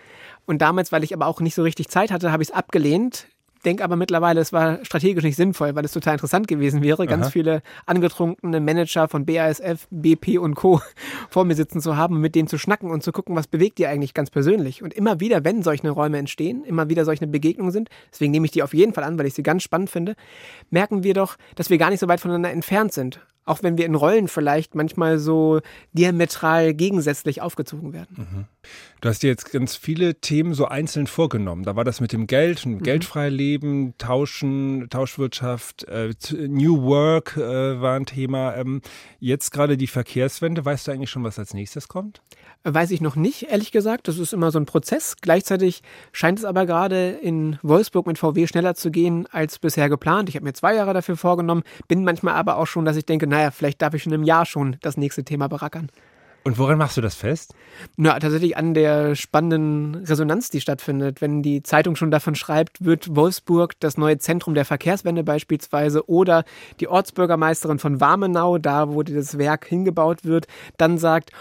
Und 0.45 0.61
damals, 0.61 0.93
weil 0.93 1.03
ich 1.03 1.13
aber 1.13 1.27
auch 1.27 1.41
nicht 1.41 1.53
so 1.53 1.63
richtig 1.63 1.89
Zeit 1.89 2.11
hatte, 2.11 2.31
habe 2.31 2.43
ich 2.43 2.49
es 2.51 2.55
abgelehnt 2.55 3.27
denke 3.65 3.83
aber 3.83 3.95
mittlerweile, 3.95 4.39
es 4.39 4.53
war 4.53 4.83
strategisch 4.85 5.23
nicht 5.23 5.35
sinnvoll, 5.35 5.75
weil 5.75 5.85
es 5.85 5.91
total 5.91 6.13
interessant 6.13 6.47
gewesen 6.47 6.81
wäre, 6.81 7.05
ganz 7.07 7.29
viele 7.29 7.61
angetrunkene 7.85 8.59
Manager 8.59 9.07
von 9.07 9.25
BASF, 9.25 9.87
BP 9.89 10.37
und 10.39 10.55
Co. 10.55 10.81
vor 11.29 11.45
mir 11.45 11.55
sitzen 11.55 11.81
zu 11.81 11.97
haben 11.97 12.15
und 12.15 12.21
mit 12.21 12.35
denen 12.35 12.47
zu 12.47 12.57
schnacken 12.57 12.91
und 12.91 13.03
zu 13.03 13.11
gucken, 13.11 13.35
was 13.35 13.47
bewegt 13.47 13.77
die 13.77 13.87
eigentlich 13.87 14.13
ganz 14.13 14.29
persönlich. 14.29 14.83
Und 14.83 14.93
immer 14.93 15.19
wieder, 15.19 15.43
wenn 15.43 15.63
solche 15.63 15.89
Räume 15.89 16.17
entstehen, 16.17 16.63
immer 16.63 16.89
wieder 16.89 17.05
solche 17.05 17.27
Begegnungen 17.27 17.71
sind, 17.71 17.89
deswegen 18.11 18.31
nehme 18.31 18.45
ich 18.45 18.51
die 18.51 18.63
auf 18.63 18.73
jeden 18.73 18.93
Fall 18.93 19.03
an, 19.03 19.17
weil 19.17 19.25
ich 19.25 19.33
sie 19.33 19.43
ganz 19.43 19.63
spannend 19.63 19.89
finde, 19.89 20.15
merken 20.69 21.03
wir 21.03 21.13
doch, 21.13 21.37
dass 21.55 21.69
wir 21.69 21.77
gar 21.77 21.89
nicht 21.89 21.99
so 21.99 22.07
weit 22.07 22.19
voneinander 22.19 22.51
entfernt 22.51 22.93
sind 22.93 23.19
auch 23.45 23.61
wenn 23.61 23.77
wir 23.77 23.85
in 23.85 23.95
Rollen 23.95 24.27
vielleicht 24.27 24.75
manchmal 24.75 25.19
so 25.19 25.61
diametral 25.93 26.73
gegensätzlich 26.73 27.41
aufgezogen 27.41 27.93
werden. 27.93 28.15
Mhm. 28.17 28.45
Du 29.01 29.09
hast 29.09 29.21
dir 29.21 29.27
jetzt 29.27 29.51
ganz 29.51 29.75
viele 29.75 30.15
Themen 30.15 30.53
so 30.53 30.65
einzeln 30.65 31.05
vorgenommen. 31.05 31.63
Da 31.63 31.75
war 31.75 31.83
das 31.83 32.01
mit 32.01 32.11
dem 32.11 32.27
Geld, 32.27 32.65
mhm. 32.65 32.79
geldfrei 32.79 33.29
leben, 33.29 33.93
Tauschen, 33.97 34.87
Tauschwirtschaft, 34.89 35.83
äh, 35.83 36.11
New 36.31 36.81
Work 36.81 37.37
äh, 37.37 37.81
war 37.81 37.95
ein 37.95 38.05
Thema. 38.05 38.55
Ähm, 38.55 38.81
jetzt 39.19 39.51
gerade 39.51 39.77
die 39.77 39.87
Verkehrswende. 39.87 40.65
Weißt 40.65 40.87
du 40.87 40.91
eigentlich 40.91 41.09
schon, 41.09 41.23
was 41.23 41.37
als 41.37 41.53
nächstes 41.53 41.87
kommt? 41.87 42.21
Weiß 42.63 42.89
ich 42.89 42.99
noch 42.99 43.15
nicht, 43.15 43.43
ehrlich 43.43 43.71
gesagt. 43.71 44.07
Das 44.07 44.17
ist 44.17 44.33
immer 44.33 44.49
so 44.49 44.57
ein 44.57 44.65
Prozess. 44.65 45.17
Gleichzeitig 45.21 45.83
scheint 46.11 46.39
es 46.39 46.45
aber 46.45 46.65
gerade 46.65 47.11
in 47.11 47.59
Wolfsburg 47.61 48.07
mit 48.07 48.17
VW 48.17 48.47
schneller 48.47 48.73
zu 48.73 48.89
gehen 48.89 49.27
als 49.31 49.59
bisher 49.59 49.87
geplant. 49.87 50.29
Ich 50.29 50.35
habe 50.35 50.45
mir 50.45 50.53
zwei 50.53 50.73
Jahre 50.73 50.95
dafür 50.95 51.15
vorgenommen, 51.15 51.61
bin 51.87 52.03
manchmal 52.03 52.33
aber 52.33 52.57
auch 52.57 52.65
schon, 52.65 52.85
dass 52.85 52.97
ich 52.97 53.05
denke, 53.05 53.27
naja, 53.27 53.51
vielleicht 53.51 53.83
darf 53.83 53.93
ich 53.93 54.01
schon 54.01 54.13
im 54.13 54.23
Jahr 54.23 54.47
schon 54.47 54.77
das 54.81 54.97
nächste 54.97 55.23
Thema 55.23 55.47
berackern. 55.47 55.91
Und 56.45 56.59
woran 56.59 56.77
machst 56.77 56.95
du 56.95 57.01
das 57.01 57.15
fest? 57.15 57.55
Na, 57.97 58.19
tatsächlich 58.19 58.55
an 58.55 58.75
der 58.75 59.15
spannenden 59.15 59.95
Resonanz, 60.05 60.51
die 60.51 60.61
stattfindet. 60.61 61.19
Wenn 61.19 61.41
die 61.41 61.63
Zeitung 61.63 61.95
schon 61.95 62.11
davon 62.11 62.35
schreibt, 62.35 62.85
wird 62.85 63.15
Wolfsburg 63.15 63.73
das 63.79 63.97
neue 63.97 64.19
Zentrum 64.19 64.53
der 64.53 64.63
Verkehrswende 64.63 65.23
beispielsweise 65.23 66.07
oder 66.07 66.43
die 66.79 66.87
Ortsbürgermeisterin 66.87 67.79
von 67.79 67.99
Warmenau, 67.99 68.59
da 68.59 68.89
wo 68.89 69.01
das 69.01 69.39
Werk 69.39 69.65
hingebaut 69.65 70.23
wird, 70.23 70.45
dann 70.77 70.99
sagt, 70.99 71.31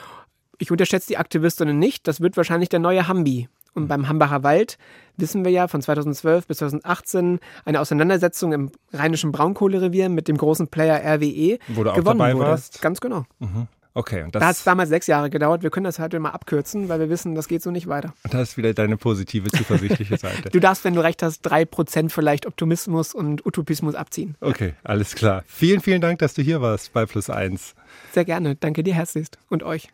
ich 0.56 0.70
unterschätze 0.70 1.08
die 1.08 1.18
Aktivistinnen 1.18 1.78
nicht, 1.78 2.08
das 2.08 2.22
wird 2.22 2.38
wahrscheinlich 2.38 2.70
der 2.70 2.80
neue 2.80 3.06
Hambi. 3.06 3.50
Und 3.74 3.88
beim 3.88 4.08
Hambacher 4.08 4.42
Wald 4.42 4.78
wissen 5.18 5.44
wir 5.44 5.52
ja 5.52 5.68
von 5.68 5.82
2012 5.82 6.46
bis 6.46 6.58
2018 6.58 7.40
eine 7.66 7.80
Auseinandersetzung 7.80 8.54
im 8.54 8.70
rheinischen 8.94 9.32
Braunkohlerevier 9.32 10.08
mit 10.08 10.28
dem 10.28 10.38
großen 10.38 10.68
Player 10.68 11.02
RWE 11.16 11.58
Wo 11.68 11.84
du 11.84 11.90
auch 11.90 12.02
dabei 12.02 12.34
wurde. 12.34 12.46
warst? 12.46 12.80
Ganz 12.80 13.02
genau. 13.02 13.26
Mhm. 13.40 13.68
Okay. 13.94 14.22
Und 14.24 14.34
das 14.34 14.40
da 14.40 14.46
hat 14.48 14.56
es 14.56 14.64
damals 14.64 14.88
sechs 14.88 15.06
Jahre 15.06 15.30
gedauert. 15.30 15.62
Wir 15.62 15.70
können 15.70 15.84
das 15.84 15.98
halt 15.98 16.14
immer 16.14 16.34
abkürzen, 16.34 16.88
weil 16.88 16.98
wir 16.98 17.08
wissen, 17.08 17.34
das 17.34 17.46
geht 17.48 17.62
so 17.62 17.70
nicht 17.70 17.86
weiter. 17.86 18.12
Und 18.24 18.34
das 18.34 18.50
ist 18.50 18.56
wieder 18.56 18.74
deine 18.74 18.96
positive, 18.96 19.50
zuversichtliche 19.50 20.16
Seite. 20.18 20.50
du 20.50 20.60
darfst, 20.60 20.84
wenn 20.84 20.94
du 20.94 21.00
recht 21.00 21.22
hast, 21.22 21.42
drei 21.42 21.64
Prozent 21.64 22.12
vielleicht 22.12 22.46
Optimismus 22.46 23.14
und 23.14 23.46
Utopismus 23.46 23.94
abziehen. 23.94 24.34
Okay, 24.40 24.74
alles 24.82 25.14
klar. 25.14 25.44
Vielen, 25.46 25.80
vielen 25.80 26.00
Dank, 26.00 26.18
dass 26.18 26.34
du 26.34 26.42
hier 26.42 26.60
warst 26.60 26.92
bei 26.92 27.06
Plus 27.06 27.30
Eins. 27.30 27.74
Sehr 28.12 28.24
gerne. 28.24 28.56
Danke 28.56 28.82
dir 28.82 28.94
herzlichst 28.94 29.38
und 29.48 29.62
euch. 29.62 29.88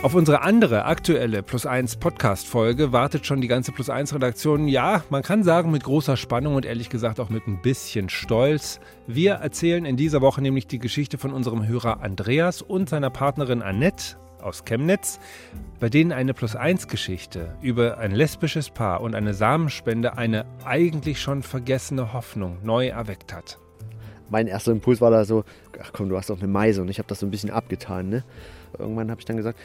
Auf 0.00 0.14
unsere 0.14 0.42
andere 0.42 0.84
aktuelle 0.84 1.42
Plus 1.42 1.66
1 1.66 1.96
Podcast-Folge 1.96 2.92
wartet 2.92 3.26
schon 3.26 3.40
die 3.40 3.48
ganze 3.48 3.72
Plus 3.72 3.90
1 3.90 4.14
Redaktion. 4.14 4.68
Ja, 4.68 5.02
man 5.10 5.24
kann 5.24 5.42
sagen, 5.42 5.72
mit 5.72 5.82
großer 5.82 6.16
Spannung 6.16 6.54
und 6.54 6.64
ehrlich 6.64 6.88
gesagt 6.88 7.18
auch 7.18 7.30
mit 7.30 7.48
ein 7.48 7.60
bisschen 7.60 8.08
Stolz. 8.08 8.78
Wir 9.08 9.32
erzählen 9.34 9.84
in 9.84 9.96
dieser 9.96 10.20
Woche 10.20 10.40
nämlich 10.40 10.68
die 10.68 10.78
Geschichte 10.78 11.18
von 11.18 11.32
unserem 11.32 11.66
Hörer 11.66 12.00
Andreas 12.00 12.62
und 12.62 12.88
seiner 12.88 13.10
Partnerin 13.10 13.60
Annette 13.60 14.16
aus 14.40 14.64
Chemnitz, 14.64 15.18
bei 15.80 15.88
denen 15.88 16.12
eine 16.12 16.32
Plus 16.32 16.54
1 16.54 16.86
Geschichte 16.86 17.56
über 17.60 17.98
ein 17.98 18.12
lesbisches 18.12 18.70
Paar 18.70 19.00
und 19.00 19.16
eine 19.16 19.34
Samenspende 19.34 20.16
eine 20.16 20.44
eigentlich 20.64 21.20
schon 21.20 21.42
vergessene 21.42 22.12
Hoffnung 22.12 22.58
neu 22.62 22.86
erweckt 22.86 23.34
hat. 23.34 23.58
Mein 24.30 24.46
erster 24.46 24.72
Impuls 24.72 25.00
war 25.00 25.10
da 25.10 25.24
so, 25.24 25.44
ach 25.82 25.90
komm, 25.92 26.08
du 26.08 26.16
hast 26.16 26.30
doch 26.30 26.38
eine 26.38 26.48
Meise 26.48 26.82
und 26.82 26.88
ich 26.88 26.98
habe 26.98 27.08
das 27.08 27.20
so 27.20 27.26
ein 27.26 27.30
bisschen 27.30 27.50
abgetan. 27.50 28.10
Ne? 28.10 28.24
Irgendwann 28.78 29.10
habe 29.10 29.20
ich 29.20 29.24
dann 29.24 29.36
gesagt, 29.36 29.58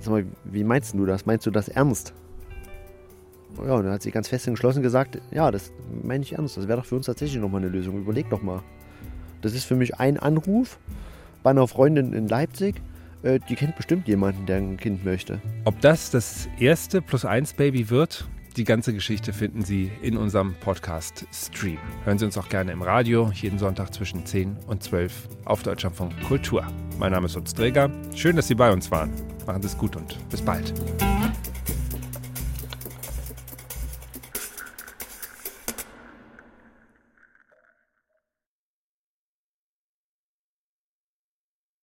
sag 0.00 0.10
mal, 0.12 0.26
wie 0.44 0.64
meinst 0.64 0.94
du 0.94 1.06
das? 1.06 1.26
Meinst 1.26 1.46
du 1.46 1.50
das 1.50 1.68
ernst? 1.68 2.12
Ja, 3.64 3.74
und 3.74 3.84
dann 3.84 3.92
hat 3.92 4.02
sie 4.02 4.10
ganz 4.10 4.28
fest 4.28 4.46
entschlossen 4.46 4.82
gesagt, 4.82 5.18
ja, 5.30 5.50
das 5.50 5.72
meine 6.02 6.22
ich 6.22 6.32
ernst. 6.32 6.56
Das 6.56 6.68
wäre 6.68 6.78
doch 6.78 6.86
für 6.86 6.96
uns 6.96 7.06
tatsächlich 7.06 7.40
nochmal 7.40 7.62
eine 7.62 7.70
Lösung. 7.70 7.98
Überleg 7.98 8.28
doch 8.28 8.42
mal. 8.42 8.62
Das 9.40 9.54
ist 9.54 9.64
für 9.64 9.76
mich 9.76 9.98
ein 9.98 10.18
Anruf 10.18 10.78
bei 11.42 11.50
einer 11.50 11.66
Freundin 11.68 12.12
in 12.12 12.28
Leipzig. 12.28 12.82
Äh, 13.22 13.40
die 13.48 13.54
kennt 13.54 13.76
bestimmt 13.76 14.08
jemanden, 14.08 14.46
der 14.46 14.58
ein 14.58 14.76
Kind 14.76 15.04
möchte. 15.04 15.40
Ob 15.64 15.80
das 15.80 16.10
das 16.10 16.48
erste 16.58 17.00
Plus-1-Baby 17.00 17.88
wird? 17.90 18.28
Die 18.56 18.64
ganze 18.64 18.94
Geschichte 18.94 19.34
finden 19.34 19.62
Sie 19.62 19.90
in 20.00 20.16
unserem 20.16 20.54
Podcast 20.54 21.26
Stream. 21.30 21.76
Hören 22.04 22.18
Sie 22.18 22.24
uns 22.24 22.38
auch 22.38 22.48
gerne 22.48 22.72
im 22.72 22.80
Radio, 22.80 23.30
jeden 23.34 23.58
Sonntag 23.58 23.92
zwischen 23.92 24.24
10 24.24 24.56
und 24.66 24.82
12 24.82 25.28
auf 25.44 25.62
Deutschlandfunk 25.62 26.18
Kultur. 26.22 26.66
Mein 26.98 27.12
Name 27.12 27.26
ist 27.26 27.36
Utz 27.36 27.52
Träger. 27.52 27.90
Schön, 28.14 28.34
dass 28.34 28.48
Sie 28.48 28.54
bei 28.54 28.72
uns 28.72 28.90
waren. 28.90 29.12
Machen 29.46 29.60
Sie 29.60 29.68
es 29.68 29.76
gut 29.76 29.94
und 29.94 30.16
bis 30.30 30.40
bald. 30.40 30.72